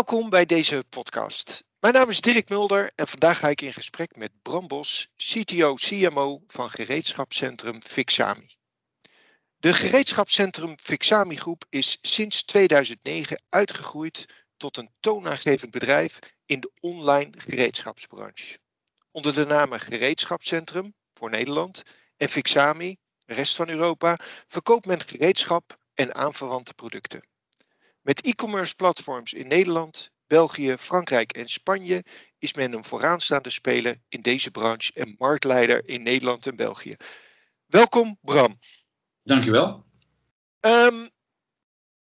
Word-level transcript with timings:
Welkom 0.00 0.30
bij 0.30 0.46
deze 0.46 0.84
podcast. 0.88 1.64
Mijn 1.80 1.94
naam 1.94 2.08
is 2.08 2.20
Dirk 2.20 2.48
Mulder 2.48 2.92
en 2.94 3.08
vandaag 3.08 3.38
ga 3.38 3.48
ik 3.48 3.60
in 3.60 3.72
gesprek 3.72 4.16
met 4.16 4.32
Bram 4.42 4.66
Bos, 4.66 5.10
CTO-CMO 5.16 6.42
van 6.46 6.70
gereedschapscentrum 6.70 7.82
Fixami. 7.82 8.46
De 9.56 9.72
gereedschapscentrum 9.72 10.78
Fixami 10.78 11.36
Groep 11.36 11.64
is 11.68 11.98
sinds 12.02 12.44
2009 12.44 13.42
uitgegroeid 13.48 14.44
tot 14.56 14.76
een 14.76 14.90
toonaangevend 15.00 15.70
bedrijf 15.70 16.18
in 16.46 16.60
de 16.60 16.70
online 16.80 17.30
gereedschapsbranche. 17.36 18.58
Onder 19.10 19.34
de 19.34 19.46
namen 19.46 19.80
Gereedschapscentrum 19.80 20.94
voor 21.14 21.30
Nederland 21.30 21.82
en 22.16 22.28
Fixami, 22.28 22.96
rest 23.26 23.56
van 23.56 23.68
Europa, 23.68 24.18
verkoopt 24.46 24.86
men 24.86 25.00
gereedschap 25.00 25.78
en 25.94 26.14
aanverwante 26.14 26.74
producten. 26.74 27.29
Met 28.00 28.24
e-commerce 28.24 28.76
platforms 28.76 29.32
in 29.32 29.48
Nederland, 29.48 30.10
België, 30.26 30.76
Frankrijk 30.76 31.32
en 31.32 31.48
Spanje 31.48 32.04
is 32.38 32.54
men 32.54 32.72
een 32.72 32.84
vooraanstaande 32.84 33.50
speler 33.50 34.00
in 34.08 34.20
deze 34.20 34.50
branche 34.50 34.92
en 34.94 35.14
marktleider 35.18 35.88
in 35.88 36.02
Nederland 36.02 36.46
en 36.46 36.56
België. 36.56 36.96
Welkom 37.66 38.18
Bram. 38.20 38.58
Dankjewel. 39.22 39.84
Um, 40.60 41.10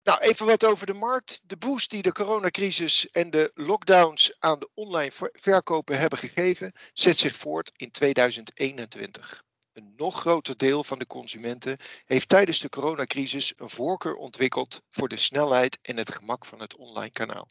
nou, 0.04 0.20
even 0.20 0.45
wat 0.45 0.66
over 0.66 0.86
de 0.86 0.94
markt. 0.94 1.41
De 1.44 1.58
boost 1.58 1.90
die 1.90 2.02
de 2.02 2.12
coronacrisis 2.12 3.09
en 3.09 3.30
de 3.30 3.52
lockdowns 3.53 4.36
aan 4.39 4.59
de 4.59 4.70
online 4.73 5.12
verkopen 5.31 6.00
hebben 6.00 6.20
gegeven, 6.20 6.73
zet 6.94 7.17
zich 7.17 7.36
voort 7.36 7.72
in 7.76 7.92
2021. 7.92 9.44
Een 9.73 9.93
nog 9.95 10.20
groter 10.20 10.57
deel 10.57 10.84
van 10.84 10.99
de 10.99 11.07
consumenten 11.07 11.77
heeft 12.05 12.30
tijdens 12.30 12.59
de 12.59 12.69
coronacrisis 12.69 13.53
een 13.58 13.69
voorkeur 13.69 14.16
ontwikkeld 14.16 14.81
voor 14.89 15.08
de 15.08 15.17
snelheid 15.17 15.80
en 15.81 15.97
het 15.97 16.11
gemak 16.11 16.45
van 16.45 16.59
het 16.59 16.75
online 16.75 17.11
kanaal. 17.11 17.50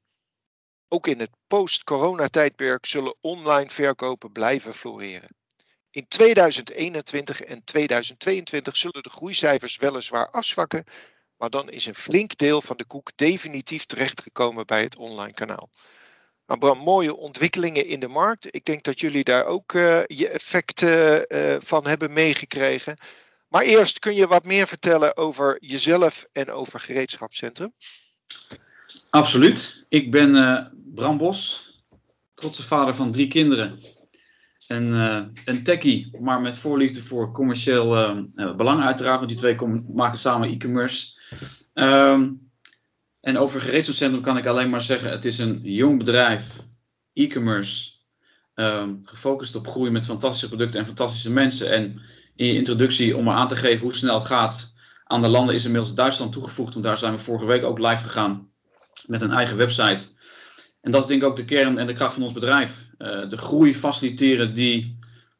Ook 0.89 1.07
in 1.07 1.21
het 1.21 1.31
post-corona-tijdperk 1.47 2.87
zullen 2.87 3.17
online 3.21 3.71
verkopen 3.71 4.33
blijven 4.33 4.75
floreren. 4.75 5.37
In 5.91 6.09
2021 6.09 7.43
en 7.43 7.65
2022 7.65 8.77
zullen 8.77 9.03
de 9.03 9.11
groeicijfers 9.11 9.77
weliswaar 9.77 10.31
afzwakken, 10.31 10.85
maar 11.37 11.51
dan 11.51 11.71
is 11.71 11.87
een 11.87 11.95
flink 11.95 12.37
deel 12.37 12.61
van 12.61 12.77
de 12.77 12.85
koek 12.85 13.11
definitief 13.17 13.85
terechtgekomen 13.85 14.67
bij 14.67 14.83
het 14.83 14.97
online 14.97 15.33
kanaal. 15.33 15.71
Nou 16.51 16.63
Bram, 16.63 16.79
mooie 16.79 17.17
ontwikkelingen 17.17 17.87
in 17.87 18.01
de 18.01 18.09
markt. 18.09 18.55
Ik 18.55 18.65
denk 18.65 18.83
dat 18.83 19.01
jullie 19.01 19.25
daar 19.25 19.45
ook 19.45 19.73
uh, 19.73 20.01
je 20.07 20.29
effecten 20.29 21.27
uh, 21.29 21.57
van 21.61 21.87
hebben 21.87 22.13
meegekregen. 22.13 22.97
Maar 23.49 23.63
eerst 23.63 23.99
kun 23.99 24.15
je 24.15 24.27
wat 24.27 24.45
meer 24.45 24.67
vertellen 24.67 25.17
over 25.17 25.57
jezelf 25.61 26.27
en 26.33 26.51
over 26.51 26.81
gereedschapscentrum? 26.81 27.73
Absoluut. 29.11 29.85
Ik 29.89 30.11
ben 30.11 30.35
uh, 30.35 30.65
Bram 30.95 31.19
Bos, 31.19 31.71
trotse 32.35 32.63
vader 32.63 32.95
van 32.95 33.13
drie 33.13 33.29
kinderen. 33.29 33.81
En 34.67 34.93
een 35.45 35.63
techie, 35.63 36.19
maar 36.21 36.41
met 36.41 36.59
voorliefde 36.59 37.03
voor 37.03 37.33
commercieel 37.33 37.87
belang 38.57 38.83
uiteraard. 38.83 39.19
Want 39.19 39.29
die 39.29 39.39
twee 39.39 39.57
maken 39.95 40.19
samen 40.19 40.49
e-commerce. 40.49 41.19
Um, 41.75 42.50
en 43.21 43.39
over 43.39 43.61
gereedschapscentrum 43.61 44.23
kan 44.23 44.37
ik 44.37 44.47
alleen 44.47 44.71
maar 44.71 44.83
zeggen: 44.83 45.11
het 45.11 45.25
is 45.25 45.39
een 45.39 45.61
jong 45.63 45.99
bedrijf, 45.99 46.57
e-commerce, 47.13 47.93
um, 48.55 49.01
gefocust 49.05 49.55
op 49.55 49.69
groei 49.69 49.91
met 49.91 50.05
fantastische 50.05 50.49
producten 50.49 50.81
en 50.81 50.87
fantastische 50.87 51.31
mensen. 51.31 51.71
En 51.71 52.01
in 52.37 52.47
je 52.47 52.55
introductie, 52.55 53.17
om 53.17 53.25
maar 53.25 53.37
aan 53.37 53.49
te 53.49 53.57
geven 53.57 53.81
hoe 53.81 53.95
snel 53.95 54.15
het 54.15 54.27
gaat, 54.27 54.75
aan 55.05 55.23
de 55.23 55.29
landen 55.29 55.55
is 55.55 55.65
inmiddels 55.65 55.95
Duitsland 55.95 56.33
toegevoegd. 56.33 56.73
Want 56.73 56.85
daar 56.85 56.99
zijn 56.99 57.13
we 57.13 57.19
vorige 57.19 57.45
week 57.45 57.65
ook 57.65 57.79
live 57.79 58.03
gegaan 58.03 58.49
met 59.07 59.21
een 59.21 59.33
eigen 59.33 59.57
website. 59.57 60.05
En 60.81 60.91
dat 60.91 61.01
is 61.01 61.07
denk 61.07 61.23
ik 61.23 61.29
ook 61.29 61.37
de 61.37 61.45
kern 61.45 61.79
en 61.79 61.87
de 61.87 61.93
kracht 61.93 62.15
van 62.15 62.23
ons 62.23 62.33
bedrijf. 62.33 62.87
Uh, 62.99 63.29
de 63.29 63.37
groei 63.37 63.75
faciliteren 63.75 64.55
die 64.55 64.99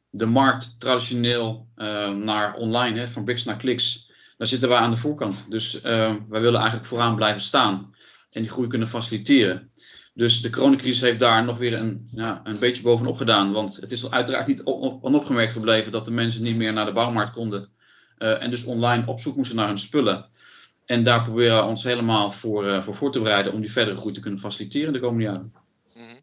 de 0.09 0.25
markt 0.25 0.75
traditioneel 0.79 1.67
uh, 1.75 2.09
naar 2.09 2.55
online, 2.55 2.99
hè, 2.99 3.07
van 3.07 3.23
bricks 3.23 3.43
naar 3.43 3.57
kliks, 3.57 4.10
daar 4.41 4.49
zitten 4.49 4.69
wij 4.69 4.77
aan 4.77 4.91
de 4.91 4.97
voorkant. 4.97 5.45
Dus 5.49 5.75
uh, 5.75 5.81
wij 6.29 6.41
willen 6.41 6.59
eigenlijk 6.59 6.85
vooraan 6.85 7.15
blijven 7.15 7.41
staan 7.41 7.95
en 8.31 8.41
die 8.41 8.51
groei 8.51 8.67
kunnen 8.67 8.87
faciliteren. 8.87 9.71
Dus 10.13 10.41
de 10.41 10.49
coronacrisis 10.49 11.01
heeft 11.01 11.19
daar 11.19 11.43
nog 11.43 11.57
weer 11.57 11.73
een, 11.73 12.09
ja, 12.11 12.41
een 12.43 12.59
beetje 12.59 12.81
bovenop 12.81 13.17
gedaan. 13.17 13.51
Want 13.51 13.75
het 13.75 13.91
is 13.91 14.11
uiteraard 14.11 14.47
niet 14.47 14.63
onopgemerkt 14.63 15.51
gebleven 15.51 15.91
dat 15.91 16.05
de 16.05 16.11
mensen 16.11 16.43
niet 16.43 16.55
meer 16.55 16.73
naar 16.73 16.85
de 16.85 16.91
bouwmarkt 16.91 17.31
konden. 17.31 17.69
Uh, 18.17 18.43
en 18.43 18.49
dus 18.49 18.63
online 18.63 19.07
op 19.07 19.19
zoek 19.19 19.35
moesten 19.35 19.55
naar 19.55 19.67
hun 19.67 19.77
spullen. 19.77 20.29
En 20.85 21.03
daar 21.03 21.21
proberen 21.21 21.55
we 21.55 21.63
ons 21.63 21.83
helemaal 21.83 22.31
voor, 22.31 22.83
voor 22.83 22.95
voor 22.95 23.11
te 23.11 23.21
bereiden 23.21 23.53
om 23.53 23.61
die 23.61 23.71
verdere 23.71 23.97
groei 23.97 24.13
te 24.13 24.19
kunnen 24.19 24.39
faciliteren 24.39 24.93
de 24.93 24.99
komende 24.99 25.23
jaren. 25.23 25.53
Mhm. 25.93 26.15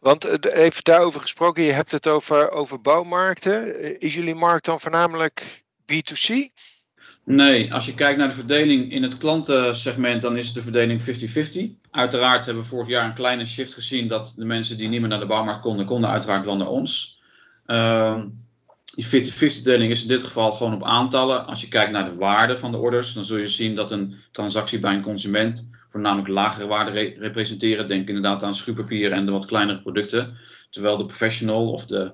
Want 0.00 0.44
even 0.44 0.84
daarover 0.84 1.20
gesproken, 1.20 1.62
je 1.62 1.72
hebt 1.72 1.92
het 1.92 2.06
over, 2.06 2.50
over 2.50 2.80
bouwmarkten. 2.80 3.80
Is 4.00 4.14
jullie 4.14 4.34
markt 4.34 4.64
dan 4.64 4.80
voornamelijk 4.80 5.64
B2C? 5.92 6.50
Nee, 7.28 7.72
als 7.72 7.86
je 7.86 7.94
kijkt 7.94 8.18
naar 8.18 8.28
de 8.28 8.34
verdeling 8.34 8.92
in 8.92 9.02
het 9.02 9.18
klantensegment, 9.18 10.22
dan 10.22 10.36
is 10.36 10.52
de 10.52 10.62
verdeling 10.62 11.00
50-50. 11.00 11.04
Uiteraard 11.90 12.44
hebben 12.44 12.62
we 12.62 12.68
vorig 12.68 12.88
jaar 12.88 13.04
een 13.04 13.14
kleine 13.14 13.46
shift 13.46 13.74
gezien 13.74 14.08
dat 14.08 14.32
de 14.36 14.44
mensen 14.44 14.76
die 14.76 14.88
niet 14.88 15.00
meer 15.00 15.08
naar 15.08 15.20
de 15.20 15.26
bouwmarkt 15.26 15.60
konden, 15.60 15.86
konden 15.86 16.10
uiteraard 16.10 16.44
wel 16.44 16.56
naar 16.56 16.68
ons. 16.68 17.20
Uh, 17.66 18.22
die 18.94 19.04
50-50 19.04 19.08
verdeling 19.36 19.90
is 19.90 20.02
in 20.02 20.08
dit 20.08 20.22
geval 20.22 20.52
gewoon 20.52 20.74
op 20.74 20.84
aantallen. 20.84 21.46
Als 21.46 21.60
je 21.60 21.68
kijkt 21.68 21.90
naar 21.90 22.10
de 22.10 22.16
waarde 22.16 22.58
van 22.58 22.70
de 22.70 22.78
orders, 22.78 23.12
dan 23.12 23.24
zul 23.24 23.36
je 23.36 23.48
zien 23.48 23.74
dat 23.74 23.90
een 23.90 24.14
transactie 24.32 24.80
bij 24.80 24.94
een 24.94 25.02
consument 25.02 25.68
voornamelijk 25.88 26.28
lagere 26.28 26.66
waarde 26.66 26.90
re 26.90 27.14
representeren. 27.18 27.88
Denk 27.88 28.08
inderdaad 28.08 28.42
aan 28.42 28.54
schuurpapier 28.54 29.12
en 29.12 29.26
de 29.26 29.32
wat 29.32 29.46
kleinere 29.46 29.80
producten. 29.80 30.36
Terwijl 30.70 30.96
de 30.96 31.06
professional 31.06 31.70
of 31.70 31.86
de 31.86 32.12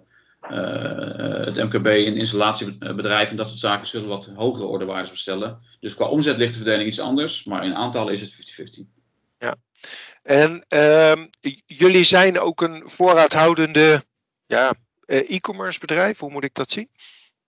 het 1.44 1.56
MKB 1.56 1.86
en 1.86 2.16
installatiebedrijven 2.16 3.30
en 3.30 3.36
dat 3.36 3.46
soort 3.46 3.58
zaken 3.58 3.86
zullen 3.86 4.08
wat 4.08 4.30
hogere 4.36 4.66
ordewaardes 4.66 5.10
bestellen. 5.10 5.58
Dus 5.80 5.94
qua 5.94 6.06
omzet 6.06 6.36
ligt 6.36 6.52
de 6.52 6.58
verdeling 6.58 6.88
iets 6.88 7.00
anders, 7.00 7.44
maar 7.44 7.64
in 7.64 7.74
aantallen 7.74 8.12
is 8.12 8.20
het 8.20 8.80
50-50. 8.80 8.84
Ja, 9.38 9.56
en 10.22 10.64
uh, 10.68 11.12
jullie 11.66 12.04
zijn 12.04 12.40
ook 12.40 12.60
een 12.60 12.82
voorraadhoudende 12.84 14.04
ja, 14.46 14.72
eh, 15.04 15.30
e-commerce 15.30 15.78
bedrijf, 15.78 16.18
hoe 16.18 16.30
moet 16.30 16.44
ik 16.44 16.54
dat 16.54 16.70
zien? 16.70 16.88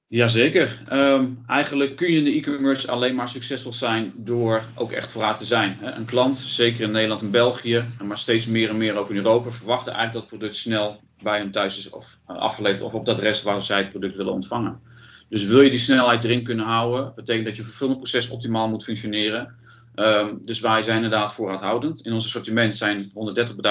Jazeker. 0.08 0.82
Um, 0.92 1.42
eigenlijk 1.46 1.96
kun 1.96 2.12
je 2.12 2.18
in 2.18 2.24
de 2.24 2.30
e-commerce 2.30 2.90
alleen 2.90 3.14
maar 3.14 3.28
succesvol 3.28 3.72
zijn 3.72 4.12
door 4.16 4.64
ook 4.74 4.92
echt 4.92 5.12
voorraad 5.12 5.38
te 5.38 5.44
zijn. 5.44 5.78
Een 5.80 6.04
klant, 6.04 6.36
zeker 6.36 6.80
in 6.80 6.90
Nederland 6.90 7.20
en 7.22 7.30
België, 7.30 7.84
maar 8.02 8.18
steeds 8.18 8.46
meer 8.46 8.68
en 8.68 8.76
meer 8.76 8.96
ook 8.96 9.10
in 9.10 9.16
Europa, 9.16 9.50
verwachten 9.50 9.92
eigenlijk 9.92 10.12
dat 10.12 10.22
het 10.22 10.38
product 10.38 10.56
snel 10.56 11.00
bij 11.22 11.38
hem 11.38 11.52
thuis 11.52 11.78
is 11.78 11.90
of 11.90 12.18
eh, 12.26 12.36
afgeleverd 12.36 12.82
of 12.82 12.94
op 12.94 13.06
het 13.06 13.16
adres 13.16 13.42
waar 13.42 13.62
zij 13.62 13.78
het 13.78 13.90
product 13.90 14.16
willen 14.16 14.32
ontvangen. 14.32 14.80
Dus 15.28 15.44
wil 15.44 15.60
je 15.60 15.70
die 15.70 15.78
snelheid 15.78 16.24
erin 16.24 16.44
kunnen 16.44 16.64
houden, 16.64 17.12
betekent 17.14 17.46
dat 17.46 17.56
je 17.56 17.62
vervullingsproces 17.62 18.28
optimaal 18.28 18.68
moet 18.68 18.84
functioneren. 18.84 19.54
Um, 19.94 20.38
dus 20.42 20.60
wij 20.60 20.82
zijn 20.82 20.96
inderdaad 20.96 21.34
voorraadhoudend. 21.34 22.00
In 22.00 22.12
ons 22.12 22.24
assortiment 22.24 22.76
zijn 22.76 23.12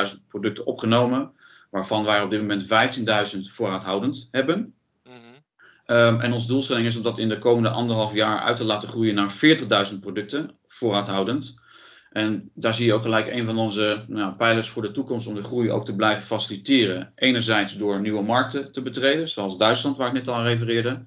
130.000 0.08 0.28
producten 0.28 0.66
opgenomen, 0.66 1.32
waarvan 1.70 2.04
wij 2.04 2.22
op 2.22 2.30
dit 2.30 2.40
moment 2.40 2.66
15.000 3.36 3.40
voorraadhoudend 3.40 4.28
hebben. 4.32 4.74
Um, 5.86 6.20
en 6.20 6.34
onze 6.34 6.48
doelstelling 6.48 6.86
is 6.86 6.96
om 6.96 7.04
dat 7.04 7.20
in 7.20 7.30
de 7.30 7.40
komende 7.40 7.70
anderhalf 7.70 8.14
jaar 8.14 8.40
uit 8.40 8.58
te 8.58 8.66
laten 8.66 8.90
groeien 8.90 9.16
naar 9.16 9.34
40.000 9.92 10.00
producten, 10.00 10.52
voorraadhoudend. 10.68 11.62
En 12.12 12.50
daar 12.54 12.74
zie 12.74 12.86
je 12.86 12.94
ook 12.94 13.02
gelijk 13.02 13.28
een 13.28 13.46
van 13.46 13.58
onze 13.58 14.04
nou, 14.08 14.34
pijlers 14.34 14.70
voor 14.70 14.82
de 14.82 14.92
toekomst 14.92 15.28
om 15.28 15.36
de 15.36 15.44
groei 15.44 15.72
ook 15.72 15.86
te 15.86 15.96
blijven 15.96 16.26
faciliteren. 16.26 17.12
Enerzijds 17.16 17.78
door 17.78 18.02
nieuwe 18.02 18.24
markten 18.24 18.72
te 18.72 18.82
betreden, 18.82 19.30
zoals 19.30 19.58
Duitsland, 19.58 19.98
waar 19.98 20.08
ik 20.08 20.14
net 20.14 20.28
al 20.28 20.44
refereerde. 20.44 21.04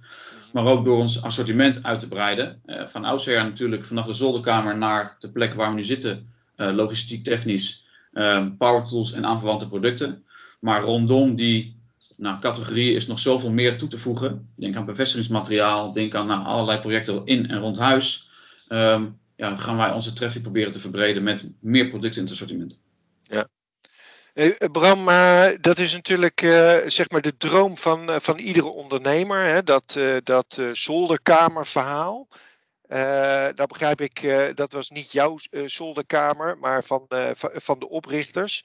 Maar 0.52 0.64
ook 0.64 0.84
door 0.84 0.98
ons 0.98 1.22
assortiment 1.22 1.82
uit 1.82 1.98
te 1.98 2.08
breiden. 2.08 2.60
Uh, 2.66 2.86
van 2.86 3.04
oudsher 3.04 3.42
natuurlijk 3.42 3.84
vanaf 3.84 4.06
de 4.06 4.12
zolderkamer 4.12 4.76
naar 4.76 5.16
de 5.18 5.30
plek 5.30 5.54
waar 5.54 5.68
we 5.68 5.74
nu 5.74 5.82
zitten, 5.82 6.32
uh, 6.56 6.74
logistiek 6.74 7.24
technisch, 7.24 7.84
uh, 8.12 8.46
power 8.58 8.84
tools 8.84 9.12
en 9.12 9.26
aanverwante 9.26 9.68
producten. 9.68 10.24
Maar 10.60 10.82
rondom 10.82 11.34
die 11.34 11.75
nou, 12.16 12.40
categorieën 12.40 12.96
is 12.96 13.06
nog 13.06 13.18
zoveel 13.18 13.50
meer 13.50 13.78
toe 13.78 13.88
te 13.88 13.98
voegen. 13.98 14.48
Denk 14.56 14.76
aan 14.76 14.84
bevestigingsmateriaal, 14.84 15.92
denk 15.92 16.14
aan 16.14 16.26
nou, 16.26 16.44
allerlei 16.44 16.80
projecten 16.80 17.26
in 17.26 17.48
en 17.48 17.58
rond 17.58 17.78
huis. 17.78 18.30
Um, 18.68 19.18
ja, 19.36 19.56
gaan 19.56 19.76
wij 19.76 19.92
onze 19.92 20.12
traffic 20.12 20.42
proberen 20.42 20.72
te 20.72 20.80
verbreden 20.80 21.22
met 21.22 21.44
meer 21.60 21.88
producten 21.88 22.18
in 22.18 22.24
het 22.24 22.32
assortiment. 22.32 22.78
Ja. 23.20 23.48
Hey, 24.32 24.56
Bram, 24.72 25.08
uh, 25.08 25.48
dat 25.60 25.78
is 25.78 25.92
natuurlijk 25.92 26.42
uh, 26.42 26.76
zeg 26.86 27.10
maar 27.10 27.20
de 27.20 27.36
droom 27.36 27.76
van, 27.76 28.20
van 28.20 28.38
iedere 28.38 28.68
ondernemer, 28.68 29.44
hè? 29.44 29.62
dat, 29.62 29.98
dat 30.22 30.62
zolderkamerverhaal. 30.72 32.28
dat 33.54 33.68
begrijp 33.68 34.00
ik, 34.00 34.22
dat 34.54 34.72
was 34.72 34.90
niet 34.90 35.12
jouw 35.12 35.36
zolderkamer, 35.66 36.58
maar 36.58 36.84
van, 36.84 37.06
van 37.54 37.78
de 37.78 37.88
oprichters. 37.88 38.62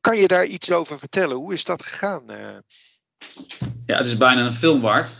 Kan 0.00 0.16
je 0.16 0.28
daar 0.28 0.46
iets 0.46 0.72
over 0.72 0.98
vertellen? 0.98 1.36
Hoe 1.36 1.52
is 1.52 1.64
dat 1.64 1.82
gegaan? 1.82 2.22
Ja, 3.86 3.96
het 3.96 4.06
is 4.06 4.16
bijna 4.16 4.46
een 4.46 4.52
film 4.52 4.80
waard. 4.80 5.16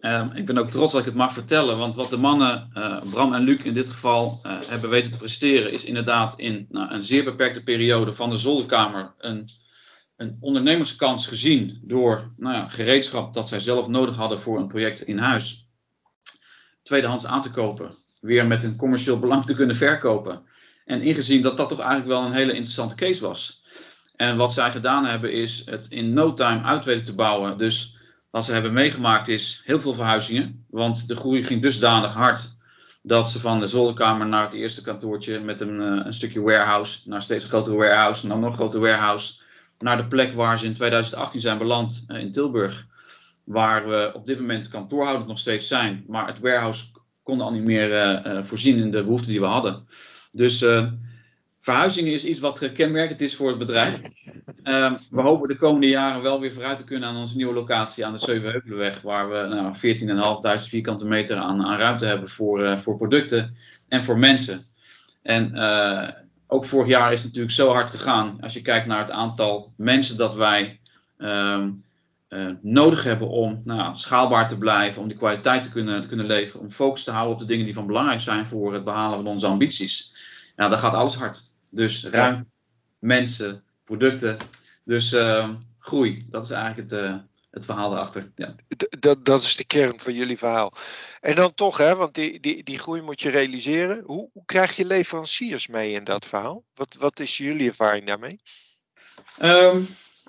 Ehm, 0.00 0.36
ik 0.36 0.46
ben 0.46 0.58
ook 0.58 0.70
trots 0.70 0.92
dat 0.92 1.00
ik 1.00 1.06
het 1.06 1.16
mag 1.16 1.32
vertellen, 1.32 1.78
want 1.78 1.94
wat 1.94 2.10
de 2.10 2.16
mannen, 2.16 2.70
uh, 2.74 3.02
Bram 3.10 3.34
en 3.34 3.42
Luc 3.42 3.62
in 3.62 3.74
dit 3.74 3.88
geval, 3.88 4.40
uh, 4.46 4.58
hebben 4.66 4.90
weten 4.90 5.10
te 5.10 5.18
presteren, 5.18 5.72
is 5.72 5.84
inderdaad 5.84 6.38
in 6.38 6.66
nou, 6.68 6.90
een 6.90 7.02
zeer 7.02 7.24
beperkte 7.24 7.62
periode 7.62 8.14
van 8.14 8.30
de 8.30 8.38
zolderkamer 8.38 9.14
een, 9.18 9.48
een 10.16 10.36
ondernemerskans 10.40 11.26
gezien 11.26 11.80
door 11.82 12.32
nou 12.36 12.54
ja, 12.54 12.68
gereedschap 12.68 13.34
dat 13.34 13.48
zij 13.48 13.60
zelf 13.60 13.88
nodig 13.88 14.16
hadden 14.16 14.40
voor 14.40 14.58
een 14.58 14.68
project 14.68 15.02
in 15.02 15.18
huis. 15.18 15.68
Tweedehands 16.82 17.26
aan 17.26 17.42
te 17.42 17.50
kopen, 17.50 17.96
weer 18.20 18.46
met 18.46 18.62
een 18.62 18.76
commercieel 18.76 19.18
belang 19.18 19.44
te 19.44 19.54
kunnen 19.54 19.76
verkopen. 19.76 20.42
En 20.84 21.02
ingezien 21.02 21.42
dat 21.42 21.56
dat 21.56 21.68
toch 21.68 21.78
eigenlijk 21.78 22.08
wel 22.08 22.22
een 22.22 22.32
hele 22.32 22.52
interessante 22.52 22.94
case 22.94 23.20
was. 23.20 23.59
En 24.20 24.36
wat 24.36 24.52
zij 24.52 24.70
gedaan 24.70 25.04
hebben 25.04 25.32
is 25.32 25.62
het 25.64 25.86
in 25.88 26.12
no 26.12 26.34
time 26.34 26.62
uit 26.62 27.04
te 27.04 27.14
bouwen. 27.14 27.58
Dus 27.58 27.96
wat 28.30 28.44
ze 28.44 28.52
hebben 28.52 28.72
meegemaakt 28.72 29.28
is 29.28 29.62
heel 29.64 29.80
veel 29.80 29.94
verhuizingen. 29.94 30.64
Want 30.70 31.08
de 31.08 31.16
groei 31.16 31.44
ging 31.44 31.62
dusdanig 31.62 32.12
hard 32.12 32.56
dat 33.02 33.30
ze 33.30 33.40
van 33.40 33.60
de 33.60 33.66
zolderkamer 33.66 34.26
naar 34.26 34.44
het 34.44 34.52
eerste 34.52 34.82
kantoortje 34.82 35.40
met 35.40 35.60
een, 35.60 35.80
eh, 35.80 36.04
een 36.04 36.12
stukje 36.12 36.40
warehouse, 36.40 37.08
naar 37.08 37.22
steeds 37.22 37.44
grotere 37.44 37.76
warehouse, 37.76 38.22
en 38.22 38.28
dan 38.28 38.40
nog 38.40 38.54
grotere 38.54 38.82
warehouse, 38.82 39.40
naar 39.78 39.96
de 39.96 40.06
plek 40.06 40.32
waar 40.32 40.58
ze 40.58 40.66
in 40.66 40.74
2018 40.74 41.40
zijn 41.40 41.58
beland 41.58 42.04
eh, 42.06 42.20
in 42.20 42.32
Tilburg. 42.32 42.86
Waar 43.44 43.88
we 43.88 44.10
op 44.14 44.26
dit 44.26 44.40
moment 44.40 44.68
kantoorhoudend 44.68 45.28
nog 45.28 45.38
steeds 45.38 45.68
zijn, 45.68 46.04
maar 46.08 46.26
het 46.26 46.40
warehouse 46.40 46.84
kon 47.22 47.40
al 47.40 47.52
niet 47.52 47.64
meer 47.64 48.16
uh, 48.26 48.42
voorzien 48.42 48.78
in 48.78 48.90
de 48.90 49.04
behoeften 49.04 49.30
die 49.30 49.40
we 49.40 49.46
hadden. 49.46 49.86
Dus 50.30 50.64
verhuizingen 51.60 52.12
is 52.12 52.24
iets 52.24 52.40
wat 52.40 52.72
kenmerkend 52.72 53.20
is 53.20 53.36
voor 53.36 53.48
het 53.48 53.58
bedrijf. 53.58 54.00
Ehm, 54.62 54.94
we 55.10 55.20
hopen 55.20 55.48
de 55.48 55.56
komende 55.56 55.86
jaren 55.86 56.22
wel 56.22 56.40
weer 56.40 56.52
vooruit 56.52 56.76
te 56.76 56.84
kunnen 56.84 57.08
aan 57.08 57.16
onze 57.16 57.36
nieuwe 57.36 57.54
locatie 57.54 58.06
aan 58.06 58.12
de 58.12 58.18
Zevenheuvelenweg, 58.18 59.00
waar 59.00 59.30
we 59.30 59.46
nou, 59.46 59.74
14.500 60.62 60.68
vierkante 60.68 61.06
meter 61.06 61.36
aan, 61.36 61.76
ruimte 61.76 62.06
hebben 62.06 62.28
voor, 62.28 62.60
uh, 62.60 62.78
voor 62.78 62.96
producten 62.96 63.56
en 63.88 64.04
voor 64.04 64.18
mensen. 64.18 64.64
En 65.22 65.54
uh, 65.54 66.08
ook 66.46 66.64
vorig 66.64 66.88
jaar 66.88 67.12
is 67.12 67.18
het 67.18 67.28
natuurlijk 67.28 67.54
zo 67.54 67.68
hard 67.68 67.90
gegaan. 67.90 68.38
Als 68.40 68.52
je 68.52 68.62
kijkt 68.62 68.86
naar 68.86 68.98
het 68.98 69.10
aantal 69.10 69.72
mensen 69.76 70.16
dat 70.16 70.34
wij 70.34 70.80
um, 71.18 71.84
uh, 72.28 72.48
nodig 72.60 73.04
hebben 73.04 73.28
om 73.28 73.60
nou, 73.64 73.96
schaalbaar 73.96 74.48
te 74.48 74.58
blijven, 74.58 75.02
om 75.02 75.08
die 75.08 75.16
kwaliteit 75.16 75.62
te 75.62 75.70
kunnen, 75.70 76.02
te 76.02 76.08
kunnen 76.08 76.26
leveren, 76.26 76.60
om 76.60 76.70
focus 76.70 77.04
te 77.04 77.10
houden 77.10 77.34
op 77.34 77.40
de 77.40 77.46
dingen 77.46 77.64
die 77.64 77.74
van 77.74 77.86
belangrijk 77.86 78.20
zijn 78.20 78.46
voor 78.46 78.72
het 78.72 78.84
behalen 78.84 79.16
van 79.16 79.26
onze 79.26 79.46
ambities. 79.46 80.14
Ja, 80.56 80.68
dan 80.68 80.78
gaat 80.78 80.94
alles 80.94 81.14
hard. 81.14 81.49
Dus 81.70 82.04
ruimte, 82.04 82.46
mensen, 82.98 83.64
producten. 83.84 84.36
Dus 84.84 85.12
uh, 85.12 85.50
groei, 85.78 86.26
dat 86.30 86.44
is 86.44 86.50
eigenlijk 86.50 86.90
het, 86.90 87.00
uh, 87.00 87.16
het 87.50 87.64
verhaal 87.64 87.90
daarachter. 87.90 88.32
Ja. 88.36 88.54
Dat, 88.98 89.24
dat 89.24 89.42
is 89.42 89.56
de 89.56 89.64
kern 89.64 90.00
van 90.00 90.14
jullie 90.14 90.38
verhaal. 90.38 90.72
En 91.20 91.34
dan 91.34 91.54
toch, 91.54 91.76
hè, 91.76 91.94
want 91.94 92.14
die, 92.14 92.40
die, 92.40 92.62
die 92.62 92.78
groei 92.78 93.00
moet 93.00 93.20
je 93.20 93.30
realiseren. 93.30 94.02
Hoe, 94.04 94.30
hoe 94.32 94.44
krijg 94.44 94.76
je 94.76 94.84
leveranciers 94.84 95.66
mee 95.66 95.92
in 95.92 96.04
dat 96.04 96.26
verhaal? 96.26 96.64
Wat, 96.74 96.96
wat 96.98 97.20
is 97.20 97.36
jullie 97.36 97.68
ervaring 97.68 98.06
daarmee? 98.06 98.40
Um, 99.42 99.88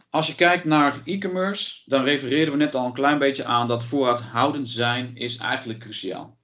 als 0.10 0.28
je 0.28 0.36
kijkt 0.36 0.66
naar 0.66 1.02
e-commerce, 1.06 1.82
dan 1.86 2.04
refereerden 2.04 2.54
we 2.54 2.64
net 2.64 2.76
al 2.76 2.86
een 2.86 2.94
klein 2.94 3.20
beetje 3.20 3.46
aan 3.46 3.68
dat 3.68 3.84
voorraadhoudend 3.84 4.70
zijn 4.70 5.16
is 5.16 5.38
eigenlijk 5.38 5.80
cruciaal. 5.80 6.38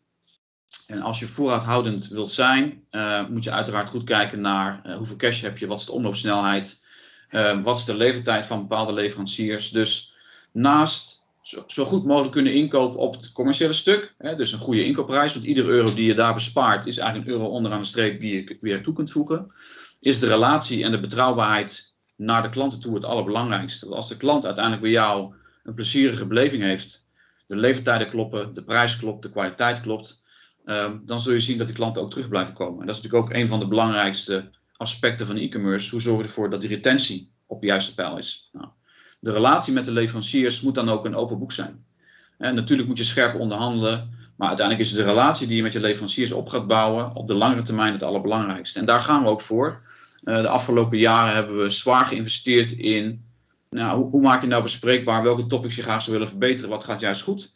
En 0.88 1.02
als 1.02 1.20
je 1.20 1.28
voorraadhoudend 1.28 2.08
wilt 2.08 2.32
zijn, 2.32 2.84
uh, 2.92 3.28
moet 3.28 3.44
je 3.44 3.52
uiteraard 3.52 3.90
goed 3.90 4.04
kijken 4.04 4.42
naar 4.42 4.82
uh, 4.86 4.96
hoeveel 4.96 5.16
cash 5.16 5.42
heb 5.42 5.58
je, 5.58 5.68
wat 5.68 5.80
is 5.80 5.86
de 5.86 5.92
omloopsnelheid, 5.92 6.84
uh, 7.32 7.64
wat 7.64 7.78
is 7.78 7.86
de 7.86 7.98
levertijd 7.98 8.46
van 8.46 8.60
bepaalde 8.60 8.94
leveranciers. 8.94 9.70
Dus 9.70 10.14
naast 10.52 11.24
zo, 11.42 11.64
zo, 11.68 11.86
goed 11.86 12.06
mogelijk 12.06 12.34
kunnen 12.34 12.54
inkopen 12.54 13.00
op 13.00 13.16
het 13.16 13.32
commerciële 13.32 13.74
stuk, 13.74 14.14
hè, 14.18 14.36
dus 14.36 14.52
een 14.52 14.60
goede 14.60 14.84
inkoopprijs, 14.84 15.34
want 15.34 15.46
iedere 15.46 15.68
euro 15.68 15.94
die 15.94 16.06
je 16.06 16.14
daar 16.14 16.34
bespaart 16.34 16.86
is 16.86 16.98
eigenlijk 16.98 17.30
een 17.30 17.36
euro 17.36 17.50
onderaan 17.50 17.82
de 17.82 17.88
streep 17.88 18.20
die 18.20 18.34
je 18.34 18.58
weer 18.62 18.84
toe 18.84 18.94
kunt 18.94 19.12
voegen, 19.12 19.52
is 20.00 20.20
de 20.20 20.28
relatie 20.28 20.84
en 20.84 20.92
de 20.92 21.00
betrouwbaarheid 21.00 21.94
naar 22.16 22.42
de 22.42 22.50
klanten 22.50 22.80
toe 22.80 22.96
het 22.96 23.06
allerbelangrijkste. 23.06 23.86
Want 23.86 23.98
als 23.98 24.10
de 24.10 24.18
klant 24.18 24.46
uiteindelijk 24.46 24.84
bij 24.84 24.92
jou 24.92 25.34
een 25.64 25.74
plezierige 25.74 26.28
beleving 26.28 26.64
heeft, 26.64 27.06
de 27.48 27.56
levertijden 27.56 28.10
kloppen, 28.10 28.54
de 28.54 28.64
prijs 28.64 28.98
klopt, 28.98 29.22
de 29.24 29.32
kwaliteit 29.32 29.82
klopt, 29.82 30.22
um, 30.68 31.02
dan 31.06 31.22
zul 31.22 31.34
je 31.34 31.40
zien 31.40 31.58
dat 31.58 31.68
die 31.68 31.76
klanten 31.76 32.02
ook 32.02 32.10
terug 32.10 32.30
blijven 32.30 32.54
komen. 32.54 32.80
En 32.80 32.88
dat 32.88 32.96
is 32.96 33.02
natuurlijk 33.02 33.30
ook 33.30 33.38
een 33.38 33.48
van 33.48 33.60
de 33.60 33.68
belangrijkste 33.68 34.50
aspecten 34.78 35.28
van 35.28 35.38
e-commerce. 35.38 35.92
Hoe 35.92 36.02
zorg 36.02 36.18
je 36.18 36.24
ervoor 36.24 36.50
dat 36.50 36.62
die 36.62 36.70
retentie 36.70 37.32
op 37.46 37.62
de 37.62 37.68
juiste 37.68 37.94
pijl 37.94 38.18
is? 38.18 38.50
Nou, 38.52 38.68
de 39.20 39.32
relatie 39.32 39.74
met 39.74 39.86
de 39.86 39.92
leveranciers 39.92 40.62
moet 40.62 40.76
dan 40.76 40.90
ook 40.90 41.06
een 41.06 41.16
open 41.16 41.40
boek 41.40 41.52
zijn. 41.52 41.86
En 42.38 42.56
natuurlijk 42.56 42.88
moet 42.88 42.98
je 42.98 43.04
scherp 43.04 43.40
onderhandelen, 43.40 44.10
maar 44.36 44.48
uiteindelijk 44.48 44.88
is 44.88 44.96
de 44.96 45.04
relatie 45.04 45.48
die 45.48 45.56
je 45.56 45.64
met 45.64 45.74
je 45.74 45.80
leveranciers 45.80 46.32
op 46.32 46.50
gaat 46.50 46.68
bouwen 46.68 47.16
op 47.16 47.28
de 47.28 47.34
langere 47.34 47.64
termijn 47.64 47.94
het 47.94 48.04
allerbelangrijkste. 48.04 48.80
En 48.80 48.86
daar 48.86 49.02
gaan 49.02 49.24
we 49.24 49.30
ook 49.30 49.42
voor. 49.42 49.82
Uh, 50.24 50.42
de 50.42 50.48
afgelopen 50.48 50.98
jaren 50.98 51.34
hebben 51.34 51.58
we 51.58 51.70
zwaar 51.70 52.06
geïnvesteerd 52.06 52.72
in 52.72 53.26
nou, 53.70 53.98
hoe, 53.98 54.10
hoe, 54.10 54.22
maak 54.22 54.42
je 54.42 54.48
nou 54.48 54.64
bespreekbaar 54.64 55.24
welke 55.24 55.48
topics 55.48 55.76
je 55.76 55.84
graag 55.84 56.02
zou 56.02 56.12
willen 56.12 56.30
verbeteren, 56.30 56.70
wat 56.70 56.84
gaat 56.84 57.00
juist 57.00 57.22
goed. 57.22 57.54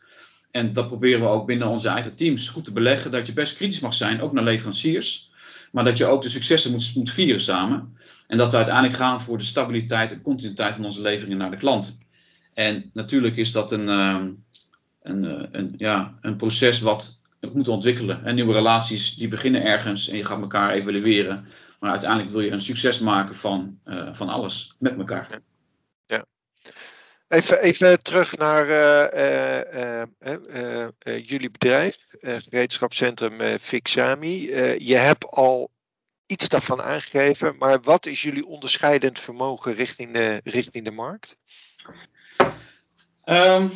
En 0.52 0.74
dat 0.74 0.88
proberen 0.88 1.20
we 1.20 1.28
ook 1.28 1.46
binnen 1.46 1.68
onze 1.68 1.88
eigen 1.88 2.16
teams 2.16 2.50
goed 2.50 2.64
te 2.64 2.72
beleggen. 2.72 3.12
Dat 3.12 3.28
je 3.28 3.34
best 3.34 3.56
kritisch 3.56 3.80
mag 3.80 3.94
zijn, 3.94 4.22
ook 4.22 4.34
naar 4.34 4.44
leveranciers. 4.44 5.32
Maar 5.72 5.84
dat 5.84 5.98
je 5.98 6.06
ook 6.06 6.22
de 6.22 6.30
successen 6.30 6.72
moet, 6.72 6.92
moet 6.96 7.12
vieren 7.12 7.42
samen. 7.42 7.98
En 8.28 8.38
dat 8.38 8.52
we 8.52 8.58
uiteindelijk 8.58 8.96
gaan 8.96 9.22
voor 9.22 9.38
de 9.38 9.44
stabiliteit 9.44 10.12
en 10.12 10.22
continuïteit 10.22 10.76
van 10.76 10.86
onze 10.86 11.02
leveringen 11.02 11.38
naar 11.38 11.52
de 11.52 11.58
klant. 11.58 11.98
En 12.54 12.90
natuurlijk 12.94 13.36
is 13.36 13.52
dat 13.52 13.72
een, 13.72 13.90
ehm, 13.90 14.32
een, 15.04 15.26
eh, 15.26 15.48
een, 15.52 15.74
ja, 15.78 16.18
een 16.22 16.36
proces 16.36 16.80
wat 16.80 17.22
we 17.40 17.52
moeten 17.54 17.74
ontwikkelen. 17.74 18.26
En 18.26 18.36
nieuwe 18.36 18.54
relaties 18.54 19.16
die 19.16 19.28
beginnen 19.28 19.64
ergens 19.64 20.08
en 20.08 20.18
je 20.18 20.26
gaat 20.26 20.42
elkaar 20.42 20.72
evalueren. 20.72 21.46
Maar 21.80 21.92
uiteindelijk 21.92 22.32
wil 22.32 22.42
je 22.42 22.52
een 22.52 22.62
succes 22.62 23.00
maken 23.00 23.36
van, 23.36 23.80
uh, 23.86 24.10
van 24.12 24.30
alles 24.30 24.76
met 24.80 24.98
elkaar. 24.98 25.42
Even, 27.32 27.62
even 27.62 28.04
terug 28.04 28.38
naar 28.38 28.68
uh, 28.70 30.04
uh, 31.04 31.26
jullie 31.26 31.52
bedrijf, 31.52 32.06
gereedschapscentrum 32.20 33.58
Fixami. 33.60 34.48
je 34.86 34.96
hebt 34.96 35.26
al 35.26 35.72
iets 36.26 36.50
daarvan 36.50 36.82
aangegeven, 36.82 37.56
maar 37.58 37.82
wat 37.82 38.06
is 38.06 38.22
jullie 38.22 38.46
onderscheidend 38.46 39.20
vermogen 39.20 39.74
richting 39.74 40.14
de, 40.14 40.42
richting 40.44 40.86
de 40.86 40.92
markt? 40.92 41.38
Um, 43.26 43.72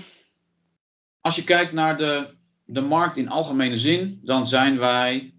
als 1.22 1.36
je 1.36 1.44
kijkt 1.44 1.72
naar 1.72 1.98
de, 1.98 2.36
de 2.66 2.82
markt 2.82 3.18
in 3.18 3.30
algemene 3.30 3.78
zin, 3.78 4.20
dan 4.24 4.48
zijn 4.48 4.78
wij 4.78 5.34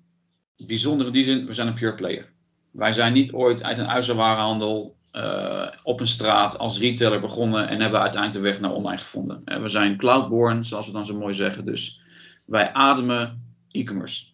bijzonder 0.57 1.07
in 1.07 1.13
die 1.13 1.25
zin, 1.25 1.47
we 1.47 1.55
zijn 1.55 1.67
een 1.67 1.75
pure 1.75 1.95
player. 1.95 2.33
Wij 2.71 2.93
zijn 2.93 3.13
niet 3.13 3.33
ooit 3.33 3.63
uit 3.63 3.79
een 3.79 3.89
uizenwarenhandel 3.89 4.96
uh, 5.17 5.67
op 5.83 6.01
een 6.01 6.07
straat 6.07 6.59
als 6.59 6.79
retailer 6.79 7.21
begonnen 7.21 7.69
en 7.69 7.81
hebben 7.81 8.01
uiteindelijk 8.01 8.43
de 8.43 8.51
weg 8.51 8.61
naar 8.61 8.73
online 8.73 8.99
gevonden. 8.99 9.43
Uh, 9.45 9.61
we 9.61 9.69
zijn 9.69 9.97
cloudborn, 9.97 10.65
zoals 10.65 10.87
we 10.87 10.93
dan 10.93 11.07
zo 11.07 11.19
mooi 11.19 11.35
zeggen. 11.35 11.65
Dus 11.65 12.03
wij 12.47 12.73
ademen 12.73 13.55
e-commerce. 13.71 14.27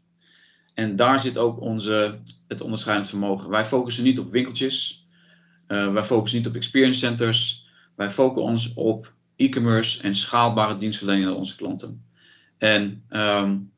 En 0.74 0.96
daar 0.96 1.20
zit 1.20 1.38
ook 1.38 1.60
onze, 1.60 2.18
het 2.48 2.60
onderscheidend 2.60 3.08
vermogen. 3.08 3.50
Wij 3.50 3.64
focussen 3.64 4.04
niet 4.04 4.18
op 4.18 4.30
winkeltjes. 4.30 5.06
Uh, 5.68 5.92
wij 5.92 6.04
focussen 6.04 6.38
niet 6.38 6.48
op 6.48 6.54
experience 6.54 6.98
centers. 6.98 7.66
Wij 7.96 8.10
focussen 8.10 8.50
ons 8.50 8.74
op 8.74 9.12
e-commerce 9.36 10.02
en 10.02 10.14
schaalbare 10.14 10.78
dienstverlening 10.78 11.26
aan 11.26 11.34
onze 11.34 11.56
klanten. 11.56 12.04
En 12.58 13.04
um, 13.10 13.72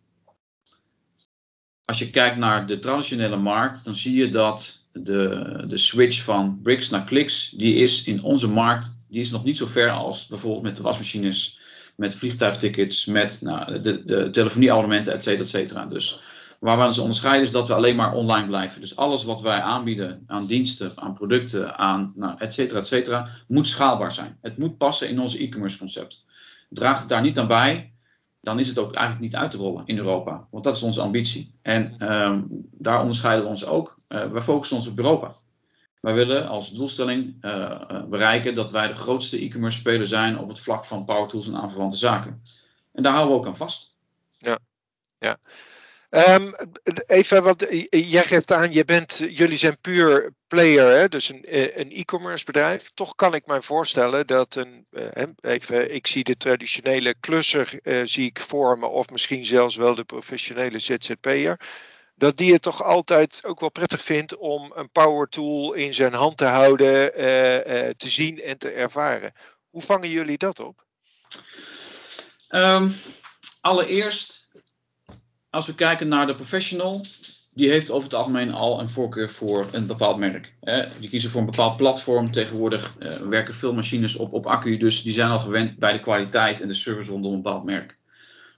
als 1.84 1.98
je 1.98 2.10
kijkt 2.10 2.36
naar 2.36 2.66
de 2.66 2.78
traditionele 2.78 3.36
markt, 3.36 3.84
dan 3.84 3.94
zie 3.94 4.16
je 4.16 4.28
dat 4.28 4.83
de, 5.02 5.64
de 5.68 5.76
switch 5.76 6.22
van 6.22 6.60
bricks 6.62 6.88
naar 6.88 7.04
clicks, 7.04 7.50
die 7.50 7.74
is 7.74 8.04
in 8.04 8.22
onze 8.22 8.48
markt, 8.48 8.96
die 9.08 9.20
is 9.20 9.30
nog 9.30 9.44
niet 9.44 9.56
zo 9.56 9.66
ver 9.66 9.90
als 9.90 10.26
bijvoorbeeld 10.26 10.62
met 10.62 10.76
de 10.76 10.82
wasmachines, 10.82 11.58
met 11.96 12.14
vliegtuigtickets, 12.14 13.04
met 13.04 13.38
nou, 13.42 13.80
de, 13.80 14.04
de 14.04 14.30
telefonieabonnementen, 14.30 15.12
et 15.12 15.22
cetera, 15.22 15.42
et 15.42 15.48
cetera. 15.48 15.86
Dus 15.86 16.20
waar 16.58 16.78
we 16.78 16.84
ons 16.84 16.98
onderscheiden 16.98 17.42
is 17.42 17.50
dat 17.50 17.68
we 17.68 17.74
alleen 17.74 17.96
maar 17.96 18.14
online 18.14 18.46
blijven. 18.46 18.80
Dus 18.80 18.96
alles 18.96 19.24
wat 19.24 19.40
wij 19.40 19.60
aanbieden 19.60 20.22
aan 20.26 20.46
diensten, 20.46 20.92
aan 20.94 21.14
producten, 21.14 21.78
aan 21.78 22.12
nou, 22.16 22.34
et 22.38 22.54
cetera, 22.54 22.78
et 22.78 22.86
cetera, 22.86 23.28
moet 23.48 23.68
schaalbaar 23.68 24.12
zijn. 24.12 24.38
Het 24.40 24.58
moet 24.58 24.76
passen 24.76 25.08
in 25.08 25.20
ons 25.20 25.36
e-commerce 25.36 25.78
concept. 25.78 26.24
Draagt 26.68 27.00
het 27.00 27.08
daar 27.08 27.22
niet 27.22 27.38
aan 27.38 27.46
bij, 27.46 27.92
dan 28.40 28.58
is 28.58 28.68
het 28.68 28.78
ook 28.78 28.94
eigenlijk 28.94 29.24
niet 29.24 29.36
uit 29.36 29.50
te 29.50 29.56
rollen 29.56 29.82
in 29.86 29.96
Europa. 29.96 30.46
Want 30.50 30.64
dat 30.64 30.76
is 30.76 30.82
onze 30.82 31.00
ambitie. 31.00 31.54
En 31.62 32.12
um, 32.12 32.46
daar 32.72 33.00
onderscheiden 33.00 33.44
we 33.44 33.50
ons 33.50 33.66
ook. 33.66 33.93
Uh, 34.08 34.30
wij 34.30 34.42
focussen 34.42 34.76
ons 34.76 34.86
op 34.86 34.98
Europa. 34.98 35.36
Wij 36.00 36.14
willen 36.14 36.48
als 36.48 36.70
doelstelling 36.70 37.44
uh, 37.44 38.04
bereiken 38.04 38.54
dat 38.54 38.70
wij 38.70 38.88
de 38.88 38.94
grootste 38.94 39.38
e-commerce 39.38 39.78
speler 39.78 40.06
zijn 40.06 40.38
op 40.38 40.48
het 40.48 40.60
vlak 40.60 40.84
van 40.84 41.04
power 41.04 41.28
tools 41.28 41.46
en 41.46 41.56
aanverwante 41.56 41.96
zaken. 41.96 42.42
En 42.92 43.02
daar 43.02 43.12
houden 43.12 43.34
we 43.34 43.40
ook 43.40 43.46
aan 43.46 43.56
vast. 43.56 43.96
Ja, 44.38 44.58
ja. 45.18 45.38
Um, 46.10 46.54
even 47.06 47.42
wat 47.42 47.66
jij 47.90 48.24
geeft 48.24 48.52
aan, 48.52 48.70
bent, 48.84 49.16
jullie 49.30 49.58
zijn 49.58 49.78
puur 49.80 50.32
player, 50.46 50.98
hè? 50.98 51.08
dus 51.08 51.28
een, 51.28 51.44
een 51.80 51.92
e-commerce 51.92 52.44
bedrijf. 52.44 52.90
Toch 52.94 53.14
kan 53.14 53.34
ik 53.34 53.46
mij 53.46 53.62
voorstellen 53.62 54.26
dat 54.26 54.54
een, 54.54 54.86
even, 55.40 55.94
ik 55.94 56.06
zie 56.06 56.24
de 56.24 56.36
traditionele 56.36 57.14
klusser 57.20 57.78
uh, 57.82 58.02
zie 58.04 58.26
ik 58.26 58.40
vormen, 58.40 58.90
of 58.90 59.10
misschien 59.10 59.44
zelfs 59.44 59.76
wel 59.76 59.94
de 59.94 60.04
professionele 60.04 60.78
ZZP'er 60.78 61.60
dat 62.14 62.36
die 62.36 62.52
het 62.52 62.62
toch 62.62 62.82
altijd 62.82 63.40
ook 63.44 63.60
wel 63.60 63.70
prettig 63.70 64.00
vindt 64.00 64.36
om 64.36 64.72
een 64.74 64.90
power 64.90 65.28
tool 65.28 65.72
in 65.72 65.94
zijn 65.94 66.12
hand 66.12 66.36
te 66.36 66.44
houden, 66.44 67.20
uh, 67.20 67.54
uh, 67.54 67.90
te 67.96 68.08
zien 68.08 68.40
en 68.42 68.58
te 68.58 68.68
ervaren. 68.68 69.32
Hoe 69.70 69.82
vangen 69.82 70.08
jullie 70.08 70.38
dat 70.38 70.60
op? 70.60 70.84
Um, 72.48 72.94
allereerst, 73.60 74.48
als 75.50 75.66
we 75.66 75.74
kijken 75.74 76.08
naar 76.08 76.26
de 76.26 76.34
professional, 76.34 77.04
die 77.50 77.70
heeft 77.70 77.90
over 77.90 78.04
het 78.04 78.14
algemeen 78.14 78.52
al 78.52 78.80
een 78.80 78.90
voorkeur 78.90 79.30
voor 79.30 79.66
een 79.72 79.86
bepaald 79.86 80.18
merk. 80.18 80.52
Die 80.98 81.08
kiezen 81.08 81.30
voor 81.30 81.40
een 81.40 81.46
bepaald 81.46 81.76
platform. 81.76 82.32
Tegenwoordig 82.32 82.94
uh, 82.98 83.12
werken 83.12 83.54
veel 83.54 83.74
machines 83.74 84.16
op, 84.16 84.32
op 84.32 84.46
accu, 84.46 84.76
dus 84.76 85.02
die 85.02 85.12
zijn 85.12 85.30
al 85.30 85.40
gewend 85.40 85.78
bij 85.78 85.92
de 85.92 86.00
kwaliteit 86.00 86.60
en 86.60 86.68
de 86.68 86.74
service 86.74 87.10
rondom 87.10 87.32
een 87.32 87.42
bepaald 87.42 87.64
merk. 87.64 87.98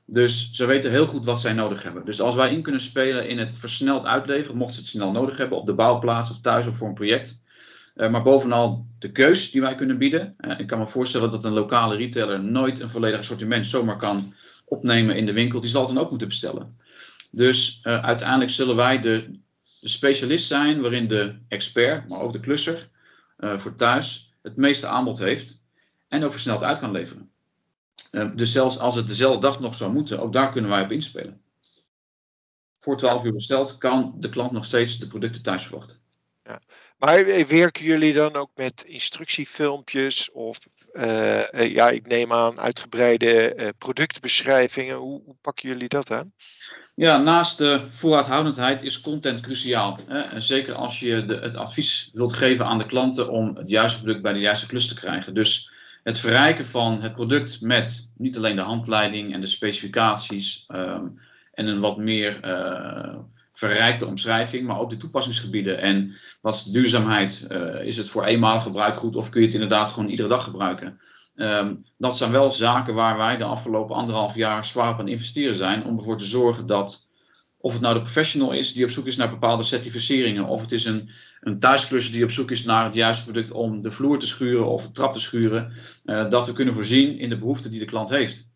Dus 0.09 0.51
ze 0.53 0.67
weten 0.67 0.91
heel 0.91 1.07
goed 1.07 1.25
wat 1.25 1.41
zij 1.41 1.53
nodig 1.53 1.83
hebben. 1.83 2.05
Dus 2.05 2.21
als 2.21 2.35
wij 2.35 2.53
in 2.53 2.63
kunnen 2.63 2.81
spelen 2.81 3.29
in 3.29 3.39
het 3.39 3.59
versneld 3.59 4.05
uitleveren, 4.05 4.57
mochten 4.57 4.75
ze 4.75 4.81
het 4.81 4.91
snel 4.91 5.11
nodig 5.11 5.39
hebben, 5.39 5.59
op 5.59 5.67
de 5.67 5.75
bouwplaats 5.75 6.31
of 6.31 6.41
thuis 6.41 6.67
of 6.67 6.77
voor 6.77 6.89
een 6.89 6.95
project. 6.95 7.41
Uh, 7.97 8.11
maar 8.11 8.23
bovenal 8.23 8.87
de 8.99 9.13
keus 9.13 9.51
die 9.51 9.61
wij 9.61 9.75
kunnen 9.75 9.99
bieden. 9.99 10.35
Uh, 10.41 10.59
ik 10.59 10.67
kan 10.67 10.79
me 10.79 10.87
voorstellen 10.87 11.31
dat 11.31 11.45
een 11.45 11.53
lokale 11.53 11.97
retailer 11.97 12.45
nooit 12.45 12.81
een 12.81 12.91
volledig 12.91 13.19
assortiment 13.19 13.69
zomaar 13.69 13.97
kan 13.97 14.35
opnemen 14.65 15.17
in 15.17 15.27
de 15.27 15.33
winkel. 15.33 15.61
Die 15.61 15.71
zal 15.71 15.87
het 15.87 15.95
dan 15.95 16.03
ook 16.03 16.11
moeten 16.11 16.29
bestellen. 16.29 16.79
Dus 17.31 17.81
uh, 17.83 18.05
uiteindelijk 18.05 18.51
zullen 18.51 18.77
wij 18.77 19.01
de, 19.01 19.41
de, 19.81 19.89
specialist 19.89 20.47
zijn 20.47 20.81
waarin 20.81 21.09
de 21.09 21.39
expert, 21.49 22.09
maar 22.09 22.21
ook 22.21 22.33
de 22.33 22.41
klusser 22.41 22.89
voor 23.39 23.75
thuis 23.75 24.33
het 24.43 24.57
meeste 24.57 24.87
aanbod 24.87 25.19
heeft 25.19 25.61
en 26.09 26.25
ook 26.25 26.33
versneld 26.33 26.63
uit 26.63 26.79
kan 26.79 26.91
leveren. 26.91 27.31
Uh, 28.13 28.31
dus 28.35 28.53
zelfs 28.53 28.79
als 28.79 28.95
het 28.95 29.09
dezelfde 29.09 29.41
dag 29.41 29.61
nog 29.61 29.75
zou 29.75 29.93
moeten, 29.93 30.21
ook 30.21 30.33
daar 30.33 30.53
kunnen 30.53 30.71
wij 30.71 30.83
op 30.83 30.93
inspelen. 30.93 31.41
Voor 32.81 32.97
12 32.97 33.25
uur 33.25 33.33
besteld 33.33 33.79
kan 33.79 34.15
de 34.19 34.29
klant 34.29 34.53
nog 34.53 34.65
steeds 34.65 34.99
de 34.99 35.07
producten 35.07 35.43
thuis 35.43 35.63
verwachten. 35.63 35.97
Ja. 36.45 36.61
Maar 36.99 37.47
werken 37.47 37.85
jullie 37.85 38.13
dan 38.13 38.35
ook 38.35 38.51
met 38.55 38.85
instructiefilmpjes 38.87 40.31
of 40.33 40.59
uh, 40.93 41.73
ja, 41.75 41.91
ik 41.91 42.07
neem 42.07 42.33
aan 42.33 42.61
uitgebreide 42.61 43.55
uh, 43.57 43.69
productbeschrijvingen? 43.79 44.97
Hoe, 44.97 45.23
hoe, 45.25 45.37
pakken 45.41 45.69
jullie 45.69 45.89
dat 45.89 46.11
aan? 46.11 46.33
Ja, 46.95 47.17
naast 47.17 47.59
de 47.59 47.81
vooruithoudendheid 47.91 48.83
is 48.83 49.01
content 49.01 49.41
cruciaal. 49.41 49.99
Hè? 50.07 50.21
En 50.21 50.43
zeker 50.43 50.75
als 50.75 51.01
je 51.01 51.25
de, 51.25 51.37
het 51.37 51.57
advies 51.57 52.11
wilt 52.13 52.33
geven 52.33 52.67
aan 52.67 52.79
de 52.79 52.87
klanten 52.87 53.31
om 53.31 53.57
het 53.57 53.69
juiste 53.69 53.99
product 54.03 54.23
bij 54.23 54.33
de 54.33 54.39
juiste 54.39 54.67
klus 54.67 54.89
te 54.89 54.95
krijgen. 54.95 55.35
Dus 55.35 55.71
het 56.07 56.19
verrijken 56.19 56.65
van 56.65 57.03
het 57.03 57.15
product 57.15 57.61
met 57.61 58.11
niet 58.17 58.37
alleen 58.37 58.57
de 58.57 58.63
handleiding 58.63 59.33
en 59.33 59.41
de 59.41 59.47
specificaties 59.47 60.65
um, 60.69 61.19
en 61.53 61.67
een 61.67 61.81
wat 61.81 61.97
meer 61.97 62.45
uh, 62.45 63.15
verrijkte 63.53 64.07
omschrijving, 64.07 64.67
maar 64.67 64.79
ook 64.79 64.91
de 64.91 64.97
toepassingsgebieden. 64.97 65.81
En 65.81 66.17
wat 66.41 66.55
is 66.55 66.63
duurzaamheid? 66.63 67.47
Uh, 67.51 67.83
is 67.83 67.97
het 67.97 68.09
voor 68.09 68.25
eenmalig 68.25 68.63
gebruik 68.63 68.97
goed 68.97 69.17
of 69.17 69.29
kun 69.29 69.41
je 69.41 69.47
het 69.47 69.55
inderdaad 69.55 69.93
gewoon 69.93 70.09
iedere 70.09 70.29
dag 70.29 70.45
gebruiken? 70.45 71.01
Um, 71.35 71.85
dat 71.99 72.17
zijn 72.17 72.31
wel 72.31 72.53
zaken 72.53 72.95
waar 72.95 73.17
wij 73.17 73.37
de 73.37 73.45
afgelopen 73.45 73.97
anderhalf 73.97 74.35
jaar 74.35 74.65
zwaar 74.65 74.93
op 74.93 74.99
aan 74.99 75.09
investeren 75.09 75.57
zijn 75.57 75.85
om 75.85 75.99
ervoor 75.99 76.19
te 76.19 76.25
zorgen 76.25 76.67
dat 76.67 77.06
of 77.67 77.73
het 77.73 77.83
nou 77.83 77.95
de 77.95 78.01
professional 78.01 78.53
is 78.53 78.73
die 78.73 78.85
op 78.85 78.91
zoek 78.91 79.07
is 79.07 79.17
naar 79.17 79.31
bepaalde 79.31 79.63
certificeringen, 79.63 80.47
of 80.47 80.61
het 80.61 80.73
is 80.73 80.85
een, 80.85 81.09
een 81.41 81.59
thuisklusser 81.59 82.13
die 82.13 82.25
op 82.25 82.31
zoek 82.31 82.51
is 82.51 82.65
naar 82.65 82.85
het 82.85 82.95
juiste 82.95 83.25
product 83.25 83.51
om 83.51 83.83
de 83.83 83.91
vloer 83.91 84.19
te 84.19 84.27
schuren 84.27 84.67
of 84.67 84.83
de 84.83 84.91
trap 84.91 85.13
te 85.13 85.21
schuren, 85.21 85.73
uh, 86.05 86.31
dat 86.31 86.47
we 86.47 86.53
kunnen 86.53 86.75
voorzien 86.75 87.19
in 87.19 87.29
de 87.29 87.39
behoeften 87.39 87.71
die 87.71 87.79
de 87.79 87.85
klant 87.85 88.09
heeft. 88.09 88.49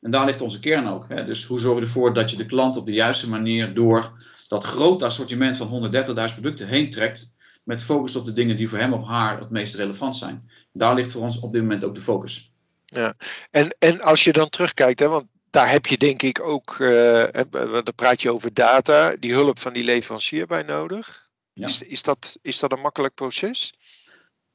En 0.00 0.10
daar 0.10 0.26
ligt 0.26 0.40
onze 0.40 0.60
kern 0.60 0.86
ook. 0.86 1.08
Hè. 1.08 1.24
Dus 1.24 1.44
hoe 1.44 1.60
zorg 1.60 1.78
je 1.78 1.84
ervoor 1.84 2.14
dat 2.14 2.30
je 2.30 2.36
de 2.36 2.46
klant 2.46 2.76
op 2.76 2.86
de 2.86 2.92
juiste 2.92 3.28
manier 3.28 3.74
door 3.74 4.22
dat 4.48 4.64
grote 4.64 5.04
assortiment 5.04 5.56
van 5.56 5.92
130.000 5.94 6.12
producten 6.12 6.66
heen 6.66 6.90
trekt, 6.90 7.34
met 7.64 7.82
focus 7.82 8.16
op 8.16 8.26
de 8.26 8.32
dingen 8.32 8.56
die 8.56 8.68
voor 8.68 8.78
hem 8.78 8.92
of 8.92 9.06
haar 9.06 9.38
het 9.38 9.50
meest 9.50 9.74
relevant 9.74 10.16
zijn. 10.16 10.50
Daar 10.72 10.94
ligt 10.94 11.10
voor 11.10 11.22
ons 11.22 11.40
op 11.40 11.52
dit 11.52 11.62
moment 11.62 11.84
ook 11.84 11.94
de 11.94 12.00
focus. 12.00 12.52
Ja, 12.84 13.14
en, 13.50 13.76
en 13.78 14.00
als 14.00 14.24
je 14.24 14.32
dan 14.32 14.48
terugkijkt, 14.48 15.00
hè, 15.00 15.08
want 15.08 15.26
daar 15.50 15.70
heb 15.70 15.86
je 15.86 15.98
denk 15.98 16.22
ik 16.22 16.40
ook, 16.40 16.76
uh, 16.78 17.24
dan 17.50 17.94
praat 17.94 18.22
je 18.22 18.32
over 18.32 18.54
data, 18.54 19.16
die 19.20 19.32
hulp 19.32 19.58
van 19.58 19.72
die 19.72 19.84
leverancier 19.84 20.46
bij 20.46 20.62
nodig. 20.62 21.28
Ja. 21.52 21.66
Is, 21.66 21.82
is, 21.82 22.02
dat, 22.02 22.36
is 22.42 22.58
dat 22.58 22.72
een 22.72 22.80
makkelijk 22.80 23.14
proces? 23.14 23.74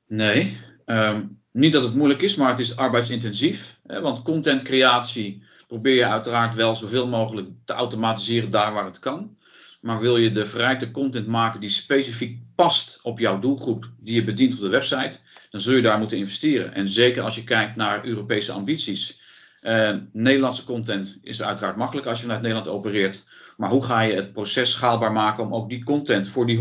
Nee, 0.07 0.57
um, 0.85 1.41
niet 1.51 1.71
dat 1.71 1.83
het 1.83 1.95
moeilijk 1.95 2.21
is, 2.21 2.35
maar 2.35 2.49
het 2.49 2.59
is 2.59 2.75
arbeidsintensief. 2.75 3.79
Hè, 3.87 4.01
want 4.01 4.21
contentcreatie 4.21 5.43
probeer 5.67 5.95
je 5.95 6.07
uiteraard 6.07 6.55
wel 6.55 6.75
zoveel 6.75 7.07
mogelijk 7.07 7.49
te 7.65 7.73
automatiseren 7.73 8.51
daar 8.51 8.73
waar 8.73 8.85
het 8.85 8.99
kan. 8.99 9.37
Maar 9.81 9.99
wil 9.99 10.17
je 10.17 10.31
de 10.31 10.45
verrijkte 10.45 10.91
content 10.91 11.27
maken 11.27 11.59
die 11.59 11.69
specifiek 11.69 12.39
past 12.55 12.99
op 13.01 13.19
jouw 13.19 13.39
doelgroep 13.39 13.89
die 13.99 14.15
je 14.15 14.23
bedient 14.23 14.53
op 14.53 14.59
de 14.59 14.67
website, 14.67 15.17
dan 15.49 15.61
zul 15.61 15.75
je 15.75 15.81
daar 15.81 15.99
moeten 15.99 16.17
investeren. 16.17 16.73
En 16.73 16.89
zeker 16.89 17.23
als 17.23 17.35
je 17.35 17.43
kijkt 17.43 17.75
naar 17.75 18.05
Europese 18.05 18.51
ambities 18.51 19.21
uh, 19.63 19.95
Nederlandse 20.11 20.63
content 20.63 21.17
is 21.21 21.43
uiteraard 21.43 21.75
makkelijk 21.75 22.07
als 22.07 22.17
je 22.17 22.23
vanuit 22.23 22.41
Nederland 22.41 22.69
opereert. 22.69 23.27
Maar 23.57 23.69
hoe 23.69 23.83
ga 23.83 24.01
je 24.01 24.15
het 24.15 24.33
proces 24.33 24.71
schaalbaar 24.71 25.11
maken 25.11 25.45
om 25.45 25.53
ook 25.53 25.69
die 25.69 25.83
content 25.83 26.27
voor 26.27 26.45
die 26.45 26.57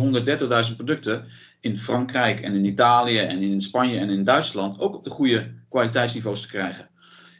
130.000 0.70 0.76
producten 0.76 1.24
in 1.60 1.78
Frankrijk 1.78 2.40
en 2.40 2.54
in 2.54 2.64
Italië 2.64 3.18
en 3.18 3.38
in 3.38 3.60
Spanje 3.60 3.98
en 3.98 4.10
in 4.10 4.24
Duitsland 4.24 4.80
ook 4.80 4.94
op 4.94 5.04
de 5.04 5.10
goede 5.10 5.50
kwaliteitsniveaus 5.70 6.40
te 6.40 6.48
krijgen? 6.48 6.88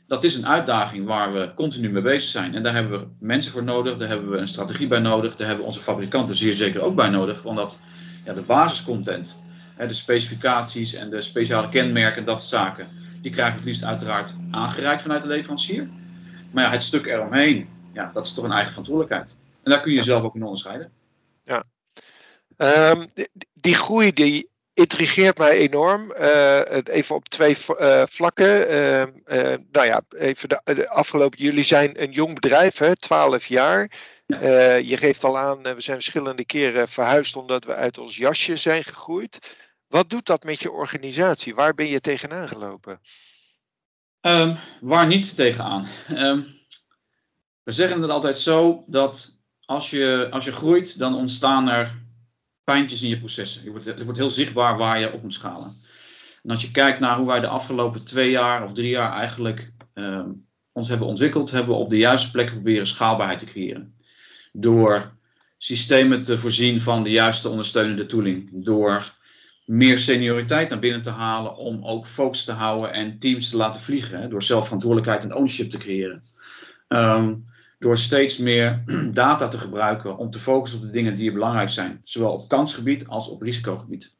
Dat 0.06 0.24
is 0.24 0.36
een 0.36 0.46
uitdaging 0.46 1.06
waar 1.06 1.32
we 1.32 1.54
continu 1.54 1.90
mee 1.90 2.02
bezig 2.02 2.30
zijn. 2.30 2.54
En 2.54 2.62
daar 2.62 2.74
hebben 2.74 3.00
we 3.00 3.06
mensen 3.18 3.52
voor 3.52 3.64
nodig, 3.64 3.96
daar 3.96 4.08
hebben 4.08 4.30
we 4.30 4.36
een 4.36 4.48
strategie 4.48 4.86
bij 4.86 4.98
nodig, 4.98 5.36
daar 5.36 5.46
hebben 5.46 5.64
we 5.64 5.70
onze 5.72 5.82
fabrikanten 5.82 6.36
zeer 6.36 6.52
zeker 6.52 6.80
ook 6.80 6.94
bij 6.94 7.08
nodig. 7.08 7.44
Omdat 7.44 7.80
ja, 8.24 8.32
de 8.32 8.42
basiscontent, 8.42 9.36
de 9.76 9.94
specificaties 9.94 10.94
en 10.94 11.10
de 11.10 11.20
speciale 11.20 11.68
kenmerken, 11.68 12.24
dat 12.24 12.42
soort 12.42 12.62
zaken 12.62 13.01
die 13.22 13.32
krijgen 13.32 13.56
het 13.56 13.64
liefst 13.64 13.84
uiteraard 13.84 14.32
aangereikt 14.50 15.02
vanuit 15.02 15.22
de 15.22 15.28
leverancier. 15.28 15.88
Maar 16.50 16.64
ja, 16.64 16.70
het 16.70 16.82
stuk 16.82 17.06
eromheen, 17.06 17.68
ja, 17.92 18.10
dat 18.14 18.26
is 18.26 18.34
toch 18.34 18.44
een 18.44 18.52
eigen 18.52 18.70
verantwoordelijkheid. 18.70 19.36
En 19.62 19.70
daar 19.70 19.80
kun 19.80 19.90
je 19.90 19.96
jezelf 19.96 20.22
ook 20.22 20.34
in 20.34 20.42
onderscheiden. 20.42 20.92
Ja. 21.44 21.64
Um, 22.56 23.06
die, 23.14 23.28
die, 23.52 23.74
groei 23.74 24.12
die 24.12 24.50
intrigeert 24.74 25.38
mij 25.38 25.50
enorm. 25.50 26.12
Uh, 26.18 26.60
even 26.84 27.14
op 27.14 27.28
twee 27.28 27.56
uh, 27.80 28.02
vlakken. 28.06 28.74
Uh, 28.74 29.54
nou 29.72 29.86
ja, 29.86 30.00
even 30.08 30.48
de, 30.48 30.60
de, 30.64 30.88
afgelopen. 30.88 31.38
Jullie 31.42 31.62
zijn 31.62 32.02
een 32.02 32.10
jong 32.10 32.34
bedrijf, 32.34 32.78
hè, 32.78 32.96
12 32.96 33.46
jaar. 33.46 33.90
Ja. 34.26 34.74
je 34.74 34.96
geeft 34.96 35.24
al 35.24 35.38
aan, 35.38 35.62
we 35.62 35.80
zijn 35.80 35.96
verschillende 35.96 36.44
keren 36.44 36.88
verhuisd 36.88 37.36
omdat 37.36 37.64
we 37.64 37.74
uit 37.74 37.98
ons 37.98 38.16
jasje 38.16 38.56
zijn 38.56 38.84
gegroeid. 38.84 39.56
Wat 39.92 40.10
doet 40.10 40.26
dat 40.26 40.44
met 40.44 40.60
je 40.60 40.70
organisatie? 40.70 41.54
Waar 41.54 41.74
ben 41.74 41.86
je 41.86 42.00
tegenaan 42.00 42.48
gelopen? 42.48 43.00
Um, 44.20 44.56
waar 44.80 45.06
niet 45.06 45.36
tegenaan? 45.36 45.88
Um, 46.10 46.46
we 47.62 47.72
zeggen 47.72 48.02
het 48.02 48.10
altijd 48.10 48.38
zo 48.38 48.84
dat 48.86 49.38
als 49.64 49.90
je, 49.90 50.28
als 50.30 50.44
je 50.44 50.52
groeit, 50.52 50.98
dan 50.98 51.14
ontstaan 51.14 51.68
er 51.68 52.02
pijntjes 52.64 53.02
in 53.02 53.08
je 53.08 53.18
processen. 53.18 53.70
Wordt, 53.70 53.84
het 53.84 54.02
wordt 54.02 54.18
heel 54.18 54.30
zichtbaar 54.30 54.76
waar 54.76 55.00
je 55.00 55.12
op 55.12 55.22
moet 55.22 55.34
schalen. 55.34 55.76
En 56.42 56.50
als 56.50 56.62
je 56.62 56.70
kijkt 56.70 57.00
naar 57.00 57.16
hoe 57.16 57.26
wij 57.26 57.40
de 57.40 57.46
afgelopen 57.46 58.04
twee 58.04 58.30
jaar 58.30 58.62
of 58.62 58.72
drie 58.72 58.90
jaar 58.90 59.12
eigenlijk 59.12 59.72
um, 59.94 60.46
ons 60.72 60.88
hebben 60.88 61.06
ontwikkeld, 61.06 61.50
hebben 61.50 61.74
we 61.74 61.80
op 61.80 61.90
de 61.90 61.98
juiste 61.98 62.30
plekken 62.30 62.54
proberen 62.54 62.86
schaalbaarheid 62.86 63.38
te 63.38 63.46
creëren. 63.46 63.96
Door 64.52 65.16
systemen 65.58 66.22
te 66.22 66.38
voorzien 66.38 66.80
van 66.80 67.02
de 67.02 67.10
juiste 67.10 67.48
ondersteunende 67.48 68.06
tooling. 68.06 68.50
Door 68.52 69.20
meer 69.72 69.98
senioriteit 69.98 70.68
naar 70.68 70.78
binnen 70.78 71.02
te 71.02 71.10
halen 71.10 71.56
om 71.56 71.84
ook 71.84 72.06
focus 72.06 72.44
te 72.44 72.52
houden 72.52 72.92
en 72.92 73.18
teams 73.18 73.50
te 73.50 73.56
laten 73.56 73.80
vliegen. 73.80 74.20
Hè, 74.20 74.28
door 74.28 74.42
zelfverantwoordelijkheid 74.42 75.24
en 75.24 75.34
ownership 75.34 75.70
te 75.70 75.78
creëren. 75.78 76.22
Um, 76.88 77.44
door 77.78 77.98
steeds 77.98 78.38
meer 78.38 78.82
data 79.12 79.48
te 79.48 79.58
gebruiken 79.58 80.16
om 80.16 80.30
te 80.30 80.38
focussen 80.38 80.78
op 80.78 80.86
de 80.86 80.92
dingen 80.92 81.14
die 81.14 81.32
belangrijk 81.32 81.68
zijn. 81.68 82.00
Zowel 82.04 82.32
op 82.32 82.48
kansgebied 82.48 83.06
als 83.06 83.28
op 83.28 83.42
risicogebied. 83.42 84.16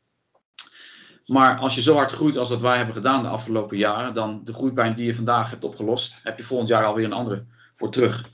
Maar 1.27 1.59
als 1.59 1.75
je 1.75 1.83
zo 1.83 1.95
hard 1.95 2.13
groeit 2.13 2.37
als 2.37 2.49
dat 2.49 2.61
wij 2.61 2.77
hebben 2.77 2.95
gedaan 2.95 3.23
de 3.23 3.29
afgelopen 3.29 3.77
jaren, 3.77 4.15
dan 4.15 4.41
de 4.45 4.53
groeipijn 4.53 4.95
die 4.95 5.07
je 5.07 5.15
vandaag 5.15 5.51
hebt 5.51 5.65
opgelost, 5.65 6.21
heb 6.23 6.39
je 6.39 6.45
volgend 6.45 6.69
jaar 6.69 6.85
alweer 6.85 7.05
een 7.05 7.13
andere 7.13 7.45
voor 7.77 7.91
terug. 7.91 8.31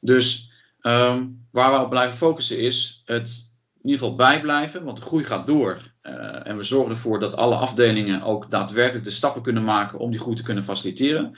Dus 0.00 0.52
um, 0.80 1.46
waar 1.50 1.72
we 1.72 1.78
op 1.78 1.90
blijven 1.90 2.16
focussen 2.16 2.58
is 2.58 3.02
het 3.04 3.52
in 3.82 3.90
ieder 3.90 3.98
geval 3.98 4.16
bijblijven, 4.16 4.84
want 4.84 4.96
de 4.96 5.02
groei 5.02 5.24
gaat 5.24 5.46
door. 5.46 5.80
Uh, 6.08 6.46
en 6.46 6.56
we 6.56 6.62
zorgen 6.62 6.90
ervoor 6.90 7.20
dat 7.20 7.36
alle 7.36 7.54
afdelingen 7.54 8.22
ook 8.22 8.50
daadwerkelijk 8.50 9.04
de 9.04 9.10
stappen 9.10 9.42
kunnen 9.42 9.64
maken 9.64 9.98
om 9.98 10.10
die 10.10 10.20
groei 10.20 10.36
te 10.36 10.42
kunnen 10.42 10.64
faciliteren. 10.64 11.36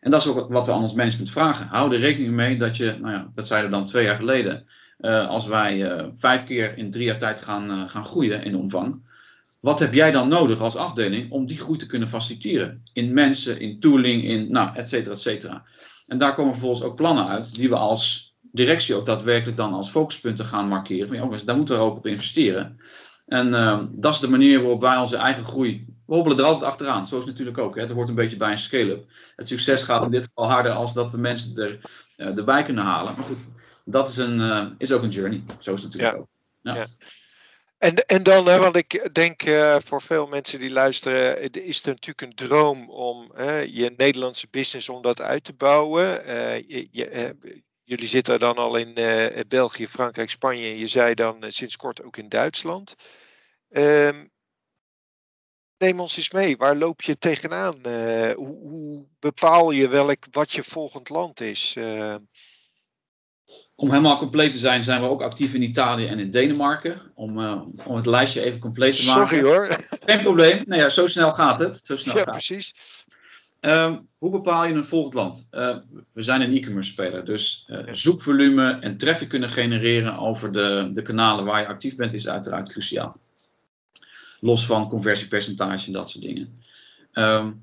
En 0.00 0.10
dat 0.10 0.20
is 0.20 0.28
ook 0.28 0.52
wat 0.52 0.66
we 0.66 0.72
aan 0.72 0.82
ons 0.82 0.94
management 0.94 1.30
vragen. 1.30 1.66
Hou 1.66 1.94
er 1.94 2.00
rekening 2.00 2.32
mee 2.32 2.56
dat 2.56 2.76
je, 2.76 2.96
nou 3.00 3.14
ja, 3.14 3.30
dat 3.34 3.46
zeiden 3.46 3.70
we 3.70 3.76
dan 3.76 3.86
twee 3.86 4.04
jaar 4.04 4.16
geleden, 4.16 4.66
als 5.28 5.46
wij 5.46 6.04
vijf 6.14 6.44
keer 6.44 6.78
in 6.78 6.90
drie 6.90 7.04
jaar 7.04 7.18
tijd 7.18 7.42
gaan, 7.42 7.90
gaan 7.90 8.04
groeien 8.04 8.42
in 8.42 8.56
omvang, 8.56 9.02
wat 9.60 9.78
heb 9.78 9.94
jij 9.94 10.10
dan 10.10 10.28
nodig 10.28 10.60
als 10.60 10.76
afdeling 10.76 11.30
om 11.30 11.46
die 11.46 11.58
groei 11.58 11.78
te 11.78 11.86
kunnen 11.86 12.08
faciliteren? 12.08 12.82
In 12.92 13.12
mensen, 13.12 13.60
in 13.60 13.80
tooling, 13.80 14.24
in 14.24 14.52
nou, 14.52 14.76
et 14.76 14.88
cetera, 14.88 15.14
et 15.14 15.20
cetera. 15.20 15.64
En 16.06 16.18
daar 16.18 16.34
komen 16.34 16.52
vervolgens 16.52 16.82
ook 16.82 16.96
plannen 16.96 17.26
uit 17.26 17.54
die 17.54 17.68
we 17.68 17.76
als 17.76 18.34
directie 18.40 18.94
ook 18.94 19.06
daadwerkelijk 19.06 19.56
dan 19.56 19.72
als 19.72 19.90
focuspunten 19.90 20.44
gaan 20.44 20.68
markeren. 20.68 21.08
Van, 21.08 21.16
jongens, 21.16 21.44
daar 21.44 21.56
moeten 21.56 21.76
we 21.76 21.82
ook 21.82 21.96
op 21.96 22.06
investeren. 22.06 22.80
En 23.26 23.48
uh, 23.48 23.80
dat 23.90 24.14
is 24.14 24.20
de 24.20 24.30
manier 24.30 24.60
waarop 24.60 24.80
wij 24.80 24.96
onze 24.96 25.16
eigen 25.16 25.44
groei. 25.44 25.86
We 26.06 26.14
hobbelen 26.14 26.38
er 26.38 26.44
altijd 26.44 26.70
achteraan, 26.70 27.06
zo 27.06 27.14
is 27.14 27.20
het 27.20 27.30
natuurlijk 27.30 27.58
ook. 27.58 27.76
Hè. 27.76 27.86
Dat 27.86 27.96
hoort 27.96 28.08
een 28.08 28.14
beetje 28.14 28.36
bij 28.36 28.50
een 28.50 28.58
scale-up. 28.58 29.04
Het 29.36 29.48
succes 29.48 29.82
gaat 29.82 30.04
in 30.04 30.10
dit 30.10 30.24
geval 30.24 30.50
harder 30.50 30.72
als 30.72 30.94
dat 30.94 31.10
we 31.10 31.18
mensen 31.18 31.56
er, 31.56 31.80
uh, 32.16 32.38
erbij 32.38 32.64
kunnen 32.64 32.84
halen. 32.84 33.14
Maar 33.16 33.24
goed, 33.24 33.46
dat 33.84 34.08
is, 34.08 34.16
een, 34.16 34.38
uh, 34.38 34.66
is 34.78 34.92
ook 34.92 35.02
een 35.02 35.08
journey. 35.08 35.42
Zo 35.58 35.74
is 35.74 35.82
het 35.82 35.92
natuurlijk 35.92 36.14
ja. 36.14 36.20
ook. 36.20 36.28
Ja. 36.62 36.74
Ja. 36.74 36.86
En, 37.78 37.94
en 37.94 38.22
dan, 38.22 38.46
hè, 38.46 38.58
want 38.58 38.76
ik 38.76 39.08
denk 39.12 39.46
uh, 39.46 39.76
voor 39.78 40.02
veel 40.02 40.26
mensen 40.26 40.58
die 40.58 40.70
luisteren, 40.70 41.52
is 41.52 41.76
het 41.76 41.86
natuurlijk 41.86 42.20
een 42.20 42.48
droom 42.48 42.90
om 42.90 43.32
je 43.66 43.94
Nederlandse 43.96 44.46
business 44.50 44.88
om 44.88 45.02
dat 45.02 45.20
uit 45.20 45.44
te 45.44 45.52
bouwen. 45.52 46.06
Je, 46.66 46.88
je, 46.90 47.36
jullie 47.84 48.06
zitten 48.06 48.38
dan 48.38 48.56
al 48.56 48.76
in 48.76 48.94
België, 49.48 49.86
Frankrijk, 49.86 50.30
Spanje 50.30 50.66
en 50.66 50.78
je 50.78 50.86
zei 50.86 51.14
dan 51.14 51.44
sinds 51.48 51.76
kort 51.76 52.02
ook 52.02 52.16
in 52.16 52.28
Duitsland. 52.28 52.94
Um, 53.70 54.30
neem 55.78 56.00
ons 56.00 56.16
eens 56.16 56.30
mee. 56.30 56.56
Waar 56.56 56.76
loop 56.76 57.02
je 57.02 57.18
tegenaan? 57.18 57.74
Uh, 57.86 58.32
hoe, 58.32 58.58
hoe, 58.58 59.06
bepaal 59.18 59.70
je 59.70 59.88
welk, 59.88 60.24
wat 60.30 60.52
je 60.52 60.62
volgend 60.62 61.08
land 61.08 61.40
is? 61.40 61.76
Om 63.76 63.90
helemaal 63.90 64.18
compleet 64.18 64.52
te 64.52 64.58
zijn, 64.58 64.84
zijn 64.84 65.00
we 65.00 65.08
ook 65.08 65.22
actief 65.22 65.54
in 65.54 65.62
Italië 65.62 66.06
en 66.06 66.18
in 66.18 66.30
Denemarken. 66.30 67.12
Om, 67.14 67.38
om 67.86 67.96
het 67.96 68.06
lijstje 68.06 68.42
even 68.42 68.60
compleet 68.60 68.96
te 68.96 69.06
maken. 69.06 69.26
Sorry 69.26 69.44
hoor. 69.44 69.86
Geen 70.06 70.22
probleem. 70.22 70.62
Nou 70.66 70.82
ja, 70.82 70.90
zo 70.90 71.08
snel 71.08 71.32
gaat 71.32 71.58
het. 71.58 71.80
Zo 71.84 71.96
snel 71.96 72.16
ja, 72.16 72.22
gaat. 72.22 72.30
precies. 72.30 72.74
Um, 73.66 74.08
hoe 74.18 74.30
bepaal 74.30 74.64
je 74.64 74.74
een 74.74 74.84
volgend 74.84 75.14
land? 75.14 75.48
we 76.14 76.22
zijn 76.22 76.40
een 76.40 76.56
e-commerce 76.56 76.90
speler, 76.90 77.24
dus 77.24 77.68
zoekvolume 77.90 78.78
en 78.80 78.96
traffic 78.96 79.28
kunnen 79.28 79.50
genereren 79.50 80.18
over 80.18 80.52
de, 80.52 80.90
de 80.92 81.02
kanalen 81.02 81.44
waar 81.44 81.60
je 81.60 81.66
actief 81.66 81.96
bent, 81.96 82.14
is 82.14 82.28
uiteraard 82.28 82.68
cruciaal. 82.68 83.16
Los 84.40 84.66
van 84.66 84.88
conversiepercentage 84.88 85.86
en 85.86 85.92
dat 85.92 86.10
soort 86.10 86.24
dingen. 86.24 86.60
Um, 87.12 87.62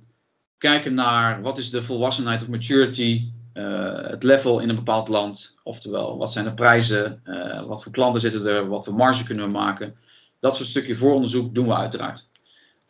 kijken 0.58 0.93
naar 0.93 1.41
wat 1.41 1.58
is 1.58 1.70
de 1.70 1.84
volwassenheid 1.84 2.41
of 2.41 2.50
maturity, 2.50 3.31
uh, 3.53 4.01
het 4.01 4.24
level 4.24 4.60
in 4.60 4.70
een 4.70 4.75
bepaald 4.75 5.08
land. 5.08 5.58
Oftewel, 5.63 6.17
wat 6.17 6.31
zijn 6.31 6.46
de 6.46 6.53
prijzen, 6.53 7.22
uh, 7.25 7.63
wat 7.63 7.84
voor 7.84 7.91
klanten 7.91 8.22
zitten 8.22 8.46
er, 8.46 8.67
wat 8.67 8.86
voor 8.86 8.96
marge 8.96 9.24
kunnen 9.24 9.48
we 9.48 9.51
maken. 9.51 9.96
Dat 10.39 10.55
soort 10.55 10.70
stukje 10.70 10.96
vooronderzoek 10.96 11.55
doen 11.55 11.67
we 11.67 11.75
uiteraard. 11.75 12.29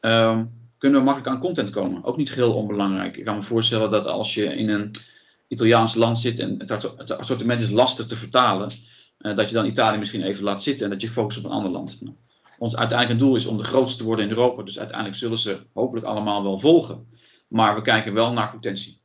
Um, 0.01 0.60
kunnen 0.81 0.99
we 0.99 1.05
makkelijk 1.05 1.33
aan 1.35 1.41
content 1.41 1.69
komen? 1.69 2.03
Ook 2.03 2.17
niet 2.17 2.31
geheel 2.31 2.53
onbelangrijk. 2.53 3.17
Ik 3.17 3.25
kan 3.25 3.35
me 3.35 3.43
voorstellen 3.43 3.91
dat 3.91 4.07
als 4.07 4.33
je 4.33 4.43
in 4.43 4.69
een 4.69 4.95
Italiaans 5.47 5.95
land 5.95 6.19
zit 6.19 6.39
en 6.39 6.55
het 6.57 7.17
assortiment 7.17 7.61
is 7.61 7.69
lastig 7.69 8.05
te 8.05 8.15
vertalen, 8.15 8.71
uh, 9.19 9.35
dat 9.35 9.47
je 9.47 9.53
dan 9.53 9.65
Italië 9.65 9.97
misschien 9.97 10.23
even 10.23 10.43
laat 10.43 10.63
zitten 10.63 10.85
en 10.85 10.91
dat 10.91 11.01
je 11.01 11.09
focust 11.09 11.37
op 11.37 11.45
een 11.45 11.51
ander 11.51 11.71
land 11.71 11.99
ons 12.61 12.75
uiteindelijk 12.75 13.19
doel 13.19 13.35
is 13.35 13.45
om 13.45 13.57
de 13.57 13.63
grootste 13.63 13.97
te 13.97 14.03
worden 14.03 14.25
in 14.25 14.31
Europa. 14.31 14.63
Dus 14.63 14.79
uiteindelijk 14.79 15.17
zullen 15.17 15.37
ze 15.37 15.59
hopelijk 15.73 16.05
allemaal 16.05 16.43
wel 16.43 16.59
volgen. 16.59 17.07
Maar 17.47 17.75
we 17.75 17.81
kijken 17.81 18.13
wel 18.13 18.33
naar 18.33 18.51
potentie. 18.51 19.01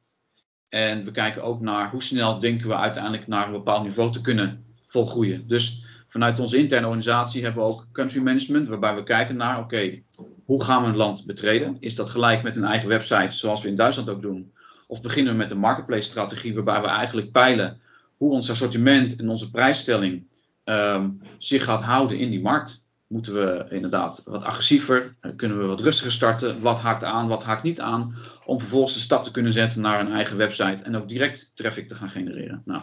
En 0.69 1.05
we 1.05 1.11
kijken 1.11 1.43
ook 1.43 1.61
naar 1.61 1.91
hoe 1.91 2.03
snel 2.03 2.39
denken 2.39 2.69
we 2.69 2.77
uiteindelijk 2.77 3.27
naar 3.27 3.47
een 3.47 3.53
bepaald 3.53 3.85
niveau 3.85 4.13
te 4.13 4.21
kunnen 4.21 4.65
volgroeien. 4.87 5.49
Dus 5.49 5.85
vanuit 6.09 6.41
onze 6.41 6.59
interne 6.59 6.87
organisatie 6.87 7.43
hebben 7.43 7.63
we 7.63 7.69
ook 7.69 7.87
country 7.93 8.21
management, 8.21 8.69
waarbij 8.69 8.95
we 8.95 9.03
kijken 9.03 9.37
naar, 9.37 9.59
oké, 9.59 10.03
hoe 10.47 10.65
gaan 10.65 10.83
we 10.83 10.89
een 10.89 10.97
land 10.97 11.27
betreden? 11.27 11.77
Is 11.81 11.95
dat 11.95 12.11
gelijk 12.11 12.43
met 12.43 12.57
een 12.57 12.65
eigen 12.65 12.89
website, 12.89 13.37
zoals 13.37 13.63
we 13.63 13.69
in 13.69 13.77
Duitsland 13.77 14.09
ook 14.09 14.23
doen? 14.23 14.53
Of 14.87 15.01
beginnen 15.01 15.33
we 15.33 15.39
met 15.39 15.51
een 15.51 15.59
marketplace 15.59 16.09
strategie, 16.09 16.55
waarbij 16.55 16.81
we 16.81 16.87
eigenlijk 16.87 17.33
peilen 17.33 17.81
hoe 18.17 18.31
ons 18.31 18.51
assortiment 18.51 19.17
en 19.17 19.29
onze 19.29 19.51
prijsstelling 19.51 20.27
um, 20.65 21.21
zich 21.39 21.65
gaat 21.65 21.83
houden 21.83 22.19
in 22.19 22.31
die 22.31 22.41
markt? 22.41 22.87
moeten 23.07 23.35
we 23.35 23.67
inderdaad 23.71 24.23
wat 24.25 24.43
agressiever, 24.43 25.15
eh, 25.21 25.31
kunnen 25.37 25.59
we 25.59 25.65
wat 25.65 25.81
rustiger 25.81 26.13
starten, 26.13 26.61
wat 26.61 26.81
haakt 26.81 27.05
aan, 27.05 27.29
wat 27.29 27.45
haakt 27.45 27.63
niet 27.63 27.81
aan, 27.81 28.15
om 28.45 28.61
vervolgens 28.61 28.95
de 28.95 29.01
stap 29.01 29.25
te 29.25 29.31
kunnen 29.31 29.53
zetten 29.53 29.81
naar 29.81 30.01
een 30.01 30.13
eigen 30.13 30.37
website 30.37 30.83
en 30.85 30.97
ook 30.97 31.09
direct 31.09 31.51
traffic 31.55 31.89
te 31.89 31.95
gaan 31.95 32.11
genereren. 32.11 32.63
Nou, 32.65 32.83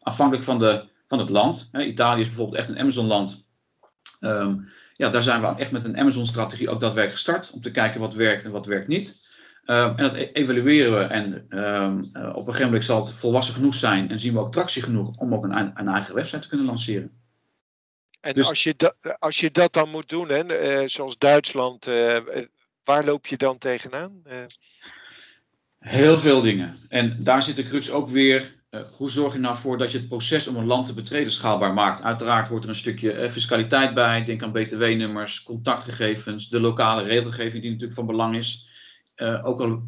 afhankelijk 0.00 0.44
van, 0.44 0.58
de, 0.58 0.88
van 1.08 1.18
het 1.18 1.30
land, 1.30 1.68
hè, 1.72 1.82
Italië 1.82 2.20
is 2.20 2.26
bijvoorbeeld 2.26 2.58
echt 2.58 2.68
een 2.68 2.78
Amazon-land, 2.78 3.44
um, 4.20 4.68
ja, 4.96 5.08
daar 5.08 5.22
zijn 5.22 5.40
we 5.40 5.46
echt 5.46 5.70
met 5.70 5.84
een 5.84 5.98
Amazon-strategie 5.98 6.68
ook 6.68 6.80
daadwerkelijk 6.80 7.12
gestart, 7.12 7.50
om 7.52 7.60
te 7.60 7.70
kijken 7.70 8.00
wat 8.00 8.14
werkt 8.14 8.44
en 8.44 8.50
wat 8.50 8.66
werkt 8.66 8.88
niet. 8.88 9.24
Um, 9.66 9.96
en 9.96 10.04
dat 10.04 10.14
e-, 10.14 10.30
evalueren 10.32 10.98
we 10.98 11.04
en 11.04 11.46
um, 11.58 12.10
uh, 12.12 12.28
op 12.28 12.36
een 12.36 12.44
gegeven 12.44 12.64
moment 12.64 12.84
zal 12.84 13.04
het 13.04 13.12
volwassen 13.12 13.54
genoeg 13.54 13.74
zijn 13.74 14.10
en 14.10 14.20
zien 14.20 14.32
we 14.32 14.38
ook 14.38 14.52
tractie 14.52 14.82
genoeg 14.82 15.16
om 15.16 15.34
ook 15.34 15.44
een, 15.44 15.72
een 15.74 15.88
eigen 15.88 16.14
website 16.14 16.38
te 16.38 16.48
kunnen 16.48 16.66
lanceren. 16.66 17.10
En 18.20 18.34
dus, 18.34 18.48
als, 18.48 18.62
je 18.62 18.74
dat, 18.76 18.94
als 19.18 19.40
je 19.40 19.50
dat 19.50 19.72
dan 19.72 19.90
moet 19.90 20.08
doen, 20.08 20.28
hè, 20.28 20.80
uh, 20.82 20.88
zoals 20.88 21.18
Duitsland, 21.18 21.88
uh, 21.88 22.18
waar 22.84 23.04
loop 23.04 23.26
je 23.26 23.36
dan 23.36 23.58
tegenaan? 23.58 24.22
Heel 25.78 26.18
veel 26.18 26.40
dingen. 26.40 26.76
En 26.88 27.16
daar 27.22 27.42
zit 27.42 27.56
de 27.56 27.68
crux 27.68 27.90
ook 27.90 28.08
weer. 28.08 28.55
Hoe 28.96 29.10
zorg 29.10 29.32
je 29.32 29.38
nou 29.38 29.56
voor 29.56 29.78
dat 29.78 29.92
je 29.92 29.98
het 29.98 30.08
proces 30.08 30.48
om 30.48 30.56
een 30.56 30.66
land 30.66 30.86
te 30.86 30.94
betreden 30.94 31.32
schaalbaar 31.32 31.72
maakt? 31.72 32.02
Uiteraard 32.02 32.48
hoort 32.48 32.62
er 32.62 32.68
een 32.68 32.76
stukje 32.76 33.30
fiscaliteit 33.30 33.94
bij. 33.94 34.24
Denk 34.24 34.42
aan 34.42 34.52
btw-nummers, 34.52 35.42
contactgegevens, 35.42 36.48
de 36.48 36.60
lokale 36.60 37.02
regelgeving 37.02 37.62
die 37.62 37.70
natuurlijk 37.70 37.98
van 37.98 38.06
belang 38.06 38.36
is. 38.36 38.68
ook 39.42 39.60
al 39.60 39.82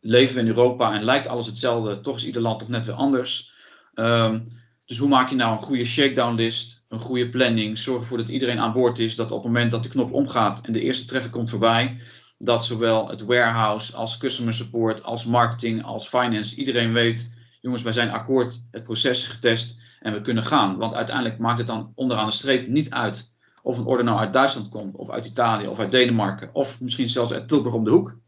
leven 0.00 0.34
we 0.34 0.40
in 0.40 0.46
Europa 0.46 0.94
en 0.94 1.04
lijkt 1.04 1.26
alles 1.26 1.46
hetzelfde, 1.46 2.00
toch 2.00 2.16
is 2.16 2.26
ieder 2.26 2.42
land 2.42 2.58
toch 2.58 2.68
net 2.68 2.86
weer 2.86 2.94
anders. 2.94 3.52
Um, 3.94 4.58
dus 4.86 4.98
hoe 4.98 5.08
maak 5.08 5.28
je 5.28 5.36
nou 5.36 5.56
een 5.56 5.62
goede 5.62 5.86
shakedown 5.86 6.34
list? 6.34 6.80
een 6.90 7.00
goede 7.00 7.28
planning. 7.28 7.78
Zorg 7.78 8.00
ervoor 8.00 8.18
dat 8.18 8.28
iedereen 8.28 8.58
aan 8.58 8.72
boord 8.72 8.98
is. 8.98 9.16
Dat 9.16 9.30
op 9.30 9.42
het 9.42 9.52
moment 9.52 9.70
dat 9.70 9.82
de 9.82 9.88
knop 9.88 10.12
omgaat 10.12 10.60
en 10.66 10.72
de 10.72 10.80
eerste 10.80 11.06
treffer 11.06 11.30
komt 11.30 11.50
voorbij, 11.50 12.00
dat 12.38 12.64
zowel 12.64 13.08
het 13.08 13.24
warehouse 13.24 13.96
als 13.96 14.18
customer 14.18 14.54
support, 14.54 15.02
als 15.02 15.24
marketing, 15.24 15.84
als 15.84 16.08
finance, 16.08 16.56
iedereen 16.56 16.92
weet, 16.92 17.30
jongens, 17.60 17.82
wij 17.82 17.92
zijn 17.92 18.10
akkoord, 18.10 18.62
het 18.70 18.84
proces 18.84 19.18
is 19.18 19.28
getest 19.28 19.80
en 20.00 20.12
we 20.12 20.20
kunnen 20.20 20.44
gaan. 20.44 20.76
Want 20.76 20.94
uiteindelijk 20.94 21.38
maakt 21.38 21.58
het 21.58 21.66
dan 21.66 21.92
onderaan 21.94 22.26
de 22.26 22.32
streep 22.32 22.68
niet 22.68 22.90
uit 22.90 23.32
of 23.62 23.78
een 23.78 23.84
order 23.84 24.04
nou 24.04 24.18
uit 24.18 24.32
Duitsland 24.32 24.68
komt, 24.68 24.96
of 24.96 25.10
uit 25.10 25.26
Italië, 25.26 25.66
of 25.66 25.78
uit 25.78 25.90
Denemarken, 25.90 26.50
of 26.52 26.80
misschien 26.80 27.08
zelfs 27.08 27.32
uit 27.32 27.48
Tilburg 27.48 27.74
om 27.74 27.84
de 27.84 27.90
hoek. 27.90 28.18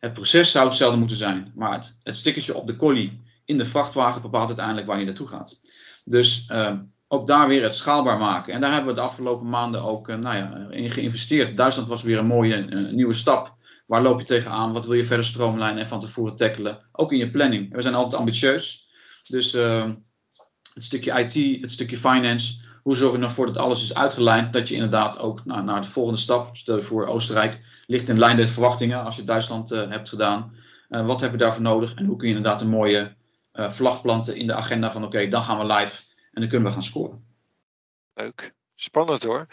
Het 0.00 0.12
proces 0.12 0.50
zou 0.50 0.68
hetzelfde 0.68 0.98
moeten 0.98 1.16
zijn, 1.16 1.52
maar 1.54 1.72
het, 1.72 1.96
het 2.02 2.16
stickertje 2.16 2.56
op 2.56 2.66
de 2.66 2.76
collie 2.76 3.20
in 3.44 3.58
de 3.58 3.64
vrachtwagen 3.64 4.22
bepaalt 4.22 4.46
uiteindelijk 4.46 4.86
waar 4.86 4.98
je 4.98 5.04
naartoe 5.04 5.28
gaat. 5.28 5.58
Dus 6.04 6.48
uh, 6.52 6.72
ook 7.08 7.26
daar 7.26 7.48
weer 7.48 7.62
het 7.62 7.74
schaalbaar 7.74 8.18
maken. 8.18 8.54
En 8.54 8.60
daar 8.60 8.72
hebben 8.72 8.94
we 8.94 9.00
de 9.00 9.06
afgelopen 9.06 9.48
maanden 9.48 9.82
ook 9.82 10.08
uh, 10.08 10.16
nou 10.16 10.36
ja, 10.36 10.66
in 10.70 10.90
geïnvesteerd. 10.90 11.56
Duitsland 11.56 11.88
was 11.88 12.02
weer 12.02 12.18
een 12.18 12.26
mooie 12.26 12.56
nieuwe 12.92 13.14
stap. 13.14 13.55
Waar 13.86 14.02
loop 14.02 14.20
je 14.20 14.26
tegenaan? 14.26 14.72
Wat 14.72 14.86
wil 14.86 14.94
je 14.94 15.04
verder 15.04 15.26
stroomlijnen 15.26 15.82
en 15.82 15.88
van 15.88 16.00
tevoren 16.00 16.36
tackelen? 16.36 16.78
Ook 16.92 17.12
in 17.12 17.18
je 17.18 17.30
planning. 17.30 17.74
We 17.74 17.82
zijn 17.82 17.94
altijd 17.94 18.14
ambitieus. 18.14 18.88
Dus 19.28 19.54
uh, 19.54 19.90
het 20.74 20.84
stukje 20.84 21.18
IT, 21.18 21.60
het 21.60 21.70
stukje 21.70 21.96
finance. 21.96 22.64
Hoe 22.82 22.96
zorg 22.96 23.16
je 23.16 23.22
ervoor 23.22 23.46
dat 23.46 23.56
alles 23.56 23.82
is 23.82 23.94
uitgelijnd? 23.94 24.52
Dat 24.52 24.68
je 24.68 24.74
inderdaad 24.74 25.18
ook 25.18 25.44
nou, 25.44 25.64
naar 25.64 25.82
de 25.82 25.88
volgende 25.88 26.20
stap, 26.20 26.56
stel 26.56 26.76
je 26.76 26.82
voor 26.82 27.06
Oostenrijk, 27.06 27.60
ligt 27.86 28.08
in 28.08 28.18
lijn 28.18 28.36
met 28.36 28.50
verwachtingen 28.50 29.04
als 29.04 29.16
je 29.16 29.24
Duitsland 29.24 29.70
hebt 29.70 30.08
gedaan. 30.08 30.54
wat 30.88 31.20
heb 31.20 31.30
je 31.30 31.36
daarvoor 31.36 31.62
nodig? 31.62 31.94
En 31.94 32.06
hoe 32.06 32.16
kun 32.16 32.28
je 32.28 32.34
inderdaad 32.34 32.60
een 32.60 32.68
mooie 32.68 33.14
vlag 33.52 34.02
planten 34.02 34.36
in 34.36 34.46
de 34.46 34.54
agenda 34.54 34.92
van 34.92 35.04
oké, 35.04 35.28
dan 35.28 35.42
gaan 35.42 35.58
we 35.58 35.74
live 35.74 36.02
en 36.32 36.40
dan 36.40 36.48
kunnen 36.48 36.68
we 36.68 36.74
gaan 36.74 36.82
scoren. 36.82 37.24
Leuk. 38.14 38.55
Spannend 38.78 39.22
hoor. 39.22 39.46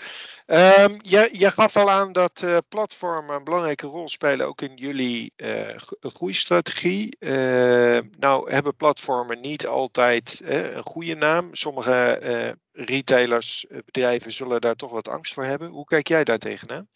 Um, 0.46 1.00
je, 1.02 1.30
je, 1.32 1.52
gaf 1.52 1.76
al 1.76 1.92
aan 1.92 2.12
dat 2.12 2.42
uh, 2.44 2.58
platformen 2.70 3.36
een 3.36 3.44
belangrijke 3.44 3.88
rol 3.88 4.10
spelen 4.10 4.48
ook 4.48 4.62
in 4.62 4.76
jullie 4.76 5.34
uh, 5.38 5.78
groeistrategie. 6.00 7.16
Uh, 7.20 8.00
nou 8.20 8.52
hebben 8.52 8.76
platformen 8.76 9.42
niet 9.42 9.68
altijd 9.68 10.42
een 10.46 10.86
goede 10.86 11.16
naam. 11.16 11.50
Sommige 11.52 12.58
retailers, 12.72 13.66
bedrijven 13.86 14.32
zullen 14.32 14.62
daar 14.62 14.76
toch 14.76 14.92
wat 14.92 15.08
angst 15.08 15.34
voor 15.34 15.44
hebben. 15.44 15.70
Hoe 15.70 15.86
kijk 15.86 16.08
jij 16.08 16.24
daar 16.24 16.38
tegenaan? 16.38 16.88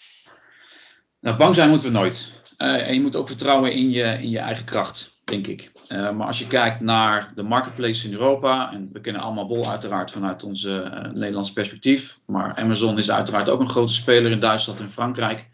Nou, 1.20 1.38
bang 1.38 1.56
zijn 1.56 1.70
moeten 1.70 1.92
we 1.92 2.00
nooit. 2.00 2.32
en 2.58 2.94
je 2.94 3.02
moet 3.02 3.16
ook 3.16 3.28
vertrouwen 3.28 3.72
in 3.72 3.90
je, 3.90 4.04
in 4.04 4.30
je 4.30 4.40
eigen 4.40 4.66
kracht 4.66 5.18
denk 5.24 5.48
ik. 5.48 5.72
Uh, 5.90 6.12
maar 6.12 6.28
als 6.28 6.40
je 6.40 6.48
kijkt 6.48 6.80
naar 6.80 7.32
de 7.36 7.44
marketplace 7.44 8.08
in 8.08 8.14
Europa, 8.14 8.72
en 8.74 8.90
we 8.94 9.02
kennen 9.02 9.22
allemaal 9.22 9.48
Bol 9.48 9.70
uiteraard 9.70 10.12
vanuit 10.12 10.44
ons 10.44 10.64
uh, 10.64 11.02
Nederlands 11.14 11.54
perspectief, 11.54 12.20
maar 12.26 12.56
Amazon 12.56 12.98
is 12.98 13.12
uiteraard 13.12 13.50
ook 13.50 13.60
een 13.60 13.70
grote 13.70 13.94
speler 13.94 14.32
in 14.32 14.40
Duitsland 14.40 14.80
en 14.80 14.92
Frankrijk. 14.92 15.48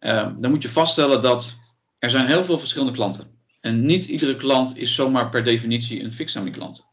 Uh, 0.00 0.28
dan 0.36 0.50
moet 0.50 0.62
je 0.62 0.68
vaststellen 0.68 1.22
dat 1.22 1.58
er 1.98 2.10
zijn 2.10 2.26
heel 2.26 2.44
veel 2.44 2.58
verschillende 2.58 2.92
klanten. 2.92 3.38
En 3.60 3.86
niet 3.86 4.04
iedere 4.04 4.36
klant 4.36 4.76
is 4.78 4.94
zomaar 4.94 5.30
per 5.30 5.44
definitie 5.44 6.02
een 6.02 6.12
Fixami 6.12 6.50
klant. 6.50 6.88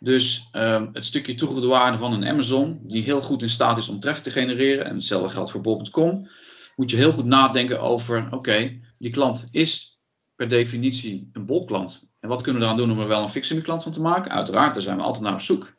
Dus 0.00 0.48
um, 0.52 0.90
het 0.92 1.04
stukje 1.04 1.34
toegevoegde 1.34 1.70
waarde 1.70 1.98
van 1.98 2.12
een 2.12 2.26
Amazon, 2.26 2.80
die 2.82 3.02
heel 3.02 3.20
goed 3.20 3.42
in 3.42 3.48
staat 3.48 3.78
is 3.78 3.88
om 3.88 4.00
traffic 4.00 4.22
te 4.22 4.30
genereren, 4.30 4.84
en 4.84 4.94
hetzelfde 4.94 5.30
geldt 5.30 5.50
voor 5.50 5.60
bol.com, 5.60 6.28
moet 6.76 6.90
je 6.90 6.96
heel 6.96 7.12
goed 7.12 7.24
nadenken 7.24 7.80
over, 7.80 8.28
oké, 8.30 8.80
die 8.98 9.10
klant 9.10 9.48
is 9.50 9.87
per 10.38 10.48
definitie 10.48 11.30
een 11.32 11.46
bolklant. 11.46 12.08
En 12.20 12.28
wat 12.28 12.42
kunnen 12.42 12.60
we 12.60 12.66
eraan 12.66 12.78
doen 12.78 12.90
om 12.90 13.00
er 13.00 13.08
wel 13.08 13.22
een 13.22 13.28
fixing 13.28 13.62
klant 13.62 13.82
van 13.82 13.92
te 13.92 14.00
maken? 14.00 14.30
Uiteraard, 14.30 14.74
daar 14.74 14.82
zijn 14.82 14.96
we 14.96 15.02
altijd 15.02 15.24
naar 15.24 15.32
op 15.32 15.40
zoek. 15.40 15.74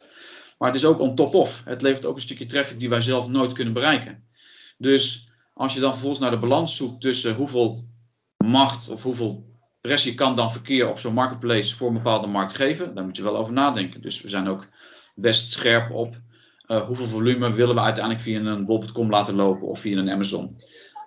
Maar 0.58 0.68
het 0.68 0.78
is 0.78 0.86
ook 0.86 1.00
on 1.00 1.16
top 1.16 1.34
of. 1.34 1.62
Het 1.66 1.82
levert 1.82 2.06
ook 2.06 2.16
een 2.16 2.22
stukje 2.22 2.46
traffic 2.46 2.80
die 2.80 2.90
wij 2.90 3.02
zelf 3.02 3.28
nooit 3.28 3.54
kunnen 3.54 3.74
bereiken. 3.74 4.28
Dus 4.78 5.32
als 5.54 5.74
je 5.74 5.80
dan 5.80 5.92
vervolgens 5.92 6.22
naar 6.22 6.32
de 6.32 6.40
balans 6.40 6.76
zoekt 6.76 7.02
tussen 7.02 7.36
hoeveel 7.36 7.86
macht 8.46 8.90
of 8.90 9.04
hoeveel 9.04 9.46
pressie 9.82 10.16
kan 10.16 10.36
dan 10.36 10.52
verkeer 10.52 10.90
op 10.90 11.00
zo'n 11.00 11.14
marketplace 11.14 11.76
voor 11.76 11.88
een 11.88 11.94
bepaalde 11.94 12.28
markt 12.28 12.56
geven, 12.56 12.96
daar 12.96 13.06
moet 13.06 13.18
je 13.18 13.24
wel 13.24 13.38
over 13.38 13.54
nadenken. 13.54 14.02
Dus 14.02 14.22
we 14.22 14.30
zijn 14.30 14.48
ook 14.48 14.68
best 15.16 15.52
scherp 15.52 15.92
op 15.92 16.16
uh, 16.68 16.86
hoeveel 16.86 17.08
volume 17.08 17.54
willen 17.54 17.76
we 17.76 17.82
uiteindelijk 17.82 18.24
via 18.24 18.40
een 18.40 18.66
bol.com 18.66 19.10
laten 19.10 19.36
lopen 19.36 19.68
of 19.68 19.80
via 19.80 19.98
een 19.98 20.10
Amazon. 20.10 20.62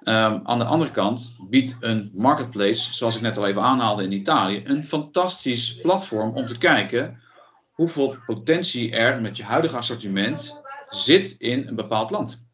Um, 0.05 0.41
aan 0.45 0.59
de 0.59 0.65
andere 0.65 0.91
kant 0.91 1.37
biedt 1.51 1.77
een 1.81 2.11
marketplace, 2.15 2.95
zoals 2.95 3.17
ik 3.17 3.23
net 3.23 3.37
al 3.37 3.47
even 3.47 3.63
aanhaalde 3.63 4.03
in 4.03 4.13
Italië, 4.13 4.63
een 4.65 4.85
fantastisch 4.85 5.81
platform 5.81 6.37
om 6.37 6.47
te 6.47 6.59
kijken 6.59 7.21
hoeveel 7.73 8.17
potentie 8.27 8.91
er 8.91 9.21
met 9.21 9.37
je 9.37 9.43
huidige 9.43 9.77
assortiment 9.77 10.61
zit 10.89 11.35
in 11.39 11.69
een 11.69 11.75
bepaald 11.75 12.11
land. 12.11 12.45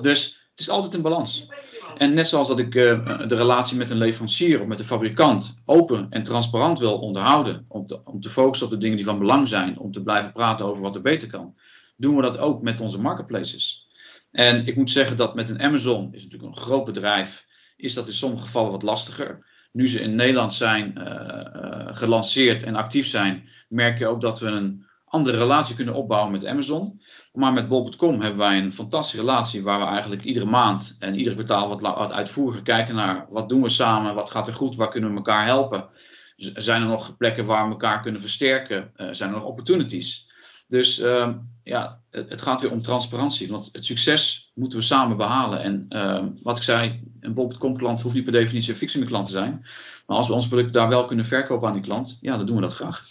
Dus 0.00 0.48
het 0.50 0.60
is 0.60 0.70
altijd 0.70 0.94
een 0.94 1.02
balans. 1.02 1.48
En 1.96 2.14
net 2.14 2.28
zoals 2.28 2.48
dat 2.48 2.58
ik 2.58 2.74
uh, 2.74 3.28
de 3.28 3.36
relatie 3.36 3.76
met 3.76 3.90
een 3.90 3.98
leverancier 3.98 4.60
of 4.60 4.66
met 4.66 4.78
een 4.78 4.84
fabrikant 4.84 5.60
open 5.64 6.06
en 6.10 6.22
transparant 6.22 6.78
wil 6.78 6.98
onderhouden, 6.98 7.64
om 7.68 7.86
om 8.04 8.20
te 8.20 8.30
focussen 8.30 8.66
op 8.66 8.72
de 8.72 8.78
dingen 8.78 8.96
die 8.96 9.06
van 9.06 9.18
belang 9.18 9.48
zijn, 9.48 9.78
om 9.78 9.92
te 9.92 10.02
blijven 10.02 10.32
praten 10.32 10.66
over 10.66 10.82
wat 10.82 10.94
er 10.94 11.02
beter 11.02 11.28
kan, 11.28 11.54
doen 11.96 12.16
we 12.16 12.22
dat 12.22 12.38
ook 12.38 12.62
met 12.62 12.80
onze 12.80 13.00
marketplaces. 13.00 13.87
En 14.30 14.66
ik 14.66 14.76
moet 14.76 14.90
zeggen 14.90 15.16
dat 15.16 15.34
met 15.34 15.48
een 15.48 15.62
Amazon, 15.62 16.12
is 16.12 16.22
natuurlijk 16.22 16.56
een 16.56 16.62
groot 16.62 16.84
bedrijf, 16.84 17.46
is 17.76 17.94
dat 17.94 18.06
in 18.06 18.14
sommige 18.14 18.44
gevallen 18.44 18.70
wat 18.70 18.82
lastiger. 18.82 19.46
Nu 19.72 19.88
ze 19.88 20.00
in 20.00 20.14
Nederland 20.14 20.54
zijn 20.54 20.94
uh, 20.98 21.04
uh, 21.04 21.96
gelanceerd 21.96 22.62
en 22.62 22.74
actief 22.74 23.06
zijn, 23.06 23.48
merk 23.68 23.98
je 23.98 24.06
ook 24.06 24.20
dat 24.20 24.40
we 24.40 24.46
een 24.46 24.86
andere 25.04 25.38
relatie 25.38 25.74
kunnen 25.74 25.94
opbouwen 25.94 26.32
met 26.32 26.46
Amazon. 26.46 27.00
Maar 27.32 27.52
met 27.52 27.68
bol.com 27.68 28.20
hebben 28.20 28.38
wij 28.38 28.58
een 28.58 28.72
fantastische 28.72 29.20
relatie 29.20 29.62
waar 29.62 29.80
we 29.80 29.86
eigenlijk 29.86 30.22
iedere 30.22 30.44
maand 30.44 30.96
en 30.98 31.14
ieder 31.14 31.32
kwartaal 31.32 31.68
wat, 31.68 31.80
wat 31.80 32.12
uitvoeriger 32.12 32.62
kijken 32.62 32.94
naar 32.94 33.26
wat 33.30 33.48
doen 33.48 33.62
we 33.62 33.68
samen, 33.68 34.14
wat 34.14 34.30
gaat 34.30 34.48
er 34.48 34.54
goed, 34.54 34.76
waar 34.76 34.90
kunnen 34.90 35.10
we 35.10 35.16
elkaar 35.16 35.44
helpen. 35.44 35.88
Zijn 36.36 36.82
er 36.82 36.88
nog 36.88 37.16
plekken 37.16 37.44
waar 37.44 37.64
we 37.64 37.70
elkaar 37.70 38.00
kunnen 38.00 38.20
versterken? 38.20 38.92
Uh, 38.96 39.08
zijn 39.10 39.30
er 39.30 39.36
nog 39.36 39.44
opportunities? 39.44 40.27
Dus 40.68 40.98
uh, 40.98 41.34
ja, 41.62 42.00
het, 42.10 42.28
het, 42.28 42.42
gaat 42.42 42.60
weer 42.60 42.70
om 42.70 42.82
transparantie. 42.82 43.50
Want 43.50 43.68
het 43.72 43.84
succes 43.84 44.50
moeten 44.54 44.78
we 44.78 44.84
samen 44.84 45.16
behalen. 45.16 45.62
En 45.62 45.86
uh, 45.88 46.24
wat 46.42 46.56
ik 46.56 46.62
zei, 46.62 47.02
een 47.20 47.34
bol.com 47.34 47.76
klant 47.76 48.00
hoeft 48.00 48.14
niet 48.14 48.24
per 48.24 48.32
definitie 48.32 48.72
een 48.72 48.78
fixing 48.78 49.06
klant 49.06 49.26
te 49.26 49.32
zijn. 49.32 49.66
Maar 50.06 50.16
als 50.16 50.28
we 50.28 50.34
ons 50.34 50.48
product 50.48 50.72
daar 50.72 50.88
wel 50.88 51.06
kunnen 51.06 51.26
verkopen 51.26 51.68
aan 51.68 51.74
die 51.74 51.82
klant, 51.82 52.18
ja, 52.20 52.36
dan 52.36 52.46
doen 52.46 52.56
we 52.56 52.62
dat 52.62 52.74
graag. 52.74 53.06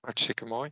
Hartstikke 0.00 0.44
mooi. 0.44 0.70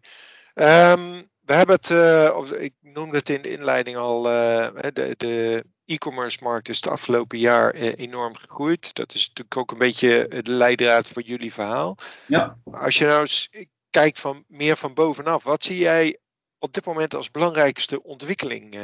Um, 0.55 1.31
we 1.45 1.55
hebben 1.55 1.75
het, 1.75 1.91
uh, 1.91 2.37
of 2.37 2.53
ik 2.53 2.75
noemde 2.81 3.17
het 3.17 3.29
in 3.29 3.43
de 3.43 3.51
inleiding 3.51 3.97
al, 3.97 4.27
uh, 4.27 4.69
de, 4.93 5.15
de 5.17 5.65
e-commerce 5.85 6.39
markt 6.43 6.69
is 6.69 6.77
het 6.77 6.89
afgelopen 6.89 7.39
jaar 7.39 7.75
uh, 7.75 7.93
enorm 7.97 8.37
gegroeid. 8.37 8.95
Dat 8.95 9.15
is 9.15 9.29
natuurlijk 9.29 9.57
ook 9.57 9.71
een 9.71 9.79
beetje 9.79 10.29
de 10.43 10.53
leidraad 10.53 11.09
voor 11.09 11.23
jullie 11.23 11.53
verhaal. 11.53 11.97
Ja. 12.27 12.59
Als 12.65 12.99
je 12.99 13.05
nou 13.05 13.21
eens 13.21 13.51
kijkt 13.93 14.21
van 14.21 14.45
meer 14.49 14.77
van 14.77 14.95
bovenaf, 14.95 15.45
wat 15.45 15.65
zie 15.65 15.79
jij 15.79 16.19
op 16.59 16.73
dit 16.73 16.87
moment 16.87 17.15
als 17.15 17.31
belangrijkste 17.31 18.03
ontwikkeling 18.03 18.75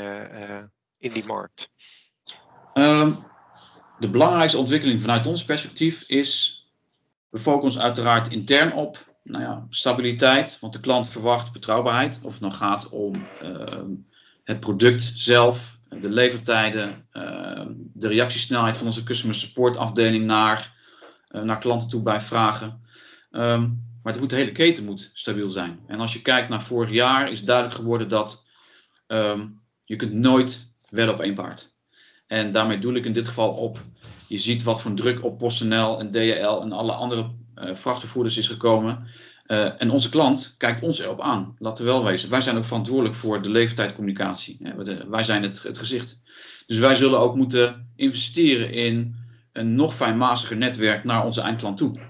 in 0.99 1.13
die 1.13 1.25
markt? 1.25 1.71
Um, 2.75 3.25
de 3.99 4.11
belangrijkste 4.11 4.59
ontwikkeling 4.59 5.01
vanuit 5.01 5.27
ons 5.27 5.45
perspectief 5.45 6.03
is, 6.03 6.63
we 7.29 7.39
focussen 7.39 7.83
uiteraard 7.83 8.33
intern 8.33 8.73
op 8.73 9.07
nou 9.23 9.43
ja, 9.43 9.67
stabiliteit, 9.71 10.59
want 10.61 10.73
de 10.73 10.81
klant 10.81 11.09
verwacht 11.09 11.53
betrouwbaarheid. 11.53 12.21
Of 12.23 12.33
het 12.33 12.41
nou 12.41 12.53
gaat 12.53 12.89
om 12.89 13.27
uh, 13.43 13.83
het 14.45 14.61
product 14.61 15.03
zelf, 15.03 15.79
de 15.89 16.11
levertijden, 16.11 17.07
uh, 17.13 17.67
de 17.95 18.09
reactiesnelheid 18.09 18.77
van 18.77 18.87
onze 18.87 19.03
customer 19.03 19.37
support 19.37 19.77
afdeling 19.77 20.25
naar, 20.25 20.75
uh, 21.31 21.43
naar 21.43 21.59
klanten 21.59 21.89
toe 21.89 22.03
bij 22.03 22.21
vragen. 22.21 22.87
Maar 24.03 24.13
het 24.13 24.21
moet, 24.21 24.31
de 24.31 24.37
hele 24.37 24.53
keten 24.53 24.85
moet 24.85 25.11
stabiel 25.15 25.51
zijn. 25.51 25.81
En 25.87 26.01
als 26.01 26.13
je 26.13 26.23
kijkt 26.23 26.49
naar 26.49 26.63
vorig 26.63 26.91
jaar, 26.91 27.31
is 27.31 27.45
duidelijk 27.45 27.77
geworden 27.77 28.09
dat 28.09 28.45
um, 29.07 29.61
je 29.85 29.97
kunt 29.97 30.13
nooit 30.13 30.73
wedden 30.91 31.15
op 31.15 31.21
één 31.21 31.35
paard. 31.35 31.77
En 32.27 32.53
daarmee 32.53 32.79
doe 32.79 32.95
ik 32.95 33.05
in 33.05 33.13
dit 33.13 33.29
geval 33.29 33.51
op, 33.51 33.81
je 34.27 34.39
ziet 34.39 34.63
wat 34.63 34.81
voor 34.81 34.95
druk 34.95 35.25
op 35.25 35.39
PostNL 35.39 35.99
en 35.99 36.11
DHL 36.11 36.61
en 36.61 36.73
alle 36.73 36.93
andere 36.93 37.31
uh, 37.57 37.75
vrachtvervoerders 37.75 38.37
is 38.37 38.49
gekomen. 38.49 39.07
Uh, 39.47 39.83
en 39.83 39.91
onze 39.91 40.09
klant 40.09 40.55
kijkt 40.59 40.83
ons 40.83 41.01
erop 41.01 41.21
aan. 41.21 41.57
Laten 41.59 41.85
we 41.85 41.91
wel 41.91 42.05
wezen. 42.05 42.31
Wij 42.31 42.41
zijn 42.41 42.57
ook 42.57 42.65
verantwoordelijk 42.65 43.15
voor 43.15 43.43
de 43.43 43.49
leeftijdcommunicatie. 43.49 44.59
Wij 45.09 45.23
zijn 45.23 45.43
het, 45.43 45.63
het 45.63 45.79
gezicht. 45.79 46.23
Dus 46.67 46.79
wij 46.79 46.95
zullen 46.95 47.21
ook 47.21 47.37
moeten 47.37 47.93
investeren 47.97 48.73
in 48.73 49.17
een 49.53 49.75
nog 49.75 49.95
fijnmaziger 49.95 50.57
netwerk 50.57 51.05
naar 51.05 51.25
onze 51.25 51.41
eindklant 51.41 51.77
toe. 51.77 52.08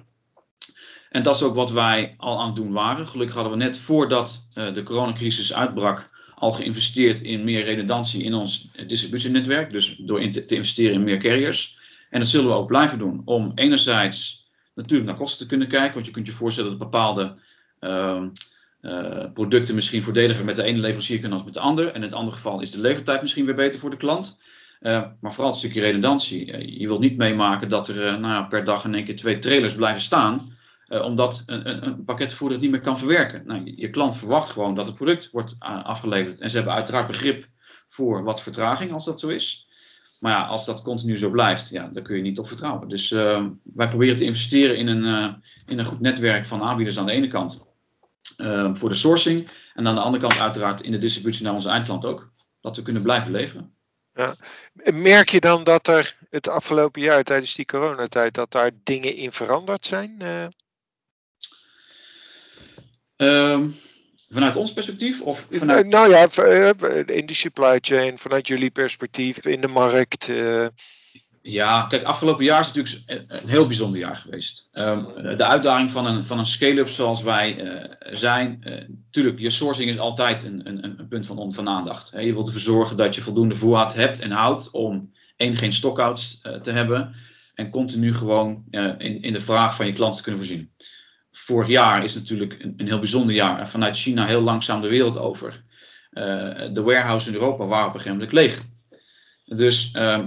En 1.11 1.23
dat 1.23 1.35
is 1.35 1.43
ook 1.43 1.55
wat 1.55 1.71
wij 1.71 2.15
al 2.17 2.41
aan 2.41 2.47
het 2.47 2.57
doen 2.57 2.73
waren. 2.73 3.07
Gelukkig 3.07 3.35
hadden 3.35 3.53
we 3.53 3.65
net 3.65 3.79
voordat 3.79 4.49
uh, 4.55 4.75
de 4.75 4.83
coronacrisis 4.83 5.55
uitbrak 5.55 6.11
al 6.35 6.53
geïnvesteerd 6.53 7.21
in 7.21 7.45
meer 7.45 7.65
redundantie 7.65 8.25
in 8.25 8.35
ons 8.35 8.71
distributienetwerk. 8.87 9.73
Dus 9.73 9.97
door 9.97 10.31
te, 10.31 10.45
te 10.45 10.55
investeren 10.55 10.95
in 10.95 11.05
meer 11.05 11.19
carriers. 11.19 11.79
En 12.11 12.21
dat 12.21 12.29
zullen 12.29 12.49
we 12.49 12.55
ook 12.55 12.67
blijven 12.67 12.99
doen. 12.99 13.23
Om 13.25 13.53
enerzijds 13.55 14.47
natuurlijk 14.75 15.09
naar 15.09 15.19
kosten 15.19 15.39
te 15.39 15.47
kunnen 15.47 15.69
kijken. 15.69 15.95
Want 15.95 16.07
je 16.07 16.13
kunt 16.13 16.27
je 16.27 16.33
voorstellen 16.33 16.71
dat 16.71 16.79
bepaalde 16.79 17.35
uh, 17.81 18.23
uh, 18.83 19.25
producten 19.35 19.75
misschien 19.75 20.03
voordeliger 20.03 20.45
met 20.45 20.57
de 20.57 20.63
ene 20.63 20.79
leverancier 20.79 21.19
kunnen 21.19 21.37
als 21.37 21.47
met 21.47 21.55
de 21.55 21.61
ander. 21.61 21.89
En 21.89 21.95
in 21.95 22.03
het 22.03 22.13
andere 22.13 22.37
geval 22.37 22.61
is 22.61 22.71
de 22.71 22.81
levertijd 22.81 23.23
misschien 23.23 23.45
weer 23.45 23.55
beter 23.55 23.81
voor 23.81 23.91
de 23.91 23.97
klant. 23.97 24.41
Maar 24.81 25.33
vooral 25.33 25.51
het 25.51 25.59
stukje 25.59 25.81
redundantie. 25.81 26.79
je 26.81 26.87
wilt 26.87 27.01
niet 27.01 27.17
meemaken 27.17 27.69
dat 27.69 27.89
er 27.89 28.21
nou 28.21 28.49
per 28.49 28.65
dag 28.65 28.85
in 28.85 28.95
één 28.95 29.05
keer 29.05 29.17
twee 29.17 29.39
trailers 29.39 29.75
blijven 29.75 30.03
staan. 30.03 30.57
Omdat 30.89 31.43
een, 31.47 31.87
een, 31.87 32.05
pakketvervoerder 32.05 32.57
het 32.57 32.67
niet 32.67 32.75
meer 32.75 32.85
kan 32.85 32.99
verwerken. 32.99 33.43
Nou, 33.47 33.73
je 33.77 33.91
klant 33.91 34.17
verwacht 34.17 34.51
gewoon 34.51 34.75
dat 34.75 34.87
het 34.87 34.95
product 34.95 35.31
wordt 35.31 35.57
afgeleverd. 35.59 36.41
En 36.41 36.51
ze 36.51 36.57
hebben 36.57 36.75
uiteraard 36.75 37.07
begrip 37.07 37.47
voor 37.89 38.23
wat 38.23 38.43
vertraging 38.43 38.93
als 38.93 39.05
dat 39.05 39.21
zo 39.21 39.29
is. 39.29 39.69
Maar 40.21 40.33
ja, 40.33 40.47
als 40.47 40.67
dat 40.67 40.83
continu 40.83 41.19
zo 41.19 41.31
blijft, 41.31 41.69
ja, 41.69 41.89
dan 41.93 42.03
kun 42.03 42.17
je 42.17 42.23
niet 42.23 42.39
op 42.39 42.47
vertrouwen. 42.47 42.89
Dus 42.89 43.11
uh, 43.11 43.47
wij 43.63 43.89
proberen 43.89 44.17
te 44.17 44.25
investeren 44.25 44.77
in 44.77 44.87
een, 44.87 45.43
in 45.67 45.79
een 45.79 45.85
goed 45.85 46.01
netwerk 46.01 46.47
van 46.47 46.63
aanbieders 46.63 46.99
aan 46.99 47.07
de 47.07 47.13
ene 47.13 47.29
kant. 47.29 47.67
Voor 48.73 48.89
de 48.89 48.95
sourcing. 48.95 49.49
En 49.75 49.87
aan 49.87 49.95
de 49.95 50.01
andere 50.01 50.27
kant 50.27 50.41
uiteraard 50.41 50.81
in 50.81 50.91
de 50.91 50.99
distributie 50.99 51.45
naar 51.45 51.55
onze 51.55 51.69
eindklant 51.69 52.05
ook. 52.05 52.33
Dat 52.61 52.77
we 52.77 52.83
kunnen 52.83 53.03
blijven 53.03 53.33
leveren. 53.33 53.75
Ja. 54.13 54.37
Merk 54.93 55.29
je 55.29 55.41
dan 55.41 55.65
dat 55.65 55.87
er 55.87 56.17
het 56.31 56.49
afgelopen 56.49 57.03
jaar 57.03 57.23
tijdens 57.23 57.55
die 57.55 57.65
coronatijd 57.65 58.35
dat 58.35 58.51
daar 58.53 58.71
dingen 58.83 59.15
in 59.15 59.33
veranderd 59.33 59.87
zijn? 59.87 60.17
Um, 63.19 63.75
Vanuit 64.31 64.57
ons 64.57 64.73
perspectief? 64.73 65.21
Of 65.21 65.47
vanuit... 65.51 65.87
Nou 65.87 66.11
ja, 66.11 66.27
eh, 66.29 67.17
in 67.17 67.27
de 67.27 67.35
supply 67.35 67.79
chain, 67.81 68.19
vanuit 68.19 68.47
jullie 68.47 68.71
perspectief, 68.71 69.47
in 69.47 69.61
de 69.61 69.69
markt. 69.69 70.29
Uh... 70.29 70.67
Ja, 71.43 71.87
kijk, 71.87 72.03
afgelopen 72.03 72.45
jaar 72.45 72.61
is 72.61 72.73
natuurlijk 72.73 73.23
een 73.27 73.49
heel 73.49 73.67
bijzonder 73.67 73.99
jaar 73.99 74.17
geweest. 74.17 74.69
Um, 74.73 75.07
de 75.37 75.45
uitdaging 75.45 75.91
van 75.91 76.07
een, 76.07 76.25
van 76.25 76.39
een 76.39 76.47
scale-up 76.47 76.89
zoals 76.89 77.23
wij 77.23 77.65
uh, 77.65 77.85
zijn, 78.17 78.59
natuurlijk, 79.05 79.39
je 79.39 79.51
sourcing 79.51 79.91
is 79.91 79.99
altijd 79.99 80.45
een, 80.45 80.61
een, 80.69 80.85
een 80.85 81.09
punt 81.09 81.27
van, 81.27 81.53
van 81.53 81.69
aandacht. 81.69 82.11
je 82.11 82.33
wilt 82.33 82.47
ervoor 82.47 82.61
zorgen 82.61 82.97
dat 82.97 83.15
je 83.15 83.21
voldoende 83.21 83.57
voorraad 83.57 83.95
hebt 83.95 84.19
en 84.19 84.31
houdt 84.31 84.71
om 84.71 85.13
één, 85.37 85.57
geen 85.57 85.73
stockouts 85.73 86.41
te 86.63 86.71
hebben 86.71 87.15
en 87.55 87.71
continu 87.71 88.15
gewoon 88.15 88.65
in, 88.99 89.23
in 89.23 89.33
de 89.33 89.41
vraag 89.41 89.77
van 89.77 89.87
je 89.87 89.93
klant 89.93 90.17
te 90.17 90.23
kunnen 90.23 90.41
voorzien 90.41 90.71
vorig 91.33 91.69
jaar 91.69 92.05
is 92.05 92.15
natuurlijk 92.15 92.63
een, 92.63 92.75
een, 92.77 92.87
heel 92.87 92.99
bijzonder 92.99 93.35
jaar. 93.35 93.69
Vanuit 93.69 93.97
China 93.97 94.25
heel 94.25 94.43
langzaam 94.43 94.81
de 94.81 94.89
wereld 94.89 95.19
over. 95.19 95.65
Uh, 96.13 96.25
de 96.73 96.83
warehouses 96.83 97.29
in 97.29 97.41
Europa 97.41 97.67
waren 97.67 97.89
op 97.89 97.95
een 97.95 98.01
gegeven 98.01 98.19
moment 98.19 98.39
leeg. 98.39 98.63
Dus 99.45 99.95
uh, 99.95 100.25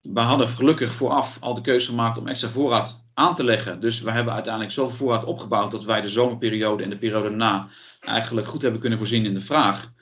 we 0.00 0.20
hadden 0.20 0.48
gelukkig 0.48 0.90
vooraf 0.90 1.36
al 1.40 1.54
de 1.54 1.60
keuze 1.60 1.88
gemaakt 1.88 2.18
om 2.18 2.28
extra 2.28 2.48
voorraad 2.48 3.04
aan 3.14 3.34
te 3.34 3.44
leggen. 3.44 3.80
Dus 3.80 4.00
we 4.00 4.10
hebben 4.10 4.32
uiteindelijk 4.32 4.74
zoveel 4.74 4.96
voorraad 4.96 5.24
opgebouwd 5.24 5.70
dat 5.70 5.84
wij 5.84 6.00
de 6.00 6.08
zomerperiode 6.08 6.82
en 6.82 6.90
de 6.90 6.98
periode 6.98 7.28
daarna 7.28 7.68
eigenlijk 8.00 8.46
goed 8.46 8.62
hebben 8.62 8.80
kunnen 8.80 8.98
voorzien 8.98 9.24
in 9.24 9.34
de 9.34 9.40
vraag. 9.40 9.92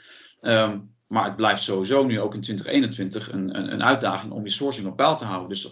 Um, 0.43 0.95
maar 1.07 1.25
het 1.25 1.37
blijft 1.37 1.62
sowieso 1.62 2.05
nu 2.05 2.21
ook 2.21 2.35
in 2.35 2.41
2021 2.41 3.33
een, 3.33 3.57
een, 3.59 3.73
een 3.73 3.83
uitdaging 3.85 4.33
om 4.33 4.43
die 4.43 4.53
sourcing 4.53 4.87
op 4.87 4.97
peil 4.97 5.17
te 5.17 5.25
houden. 5.25 5.49
Dus 5.49 5.69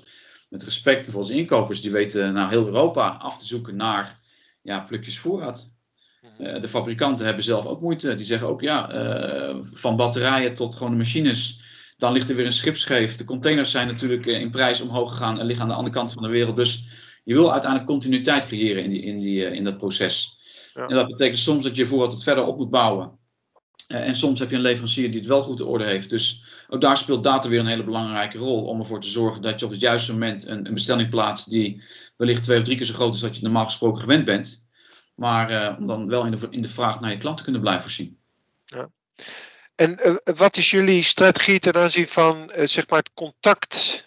met 0.49 0.65
respect 0.65 1.11
voor 1.11 1.21
onze 1.21 1.35
inkopers, 1.35 1.81
die 1.81 1.91
weten 1.91 2.33
naar 2.33 2.51
heel 2.51 2.67
Europa 2.67 3.09
af 3.09 3.39
te 3.39 3.47
zoeken 3.47 3.77
naar 3.77 4.19
ja, 4.65 4.81
plukjes 4.81 5.19
voorraad. 5.19 5.73
de 6.39 6.69
fabrikanten 6.69 7.27
hebben 7.27 7.45
zelf 7.45 7.67
ook 7.67 7.81
moeite. 7.81 8.15
Die 8.15 8.27
zeggen 8.27 8.49
ook, 8.49 8.61
ja, 8.61 8.89
van 9.73 9.97
batterijen 9.97 10.55
tot 10.55 10.75
gewoon 10.75 10.93
de 10.93 10.99
machines 10.99 11.63
dan 11.97 12.13
ligt 12.13 12.31
er 12.31 12.37
weer 12.37 12.47
een 12.47 12.53
schipscheef. 12.53 13.17
De 13.17 13.25
containers 13.25 13.71
zijn 13.71 13.87
natuurlijk 13.87 14.27
in 14.27 14.51
prijs 14.51 14.81
omhoog 14.81 15.11
gegaan 15.11 15.39
en 15.39 15.47
liggen 15.47 15.65
aan 15.65 15.71
de 15.71 15.77
andere 15.77 15.95
kant 15.95 16.13
van 16.13 16.23
de 16.23 16.29
wereld. 16.29 16.57
Dus 16.57 16.85
je 17.25 17.35
wil 17.35 17.53
uiteindelijk 17.53 17.91
continuïteit 17.91 18.47
creëren 18.47 18.85
in, 18.85 18.91
die, 18.91 19.03
in, 19.03 19.21
die, 19.21 19.45
in 19.45 19.65
dat 19.65 19.79
proces. 19.79 20.39
Ja. 20.75 20.87
En 20.87 20.95
dat 20.95 21.07
betekent 21.07 21.39
soms 21.39 21.65
dat 21.65 21.77
je 21.77 21.87
voorraad 21.87 22.13
het 22.13 22.23
verder 22.23 22.45
op 22.45 22.57
moet 22.57 22.71
bouwen. 22.71 23.19
en 23.87 24.17
soms 24.17 24.39
heb 24.39 24.51
je 24.51 24.57
een 24.57 24.63
leverancier 24.63 25.11
die 25.11 25.21
het 25.21 25.29
wel 25.29 25.43
goed 25.43 25.61
in 25.61 25.67
orde 25.67 25.85
heeft. 25.85 26.11
Dus 26.11 26.45
ook 26.69 26.81
daar 26.81 26.97
speelt 26.97 27.25
data 27.25 27.49
weer 27.49 27.61
een 27.61 27.67
hele 27.67 27.85
belangrijke 27.85 28.39
rol. 28.39 28.65
Om 28.65 28.81
ervoor 28.81 29.01
te 29.01 29.09
zorgen 29.09 29.43
dat 29.43 29.61
je 29.61 29.65
op 29.65 29.71
het 29.71 29.81
juiste 29.81 30.13
moment 30.13 30.47
een, 30.47 30.67
een 30.67 30.75
bestelling 30.75 31.09
plaatst 31.09 31.51
die 31.51 31.83
wellicht 32.17 32.43
twee 32.43 32.59
of 32.59 32.65
drie 32.65 32.77
keer 32.77 32.87
zo 32.87 32.95
groot 32.95 33.15
is 33.15 33.21
dat 33.21 33.37
je 33.37 33.43
normaal 33.43 33.65
gesproken 33.65 34.01
gewend 34.01 34.25
bent. 34.25 34.67
Maar 35.15 35.51
uh, 35.51 35.79
om 35.79 35.87
dan 35.87 36.09
wel 36.09 36.25
in 36.25 36.31
de, 36.31 36.47
in 36.51 36.63
de 36.63 36.69
vraag 36.69 37.01
naar 37.01 37.11
je 37.11 37.19
klant 37.19 37.37
te 37.37 37.43
kunnen 37.43 37.61
blijven 37.61 37.83
voorzien. 37.83 38.19
Ja. 38.65 38.91
En 39.75 39.99
uh, 40.05 40.37
wat 40.37 40.57
is 40.57 40.71
jullie 40.71 41.03
strategie 41.03 41.59
ten 41.59 41.75
aanzien 41.75 42.07
van 42.09 42.51
uh, 42.57 42.67
zeg 42.67 42.89
maar 42.89 42.99
het 42.99 43.13
contact 43.15 44.03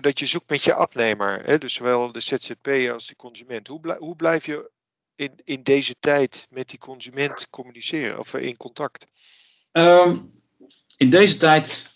dat 0.00 0.18
je 0.18 0.26
zoekt 0.26 0.50
met 0.50 0.64
je 0.64 0.74
afnemer? 0.74 1.42
Hè? 1.44 1.58
Dus 1.58 1.74
zowel 1.74 2.12
de 2.12 2.20
ZZP 2.20 2.68
als 2.92 3.06
de 3.06 3.16
consument. 3.16 3.68
Hoe, 3.68 3.96
hoe 3.98 4.16
blijf 4.16 4.46
je 4.46 4.70
in, 5.14 5.32
in 5.44 5.62
deze 5.62 5.94
tijd 6.00 6.46
met 6.50 6.68
die 6.68 6.78
consument 6.78 7.50
communiceren 7.50 8.18
of 8.18 8.34
in 8.34 8.56
contact? 8.56 9.06
Um, 9.72 10.30
in 10.96 11.10
deze 11.10 11.36
tijd 11.36 11.86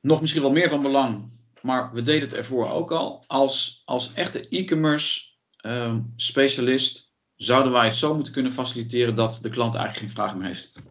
nog 0.00 0.20
misschien 0.20 0.42
wel 0.42 0.50
meer 0.50 0.68
van 0.68 0.82
belang, 0.82 1.30
maar 1.62 1.92
we 1.92 2.02
deden 2.02 2.28
het 2.28 2.36
ervoor 2.36 2.70
ook 2.70 2.92
al. 2.92 3.24
Als, 3.26 3.82
als 3.84 4.12
echte 4.12 4.48
e-commerce 4.48 5.22
um, 5.66 6.12
specialist 6.16 7.12
zouden 7.36 7.72
wij 7.72 7.84
het 7.84 7.96
zo 7.96 8.14
moeten 8.14 8.32
kunnen 8.32 8.52
faciliteren 8.52 9.14
dat 9.14 9.38
de 9.42 9.50
klant 9.50 9.74
eigenlijk 9.74 10.06
geen 10.06 10.16
vraag 10.16 10.36
meer 10.36 10.46
heeft. 10.46 10.82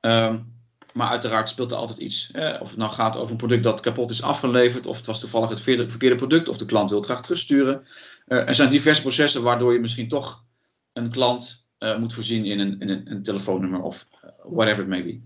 Um, 0.00 0.54
maar 0.92 1.08
uiteraard 1.08 1.48
speelt 1.48 1.70
er 1.70 1.76
altijd 1.76 1.98
iets. 1.98 2.30
Of 2.60 2.68
het 2.68 2.76
nou 2.76 2.92
gaat 2.92 3.16
over 3.16 3.30
een 3.30 3.36
product 3.36 3.62
dat 3.62 3.80
kapot 3.80 4.10
is 4.10 4.22
afgeleverd, 4.22 4.86
of 4.86 4.96
het 4.96 5.06
was 5.06 5.20
toevallig 5.20 5.48
het 5.48 5.60
verkeerde 5.60 6.14
product, 6.14 6.48
of 6.48 6.56
de 6.56 6.64
klant 6.64 6.88
wil 6.88 6.98
het 6.98 7.08
graag 7.08 7.22
terugsturen. 7.22 7.86
Uh, 8.26 8.48
er 8.48 8.54
zijn 8.54 8.70
diverse 8.70 9.02
processen 9.02 9.42
waardoor 9.42 9.72
je 9.72 9.80
misschien 9.80 10.08
toch 10.08 10.44
een 10.92 11.10
klant 11.10 11.68
uh, 11.78 11.98
moet 11.98 12.12
voorzien 12.12 12.44
in 12.44 12.58
een, 12.58 12.90
een, 12.90 13.10
een 13.10 13.22
telefoonnummer 13.22 13.80
of 13.80 14.06
uh, 14.24 14.30
whatever 14.44 14.82
it 14.82 14.88
may 14.88 15.04
be. 15.04 15.20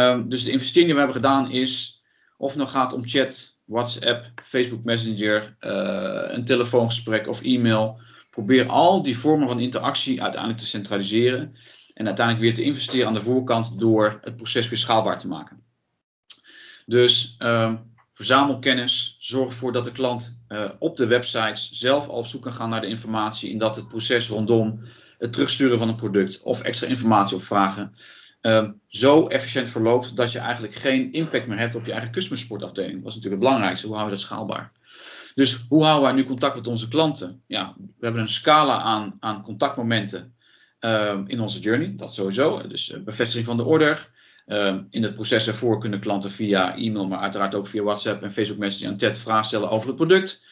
Um, 0.00 0.28
dus 0.28 0.44
de 0.44 0.50
investering 0.50 0.86
die 0.86 0.94
we 0.94 1.04
hebben 1.04 1.22
gedaan 1.22 1.50
is 1.50 2.02
of 2.36 2.48
het 2.48 2.58
nou 2.58 2.70
gaat 2.70 2.92
om 2.92 3.08
chat, 3.08 3.58
WhatsApp, 3.70 4.24
Facebook 4.44 4.84
Messenger, 4.84 5.56
uh, 5.60 6.34
een 6.34 6.44
telefoongesprek 6.44 7.28
of 7.28 7.42
e-mail. 7.42 8.00
Probeer 8.30 8.68
al 8.68 9.02
die 9.02 9.18
vormen 9.18 9.48
van 9.48 9.60
interactie 9.60 10.22
uiteindelijk 10.22 10.60
te 10.60 10.66
centraliseren. 10.66 11.56
En 11.94 12.06
uiteindelijk 12.06 12.46
weer 12.46 12.54
te 12.54 12.62
investeren 12.62 13.06
aan 13.06 13.12
de 13.12 13.20
voorkant 13.20 13.78
door 13.80 14.18
het 14.22 14.36
proces 14.36 14.68
weer 14.68 14.78
schaalbaar 14.78 15.18
te 15.18 15.28
maken. 15.28 15.62
Dus 16.86 17.36
um, 17.38 17.92
verzamel 18.14 18.58
kennis. 18.58 19.16
Zorg 19.20 19.48
ervoor 19.48 19.72
dat 19.72 19.84
de 19.84 19.92
klant 19.92 20.42
uh, 20.48 20.70
op 20.78 20.96
de 20.96 21.06
websites 21.06 21.70
zelf 21.72 22.08
al 22.08 22.16
op 22.16 22.26
zoek 22.26 22.42
kan 22.42 22.52
gaan 22.52 22.68
naar 22.68 22.80
de 22.80 22.86
informatie. 22.86 23.52
En 23.52 23.58
dat 23.58 23.76
het 23.76 23.88
proces 23.88 24.28
rondom 24.28 24.80
het 25.18 25.32
terugsturen 25.32 25.78
van 25.78 25.88
een 25.88 25.96
product 25.96 26.42
of 26.42 26.62
extra 26.62 26.86
informatie 26.86 27.36
op 27.36 27.42
vragen 27.42 27.94
um, 28.40 28.80
zo 28.86 29.26
efficiënt 29.26 29.68
verloopt 29.68 30.16
dat 30.16 30.32
je 30.32 30.38
eigenlijk 30.38 30.74
geen 30.74 31.12
impact 31.12 31.46
meer 31.46 31.58
hebt 31.58 31.74
op 31.74 31.86
je 31.86 31.92
eigen 31.92 32.10
customer 32.10 32.38
support 32.38 32.62
afdeling. 32.62 33.02
Dat 33.02 33.08
is 33.08 33.14
natuurlijk 33.14 33.42
het 33.42 33.50
belangrijkste. 33.50 33.86
Hoe 33.86 33.96
houden 33.96 34.16
we 34.16 34.22
dat 34.22 34.30
schaalbaar? 34.30 34.72
Dus 35.34 35.64
hoe 35.68 35.84
houden 35.84 36.04
wij 36.04 36.12
nu 36.12 36.24
contact 36.24 36.54
met 36.54 36.66
onze 36.66 36.88
klanten? 36.88 37.42
Ja, 37.46 37.74
we 37.76 38.04
hebben 38.04 38.22
een 38.22 38.28
scala 38.28 38.80
aan, 38.80 39.16
aan 39.20 39.42
contactmomenten 39.42 40.34
um, 40.80 41.28
in 41.28 41.40
onze 41.40 41.60
journey. 41.60 41.94
Dat 41.96 42.14
sowieso. 42.14 42.66
Dus 42.66 42.90
uh, 42.90 43.02
bevestiging 43.02 43.46
van 43.46 43.56
de 43.56 43.64
order. 43.64 44.10
Um, 44.46 44.86
in 44.90 45.02
het 45.02 45.14
proces 45.14 45.46
ervoor 45.46 45.78
kunnen 45.78 46.00
klanten 46.00 46.30
via 46.30 46.76
e-mail, 46.76 47.06
maar 47.06 47.18
uiteraard 47.18 47.54
ook 47.54 47.66
via 47.66 47.82
WhatsApp 47.82 48.22
en 48.22 48.32
Facebook 48.32 48.58
Messenger 48.58 48.92
en 48.92 48.98
TED 48.98 49.18
vragen 49.18 49.44
stellen 49.44 49.70
over 49.70 49.86
het 49.86 49.96
product. 49.96 50.44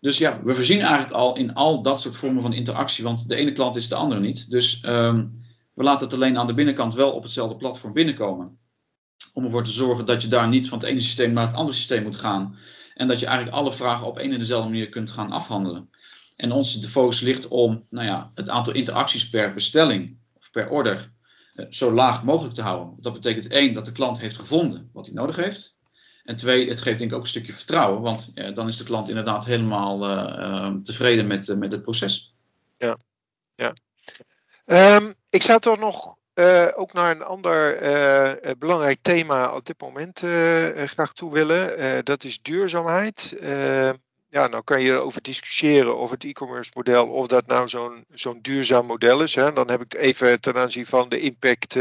Dus 0.00 0.18
ja, 0.18 0.42
we 0.42 0.54
voorzien 0.54 0.80
eigenlijk 0.80 1.12
al 1.12 1.36
in 1.36 1.54
al 1.54 1.82
dat 1.82 2.00
soort 2.00 2.16
vormen 2.16 2.42
van 2.42 2.52
interactie, 2.52 3.04
want 3.04 3.28
de 3.28 3.34
ene 3.34 3.52
klant 3.52 3.76
is 3.76 3.88
de 3.88 3.94
andere 3.94 4.20
niet. 4.20 4.50
Dus 4.50 4.80
we 5.78 5.84
laten 5.84 6.06
het 6.06 6.16
alleen 6.16 6.38
aan 6.38 6.46
de 6.46 6.54
binnenkant 6.54 6.94
wel 6.94 7.12
op 7.12 7.22
hetzelfde 7.22 7.56
platform 7.56 7.92
binnenkomen. 7.92 8.58
Om 9.32 9.44
ervoor 9.44 9.64
te 9.64 9.70
zorgen 9.70 10.06
dat 10.06 10.22
je 10.22 10.28
daar 10.28 10.48
niet 10.48 10.68
van 10.68 10.78
het 10.78 10.86
ene 10.86 11.00
systeem 11.00 11.32
naar 11.32 11.46
het 11.46 11.56
andere 11.56 11.76
systeem 11.76 12.02
moet 12.02 12.16
gaan. 12.16 12.56
En 12.94 13.08
dat 13.08 13.20
je 13.20 13.26
eigenlijk 13.26 13.56
alle 13.56 13.72
vragen 13.72 14.06
op 14.06 14.18
één 14.18 14.32
en 14.32 14.38
dezelfde 14.38 14.70
manier 14.70 14.88
kunt 14.88 15.10
gaan 15.10 15.32
afhandelen. 15.32 15.90
En 16.36 16.52
onze 16.52 16.88
focus 16.88 17.20
ligt 17.20 17.48
om 17.48 17.86
nou 17.90 18.06
ja, 18.06 18.30
het 18.34 18.48
aantal 18.48 18.72
interacties 18.72 19.28
per 19.28 19.54
bestelling 19.54 20.18
of 20.34 20.50
per 20.50 20.68
order 20.68 21.12
eh, 21.54 21.66
zo 21.70 21.92
laag 21.92 22.24
mogelijk 22.24 22.54
te 22.54 22.62
houden. 22.62 22.94
Dat 23.00 23.12
betekent 23.12 23.46
één, 23.46 23.74
dat 23.74 23.84
de 23.84 23.92
klant 23.92 24.18
heeft 24.20 24.36
gevonden 24.36 24.90
wat 24.92 25.06
hij 25.06 25.14
nodig 25.14 25.36
heeft. 25.36 25.76
En 26.24 26.36
twee, 26.36 26.68
het 26.68 26.80
geeft 26.80 26.98
denk 26.98 27.10
ik 27.10 27.16
ook 27.16 27.22
een 27.22 27.28
stukje 27.28 27.52
vertrouwen, 27.52 28.02
want 28.02 28.32
dan 28.54 28.68
is 28.68 28.76
de 28.76 28.84
klant 28.84 29.08
inderdaad 29.08 29.44
helemaal 29.44 30.10
uh, 30.10 30.34
uh, 30.38 30.74
tevreden 30.82 31.26
met, 31.26 31.56
met 31.58 31.72
het 31.72 31.82
proces. 31.82 32.34
Ja, 32.78 32.98
ja. 33.54 33.74
Um, 34.64 35.14
ik 35.30 35.42
zou 35.42 35.60
toch 35.60 35.78
nog 35.78 36.16
uh, 36.34 36.66
ook 36.74 36.92
naar 36.92 37.10
een 37.10 37.22
ander 37.22 37.82
uh, 37.82 38.50
belangrijk 38.58 38.98
thema 39.02 39.54
op 39.54 39.66
dit 39.66 39.80
moment 39.80 40.22
uh, 40.22 40.82
graag 40.84 41.12
toe 41.12 41.32
willen. 41.32 42.04
dat 42.04 42.24
is 42.24 42.42
duurzaamheid. 42.42 43.36
ja, 44.30 44.46
nou 44.46 44.62
kan 44.64 44.80
je 44.80 44.90
erover 44.90 45.22
discussiëren 45.22 45.98
of 45.98 46.10
het 46.10 46.24
e-commerce 46.24 46.70
model, 46.74 47.06
of 47.06 47.26
dat 47.26 47.46
nou 47.46 47.68
zo'n 47.68 48.04
zo'n 48.12 48.38
duurzaam 48.42 48.86
model 48.86 49.22
is. 49.22 49.34
Hè. 49.34 49.52
Dan 49.52 49.70
heb 49.70 49.80
ik 49.80 49.92
het 49.92 50.00
even 50.00 50.40
ten 50.40 50.56
aanzien 50.56 50.86
van 50.86 51.08
de 51.08 51.20
impact 51.20 51.76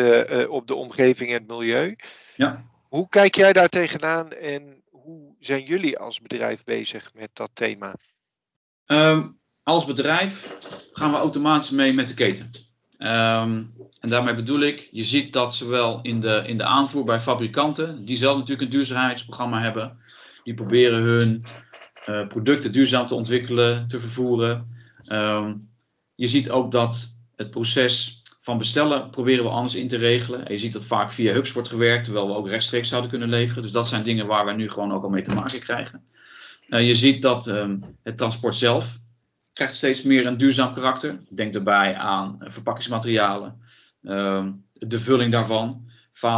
op 0.47 0.67
de 0.67 0.75
omgeving 0.75 1.29
en 1.29 1.37
het 1.37 1.47
milieu. 1.47 1.95
Ja. 2.35 2.63
Hoe 2.87 3.09
kijk 3.09 3.35
jij 3.35 3.53
daar 3.53 3.69
tegenaan 3.69 4.31
en 4.31 4.83
hoe 4.89 5.35
zijn 5.39 5.63
jullie 5.63 5.99
als 5.99 6.21
bedrijf 6.21 6.63
bezig 6.63 7.11
met 7.13 7.29
dat 7.33 7.49
thema? 7.53 7.93
Um, 8.85 9.39
als 9.63 9.85
bedrijf 9.85 10.57
gaan 10.91 11.11
we 11.11 11.17
automatisch 11.17 11.69
mee 11.69 11.93
met 11.93 12.07
de 12.07 12.13
keten. 12.13 12.51
Um, 12.99 13.73
en 13.99 14.09
daarmee 14.09 14.35
bedoel 14.35 14.59
ik, 14.59 14.89
je 14.91 15.03
ziet 15.03 15.33
dat 15.33 15.55
zowel 15.55 15.99
in 16.01 16.21
de, 16.21 16.43
in 16.45 16.57
de 16.57 16.63
aanvoer 16.63 17.03
bij 17.03 17.19
fabrikanten, 17.19 18.05
die 18.05 18.17
zelf 18.17 18.37
natuurlijk 18.37 18.61
een 18.61 18.77
duurzaamheidsprogramma 18.77 19.61
hebben, 19.61 19.97
die 20.43 20.53
proberen 20.53 21.03
hun 21.03 21.43
uh, 22.09 22.27
producten 22.27 22.71
duurzaam 22.71 23.07
te 23.07 23.15
ontwikkelen, 23.15 23.87
te 23.87 23.99
vervoeren. 23.99 24.75
Um, 25.11 25.69
je 26.15 26.27
ziet 26.27 26.49
ook 26.49 26.71
dat 26.71 27.17
het 27.35 27.49
proces 27.49 28.21
van 28.41 28.57
bestellen 28.57 29.09
proberen 29.09 29.43
we 29.43 29.49
anders 29.49 29.75
in 29.75 29.87
te 29.87 29.97
regelen. 29.97 30.45
En 30.45 30.51
je 30.51 30.59
ziet 30.59 30.73
dat 30.73 30.85
vaak 30.85 31.11
via 31.11 31.33
hubs 31.33 31.51
wordt 31.51 31.69
gewerkt, 31.69 32.03
terwijl 32.03 32.27
we 32.27 32.33
ook 32.33 32.47
rechtstreeks 32.47 32.89
zouden 32.89 33.09
kunnen 33.09 33.29
leveren. 33.29 33.63
Dus 33.63 33.71
dat 33.71 33.87
zijn 33.87 34.03
dingen 34.03 34.27
waar 34.27 34.45
we 34.45 34.51
nu 34.51 34.69
gewoon 34.69 34.91
ook 34.91 35.03
al 35.03 35.09
mee 35.09 35.21
te 35.21 35.33
maken 35.33 35.59
krijgen. 35.59 36.03
Uh, 36.69 36.87
je 36.87 36.95
ziet 36.95 37.21
dat 37.21 37.47
um, 37.47 37.83
het 38.03 38.17
transport 38.17 38.55
zelf 38.55 38.97
krijgt 39.57 39.75
steeds 39.75 40.01
meer 40.01 40.25
een 40.25 40.37
duurzaam 40.37 40.73
karakter. 40.73 41.19
Denk 41.29 41.53
daarbij 41.53 41.95
aan 41.95 42.37
verpakkingsmaterialen, 42.39 43.61
uh, 44.01 44.47
de 44.73 44.99
vulling 44.99 45.31
daarvan. 45.31 45.89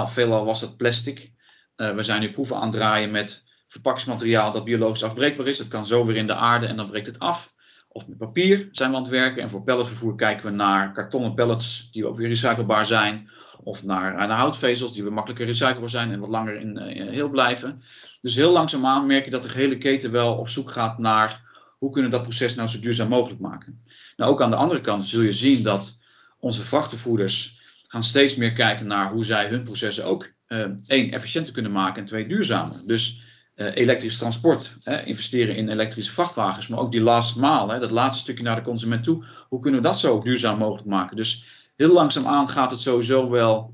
Veelal 0.06 0.46
was 0.46 0.60
dat 0.60 0.78
plastic. 0.78 1.32
Uh, 1.78 1.96
we 1.96 2.04
zijn 2.04 2.22
nu 2.22 2.32
proeven 2.32 2.56
aan 2.56 2.62
het 2.62 2.72
draaien 2.72 3.12
met 3.12 3.44
verpakkingsmateriaal 3.68 4.52
dat 4.52 4.64
biologisch 4.64 5.04
afbreekbaar 5.04 5.48
is. 5.48 5.58
Dat 5.58 5.68
kan 5.68 5.86
zo 5.86 6.06
weer 6.06 6.16
in 6.16 6.28
de 6.28 6.34
aarde 6.34 6.66
en 6.66 6.76
dan 6.76 6.90
breekt 6.90 7.08
het 7.08 7.20
af. 7.20 7.54
Of 7.88 8.08
met 8.08 8.18
papier 8.18 8.70
zijn 8.72 8.90
we 8.90 8.96
aan 8.96 9.02
het 9.02 9.12
werken. 9.12 9.42
En 9.42 9.50
voor 9.50 9.64
pelletvervoer 9.64 10.16
kijken 10.16 10.46
we 10.46 10.52
naar 10.52 10.94
kartonnen 10.94 11.34
pellets 11.34 11.92
die 11.92 12.08
ook 12.08 12.18
weer 12.18 12.28
recyclebaar 12.28 12.86
zijn. 12.86 13.30
Of 13.64 13.84
naar, 13.84 14.16
naar 14.16 14.38
houtvezels 14.38 14.94
die 14.94 15.04
weer 15.04 15.14
makkelijker 15.14 15.46
recyclebaar 15.46 15.90
zijn 15.90 16.12
en 16.12 16.20
wat 16.20 16.30
langer 16.30 16.56
in, 16.56 16.78
in 16.78 17.08
heel 17.08 17.30
blijven. 17.30 17.82
Dus 18.22 18.36
heel 18.36 18.52
langzaamaan 18.52 19.06
merk 19.06 19.26
je 19.26 19.32
dat 19.32 19.44
de 19.44 19.52
hele 19.52 19.78
keten 19.78 20.12
wel 20.12 20.36
op 20.36 20.50
zoek 20.50 20.72
gaat 20.72 20.98
naar 20.98 21.49
hoe 21.80 21.92
kunnen 21.92 22.12
we 22.12 22.18
dat 22.18 22.26
proces 22.26 22.56
nou 22.56 22.70
zo 22.70 22.80
duurzaam 22.80 23.10
mogelijk 23.10 23.42
maken? 23.42 23.84
Nou, 24.18 24.32
ook 24.32 24.42
aan 24.42 24.50
de 24.50 24.56
andere 24.56 24.82
kant 24.82 25.06
zul 25.06 25.22
je 25.22 25.34
zien 25.34 25.64
dat 25.64 25.98
onze 26.40 26.62
vrachtvervoerders 26.62 27.60
gaan 27.88 28.04
steeds 28.04 28.36
meer 28.36 28.54
kijken 28.54 28.88
naar 28.88 29.12
hoe 29.12 29.26
zij 29.26 29.48
hun 29.48 29.64
processen 29.64 30.06
ook 30.06 30.32
uh, 30.48 30.66
één, 30.88 31.12
efficiënter 31.12 31.54
kunnen 31.54 31.72
maken 31.72 32.02
en 32.02 32.08
twee, 32.08 32.28
duurzamer. 32.28 32.82
Dus 32.86 33.22
uh, 33.56 33.76
elektrisch 33.76 34.18
transport, 34.18 34.76
hè, 34.84 35.04
investeren 35.04 35.56
in 35.56 35.70
elektrische 35.70 36.14
vrachtwagens, 36.14 36.68
maar 36.68 36.80
ook 36.80 36.92
die 36.92 37.02
last 37.02 37.36
mile, 37.36 37.80
dat 37.80 37.92
laatste 37.92 38.22
stukje 38.22 38.44
naar 38.44 38.56
de 38.56 38.62
consument 38.62 39.04
toe, 39.04 39.26
hoe 39.50 39.60
kunnen 39.60 39.82
we 39.82 39.88
dat 39.88 40.00
zo 40.00 40.20
duurzaam 40.20 40.58
mogelijk 40.58 40.88
maken? 40.88 41.16
Dus 41.16 41.46
heel 41.76 41.94
langzaamaan 41.94 42.50
gaat 42.50 42.72
het 42.72 42.80
sowieso 42.80 43.30
wel 43.30 43.74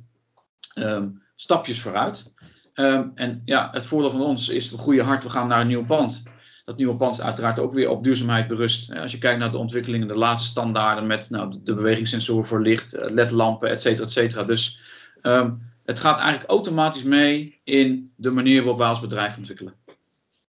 um, 0.76 1.22
stapjes 1.36 1.82
vooruit. 1.82 2.34
Um, 2.74 3.12
en 3.16 3.42
ja, 3.46 3.70
het 3.72 3.86
voordeel 3.86 4.12
van 4.12 4.22
ons 4.22 4.50
is 4.50 4.72
een 4.72 4.78
goede 4.78 5.04
hart, 5.04 5.24
we 5.24 5.30
gaan 5.30 5.48
naar 5.48 5.62
een 5.62 5.68
nieuw 5.68 5.86
pand. 5.86 6.24
Dat 6.66 6.78
nieuwe 6.78 6.96
pand 6.96 7.22
uiteraard 7.22 7.60
ook 7.60 7.74
weer 7.74 7.90
op 7.90 8.04
duurzaamheid 8.04 8.48
berust. 8.48 8.94
Als 8.94 9.12
je 9.12 9.18
kijkt 9.18 9.40
naar 9.40 9.52
de 9.52 9.58
ontwikkelingen, 9.58 10.08
de 10.08 10.18
laatste 10.18 10.50
standaarden 10.50 11.08
met 11.08 11.30
nou, 11.30 11.60
de 11.64 11.76
bewegingssensoren 11.76 12.46
voor 12.46 12.62
licht, 12.62 12.94
eh, 12.94 13.10
LED-lampen, 13.10 13.70
et 13.70 13.82
cetera, 13.82 14.04
et 14.06 14.12
cetera. 14.12 14.44
Dus 14.44 14.82
um, 15.22 15.74
het 15.84 16.00
gaat 16.00 16.20
eigenlijk 16.20 16.50
automatisch 16.50 17.04
mee 17.04 17.62
in 17.64 18.14
de 18.16 18.32
manier 18.32 18.60
waarop 18.60 18.78
wij 18.78 18.88
als 18.88 19.00
bedrijf 19.00 19.38
ontwikkelen. 19.38 19.76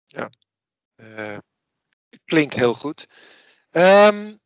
Ja, 0.07 0.31
uh, 0.97 1.39
klinkt 2.25 2.55
heel 2.55 2.75
goed. 2.75 3.07
Um, 3.71 4.39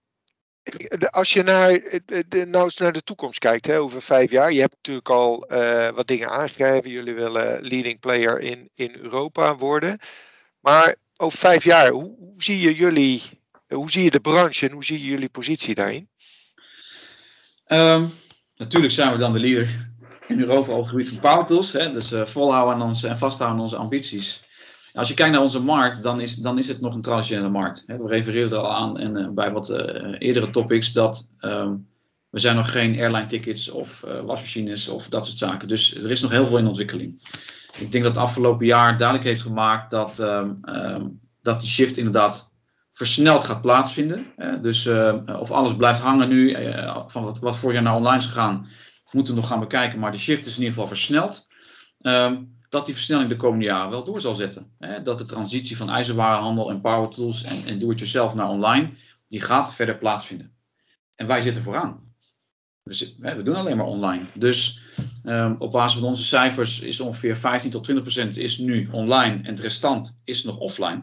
als 1.10 1.32
je 1.32 1.42
naar, 1.42 1.80
de, 2.28 2.46
nou 2.46 2.64
eens 2.64 2.76
naar 2.76 2.92
de 2.92 3.02
toekomst 3.02 3.38
kijkt, 3.38 3.66
hè, 3.66 3.78
over 3.78 4.02
vijf 4.02 4.30
jaar. 4.30 4.52
Je 4.52 4.60
hebt 4.60 4.76
natuurlijk 4.76 5.08
al 5.08 5.46
wat 5.94 6.06
dingen 6.06 6.30
aangegeven. 6.30 6.90
Jullie 6.90 7.14
willen 7.14 7.62
leading 7.62 8.00
player 8.00 8.40
in, 8.40 8.70
in 8.74 8.94
Europa 8.96 9.56
worden. 9.56 9.98
Maar 10.60 10.96
over 11.20 11.38
vijf 11.38 11.64
jaar, 11.64 11.90
hoe, 11.90 12.14
hoe 12.18 12.42
zie 12.42 12.60
je 12.60 12.74
jullie, 12.74 13.22
hoe 13.68 13.90
zie 13.90 14.04
je 14.04 14.10
de 14.10 14.20
branche 14.20 14.66
en 14.66 14.72
hoe 14.72 14.84
zie 14.84 14.98
je 14.98 15.06
jullie 15.06 15.28
positie 15.28 15.74
daarin? 15.74 16.08
Um, 17.66 18.12
natuurlijk 18.56 18.92
zijn 18.92 19.12
we 19.12 19.18
dan 19.18 19.32
de 19.32 19.38
leader 19.38 19.88
in 20.28 20.40
Europa 20.40 20.72
op 20.72 20.80
het 20.80 20.88
gebied 20.88 21.08
van 21.08 21.20
power 21.20 21.92
dus 21.92 22.12
uh, 22.12 22.26
volhouden 22.26 22.74
aan 22.74 22.88
onze 22.88 23.08
en 23.08 23.18
vasthouden 23.18 23.58
aan 23.58 23.64
onze 23.64 23.76
ambities. 23.76 24.42
Als 24.92 25.08
je 25.08 25.14
kijkt 25.14 25.32
naar 25.32 25.40
onze 25.40 25.62
markt, 25.62 26.02
dan 26.02 26.20
is, 26.20 26.34
dan 26.34 26.58
is 26.58 26.68
het 26.68 26.80
nog 26.80 26.94
een 26.94 27.02
traditionele 27.02 27.48
markt. 27.48 27.82
Hè. 27.86 27.96
We 27.96 28.08
refereerden 28.08 28.58
er 28.58 28.64
al 28.64 28.74
aan 28.74 28.98
en, 28.98 29.16
uh, 29.16 29.28
bij 29.28 29.52
wat 29.52 29.70
uh, 29.70 29.76
eerdere 30.18 30.50
topics 30.50 30.92
dat 30.92 31.32
um, 31.40 31.88
we 32.30 32.40
zijn 32.40 32.56
nog 32.56 32.72
geen 32.72 32.98
airline 32.98 33.26
tickets 33.26 33.70
of 33.70 34.00
wasmachines 34.00 34.88
of 34.88 35.08
dat 35.08 35.26
soort 35.26 35.38
zaken. 35.38 35.68
Dus 35.68 35.94
er 35.94 36.10
is 36.10 36.20
nog 36.20 36.30
heel 36.30 36.46
veel 36.46 36.58
in 36.58 36.66
ontwikkeling. 36.66 37.22
Ik 37.78 37.92
denk 37.92 38.04
dat 38.04 38.14
het 38.14 38.22
afgelopen 38.22 38.66
jaar 38.66 38.98
duidelijk 38.98 39.28
heeft 39.28 39.42
gemaakt 39.42 39.90
dat, 39.90 40.18
um, 40.18 40.58
um, 40.64 41.20
dat 41.42 41.60
die 41.60 41.68
shift 41.68 41.96
inderdaad 41.96 42.54
versneld 42.92 43.44
gaat 43.44 43.62
plaatsvinden. 43.62 44.26
dus 44.62 44.86
of 45.26 45.50
alles 45.50 45.76
blijft 45.76 46.00
hangen 46.00 46.28
nu, 46.28 46.56
van 47.06 47.24
wat, 47.24 47.38
wat 47.38 47.60
jaar 47.62 47.82
naar 47.82 47.96
online 47.96 48.18
is 48.18 48.26
gegaan, 48.26 48.68
moeten 49.10 49.34
we 49.34 49.40
nog 49.40 49.48
gaan 49.48 49.60
bekijken. 49.60 49.98
Maar 49.98 50.12
de 50.12 50.18
shift 50.18 50.46
is 50.46 50.52
in 50.52 50.58
ieder 50.58 50.72
geval 50.72 50.88
versneld. 50.88 51.48
Um, 52.00 52.58
dat 52.70 52.86
die 52.86 52.94
versnelling 52.94 53.28
de 53.28 53.36
komende 53.36 53.64
jaren 53.64 53.90
wel 53.90 54.04
door 54.04 54.20
zal 54.20 54.34
zetten. 54.34 54.72
Dat 55.04 55.18
de 55.18 55.24
transitie 55.24 55.76
van 55.76 55.90
ijzerwarenhandel 55.90 56.70
en 56.70 56.80
power 56.80 57.08
tools 57.08 57.42
en, 57.42 57.64
en 57.66 57.78
do-it-yourself 57.78 58.34
naar 58.34 58.48
online, 58.48 58.90
die 59.28 59.40
gaat 59.40 59.74
verder 59.74 59.98
plaatsvinden. 59.98 60.52
En 61.14 61.26
wij 61.26 61.40
zitten 61.40 61.62
vooraan. 61.62 62.04
We 62.82 63.42
doen 63.42 63.56
alleen 63.56 63.76
maar 63.76 63.86
online. 63.86 64.24
Dus 64.34 64.79
um, 65.24 65.56
op 65.58 65.72
basis 65.72 65.98
van 65.98 66.08
onze 66.08 66.24
cijfers 66.24 66.80
is 66.80 67.00
ongeveer 67.00 67.36
15 67.36 67.70
tot 67.70 67.84
20 67.84 68.04
procent 68.04 68.36
is 68.36 68.58
nu 68.58 68.88
online 68.92 69.34
en 69.34 69.50
het 69.50 69.60
restant 69.60 70.20
is 70.24 70.44
nog 70.44 70.56
offline. 70.58 71.02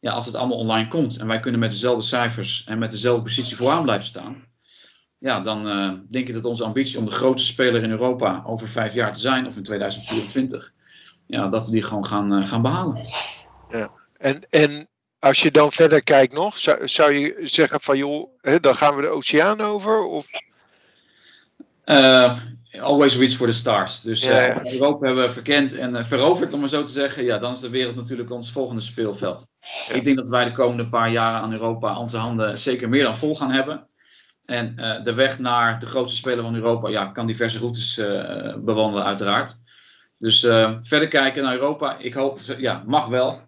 Ja, 0.00 0.12
als 0.12 0.26
het 0.26 0.34
allemaal 0.34 0.58
online 0.58 0.88
komt 0.88 1.16
en 1.16 1.26
wij 1.26 1.40
kunnen 1.40 1.60
met 1.60 1.70
dezelfde 1.70 2.02
cijfers 2.02 2.64
en 2.66 2.78
met 2.78 2.90
dezelfde 2.90 3.22
positie 3.22 3.56
vooraan 3.56 3.82
blijven 3.82 4.06
staan, 4.06 4.46
ja, 5.18 5.40
dan 5.40 5.68
uh, 5.68 5.92
denk 6.10 6.28
ik 6.28 6.34
dat 6.34 6.44
onze 6.44 6.64
ambitie 6.64 6.98
om 6.98 7.04
de 7.04 7.10
grootste 7.10 7.52
speler 7.52 7.82
in 7.82 7.90
Europa 7.90 8.42
over 8.46 8.68
vijf 8.68 8.94
jaar 8.94 9.12
te 9.12 9.20
zijn, 9.20 9.46
of 9.46 9.56
in 9.56 9.62
2024, 9.62 10.72
ja, 11.26 11.48
dat 11.48 11.66
we 11.66 11.72
die 11.72 11.82
gewoon 11.82 12.06
gaan, 12.06 12.32
uh, 12.32 12.48
gaan 12.48 12.62
behalen. 12.62 13.06
Ja. 13.70 13.90
En, 14.16 14.46
en 14.50 14.88
als 15.18 15.42
je 15.42 15.50
dan 15.50 15.72
verder 15.72 16.04
kijkt 16.04 16.32
nog, 16.32 16.58
zou, 16.58 16.88
zou 16.88 17.12
je 17.12 17.40
zeggen 17.42 17.80
van 17.80 17.98
joh, 17.98 18.28
hè, 18.40 18.60
dan 18.60 18.74
gaan 18.74 18.96
we 18.96 19.02
de 19.02 19.08
oceaan 19.08 19.60
over? 19.60 20.02
Of? 20.02 20.26
Uh, 21.84 22.38
always 22.72 23.16
reach 23.16 23.32
for 23.32 23.46
the 23.46 23.52
stars. 23.52 24.00
Dus 24.00 24.22
ja, 24.22 24.40
ja. 24.40 24.72
Europa 24.72 25.06
hebben 25.06 25.24
we 25.24 25.32
verkend 25.32 25.74
en 25.74 26.06
veroverd, 26.06 26.52
om 26.52 26.60
maar 26.60 26.68
zo 26.68 26.82
te 26.82 26.90
zeggen. 26.90 27.24
Ja, 27.24 27.38
dan 27.38 27.52
is 27.52 27.60
de 27.60 27.70
wereld 27.70 27.96
natuurlijk 27.96 28.30
ons 28.30 28.52
volgende 28.52 28.82
speelveld. 28.82 29.48
Ik 29.92 30.04
denk 30.04 30.16
dat 30.16 30.28
wij 30.28 30.44
de 30.44 30.52
komende 30.52 30.88
paar 30.88 31.10
jaren 31.10 31.40
aan 31.40 31.52
Europa 31.52 31.98
onze 31.98 32.16
handen 32.16 32.58
zeker 32.58 32.88
meer 32.88 33.02
dan 33.02 33.16
vol 33.16 33.36
gaan 33.36 33.50
hebben. 33.50 33.88
En 34.44 34.74
uh, 34.76 35.02
de 35.02 35.14
weg 35.14 35.38
naar 35.38 35.78
de 35.78 35.86
grootste 35.86 36.16
speler 36.16 36.44
van 36.44 36.54
Europa 36.54 36.88
ja, 36.88 37.06
kan 37.06 37.26
diverse 37.26 37.58
routes 37.58 37.98
uh, 37.98 38.54
bewandelen, 38.56 39.04
uiteraard. 39.04 39.56
Dus 40.18 40.42
uh, 40.42 40.76
verder 40.82 41.08
kijken 41.08 41.42
naar 41.42 41.54
Europa. 41.54 41.98
Ik 41.98 42.14
hoop, 42.14 42.38
ja, 42.58 42.82
mag 42.86 43.06
wel. 43.06 43.40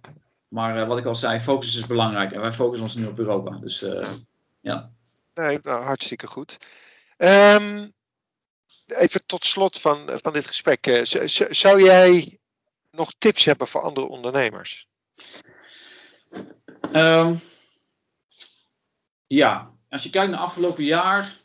Maar 0.48 0.86
wat 0.86 0.98
ik 0.98 1.04
al 1.04 1.16
zei, 1.16 1.40
focus 1.40 1.76
is 1.76 1.86
belangrijk. 1.86 2.32
En 2.32 2.40
wij 2.40 2.52
focussen 2.52 2.86
ons 2.86 2.94
nu 2.94 3.06
op 3.06 3.18
Europa. 3.18 3.58
Dus 3.58 3.86
ja. 4.60 4.90
Nee, 5.34 5.58
nou, 5.62 5.84
hartstikke 5.84 6.26
goed. 6.26 6.56
Um, 7.16 7.92
even 8.92 9.26
tot 9.26 9.44
slot 9.44 9.80
van, 9.80 10.10
van 10.22 10.32
dit 10.32 10.46
gesprek. 10.46 11.02
zou 11.50 11.82
jij 11.82 12.38
nog 12.90 13.12
tips 13.18 13.44
hebben 13.44 13.66
voor 13.66 13.80
andere 13.80 14.08
ondernemers? 14.08 14.88
Um, 16.92 17.40
ja, 19.26 19.70
als 19.88 20.02
je 20.02 20.10
kijkt 20.10 20.30
naar 20.30 20.40
afgelopen 20.40 20.84
jaar, 20.84 21.40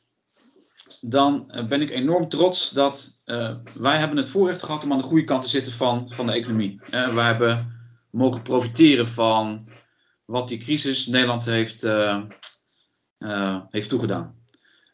dan 1.01 1.51
uh, 1.51 1.67
ben 1.67 1.81
ik 1.81 1.89
enorm 1.89 2.29
trots 2.29 2.69
dat 2.69 3.19
uh, 3.25 3.55
wij 3.73 3.97
hebben 3.97 4.17
het 4.17 4.29
voorrecht 4.29 4.63
gehad 4.63 4.83
om 4.83 4.91
aan 4.91 4.97
de 4.97 5.03
goede 5.03 5.23
kant 5.23 5.43
te 5.43 5.49
zitten 5.49 5.73
van, 5.73 6.11
van 6.13 6.25
de 6.25 6.33
economie. 6.33 6.81
Uh, 6.89 7.13
wij 7.13 7.25
hebben 7.25 7.73
mogen 8.11 8.41
profiteren 8.41 9.07
van 9.07 9.67
wat 10.25 10.47
die 10.47 10.57
crisis 10.57 11.05
Nederland 11.05 11.45
heeft, 11.45 11.87
heeft 13.69 13.89
toegedaan. 13.89 14.35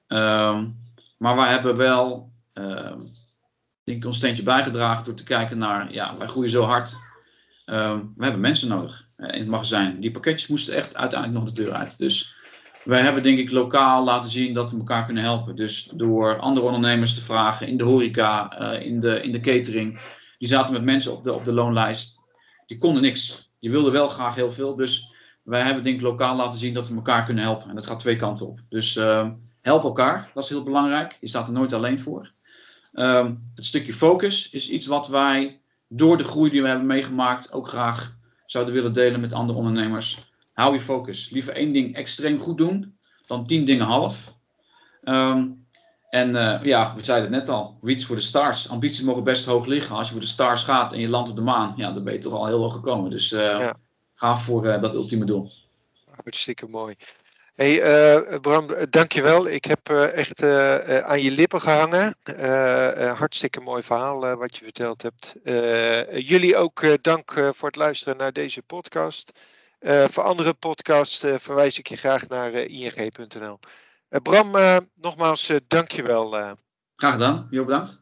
Ehm, 0.08 0.70
maar 1.18 1.36
wij 1.36 1.50
hebben 1.50 1.76
wel 1.78 2.31
ehm, 2.31 2.31
denk 3.84 3.98
ik, 3.98 4.06
ons 4.06 4.18
steentje 4.18 4.44
bijgedragen 4.44 5.06
door 5.06 5.14
te 5.14 5.24
kijken 5.24 5.58
naar, 5.58 5.94
ja, 5.94 6.18
wij 6.18 6.28
groeien 6.28 6.50
zo 6.50 6.64
hard. 6.64 6.96
Ehm, 7.66 8.00
we 8.16 8.24
hebben 8.24 8.42
mensen 8.42 8.68
nodig 8.68 9.08
in 9.18 9.40
het 9.40 9.48
magazijn. 9.48 10.00
Die 10.00 10.12
pakketjes 10.12 10.50
moesten 10.50 10.76
echt 10.76 10.96
uiteindelijk 10.96 11.44
nog 11.44 11.54
de 11.54 11.64
deur 11.64 11.74
uit. 11.74 11.98
Dus 11.98 12.36
wij 12.84 13.02
hebben 13.02 13.24
denk 13.24 13.38
ik 13.38 13.52
lokaal 13.52 14.04
laten 14.04 14.32
zien 14.32 14.54
dat 14.54 14.72
we 14.72 14.78
elkaar 14.78 15.06
kunnen 15.06 15.24
helpen. 15.24 15.56
Dus 15.56 15.92
door 15.94 16.40
andere 16.40 16.66
ondernemers 16.66 17.16
te 17.16 17.22
vragen 17.22 17.68
in 17.68 17.78
de 17.78 17.84
horeca, 17.84 18.62
uh, 18.62 18.86
in, 18.86 19.00
de, 19.00 19.22
in 19.22 19.32
de 19.32 19.40
catering. 19.40 20.00
Die 20.38 20.48
zaten 20.48 20.74
met 20.74 20.84
mensen 20.84 21.12
op 21.12 21.24
de, 21.24 21.34
op 21.34 21.44
de 21.44 21.54
loonlijst. 21.54 22.20
Die 22.66 22.78
konden 22.78 23.02
niks. 23.02 23.52
Die 23.60 23.72
wilden 23.72 23.92
wel 23.92 24.08
graag 24.08 24.36
heel 24.36 24.52
veel. 24.52 24.76
Dus 24.76 25.14
wij 25.44 25.62
hebben 25.62 25.84
denk 25.84 25.96
ik 25.96 26.02
lokaal 26.02 26.36
laten 26.36 26.60
zien 26.60 26.74
dat 26.74 26.88
we 26.88 26.96
elkaar 26.96 27.26
kunnen 27.26 27.44
helpen. 27.44 27.70
En 27.70 27.76
dat 27.76 27.86
gaat 27.86 28.00
twee 28.00 28.16
kanten 28.16 28.48
op. 28.48 28.60
Dus 28.70 28.96
uh, 28.96 29.30
help 29.62 29.84
elkaar, 29.84 30.32
dat 30.34 30.44
is 30.44 30.50
heel 30.50 30.64
belangrijk. 30.64 31.18
Je 31.20 31.28
staat 31.28 31.48
er 31.48 31.54
nooit 31.54 31.74
alleen 31.74 32.00
voor. 32.00 32.32
Um, 32.94 33.44
het 33.56 33.66
stukje 33.66 33.94
focus 33.94 34.50
is 34.50 34.70
iets 34.70 34.86
wat 34.86 35.08
wij 35.08 35.62
door 35.88 36.18
de 36.18 36.24
groei 36.24 36.52
die 36.52 36.62
we 36.62 36.68
hebben 36.68 36.88
meegemaakt 36.88 37.54
ook 37.54 37.68
graag 37.68 38.16
zouden 38.46 38.74
willen 38.74 38.94
delen 38.94 39.20
met 39.20 39.34
andere 39.34 39.58
ondernemers 39.58 40.32
hou 40.54 40.74
je 40.74 40.80
focus. 40.80 41.30
Liever 41.30 41.54
één 41.54 41.74
ding 41.74 41.96
extreem 41.96 42.40
goed 42.40 42.58
doen 42.58 42.98
dan 43.26 43.46
tien 43.46 43.66
dingen 43.66 43.86
half. 43.86 44.34
Um, 45.04 45.66
en 46.10 46.30
uh, 46.30 46.64
ja, 46.64 46.96
we 46.96 47.04
zeiden 47.04 47.34
het 47.34 47.40
net 47.40 47.50
al, 47.50 47.78
reach 47.82 48.02
for 48.02 48.16
the 48.16 48.22
stars. 48.22 48.70
Ambities 48.70 49.02
mogen 49.02 49.24
best 49.24 49.46
hoog 49.46 49.66
liggen. 49.66 49.96
Als 49.96 50.08
je 50.08 50.12
voor 50.12 50.22
de 50.22 50.28
stars 50.28 50.64
gaat 50.64 50.94
en 50.94 51.00
je 51.00 51.08
landt 51.08 51.30
op 51.30 51.36
de 51.36 51.42
maan, 51.42 51.74
ja, 51.76 51.92
dan 51.92 52.04
ben 52.04 52.14
je 52.14 52.20
toch 52.20 52.34
al 52.34 52.46
heel 52.46 52.60
hoog 52.60 52.74
gekomen. 52.74 53.10
Dus 53.10 53.32
uh, 53.32 53.40
ja. 53.40 53.78
ga 54.16 54.38
voor 54.38 54.66
uh, 54.66 54.82
dat 54.82 54.94
ultieme 54.94 55.26
doel. 55.26 55.52
Hartstikke 56.16 56.68
mooi. 56.68 56.96
Hey 57.62 58.40
Bram, 58.40 58.68
dankjewel. 58.90 59.48
Ik 59.48 59.66
heb 59.66 59.90
echt 59.90 60.44
aan 61.04 61.22
je 61.22 61.32
lippen 61.32 61.62
gehangen. 61.62 62.16
hartstikke 63.18 63.60
mooi 63.60 63.84
verhaal 63.84 64.36
wat 64.38 64.58
je 64.58 64.64
verteld 64.64 65.02
hebt. 65.02 65.36
jullie 66.28 66.58
ook 66.58 67.04
dank 67.04 67.32
voor 67.32 67.68
het 67.68 67.76
luisteren 67.76 68.18
naar 68.18 68.32
deze 68.32 68.62
podcast. 68.62 69.32
Uh, 69.82 70.08
voor 70.08 70.24
andere 70.24 70.54
podcasts 70.54 71.24
uh, 71.24 71.36
verwijs 71.38 71.80
ik 71.80 71.88
je 71.88 71.98
graag 71.98 72.28
naar 72.28 72.54
uh, 72.54 72.68
ing.nl. 72.68 73.60
Bram, 74.10 74.52
nogmaals, 74.96 75.52
dankjewel. 75.68 76.30
Graag 76.96 77.12
gedaan. 77.12 77.48
Jo, 77.50 77.66
bedankt. 77.66 78.02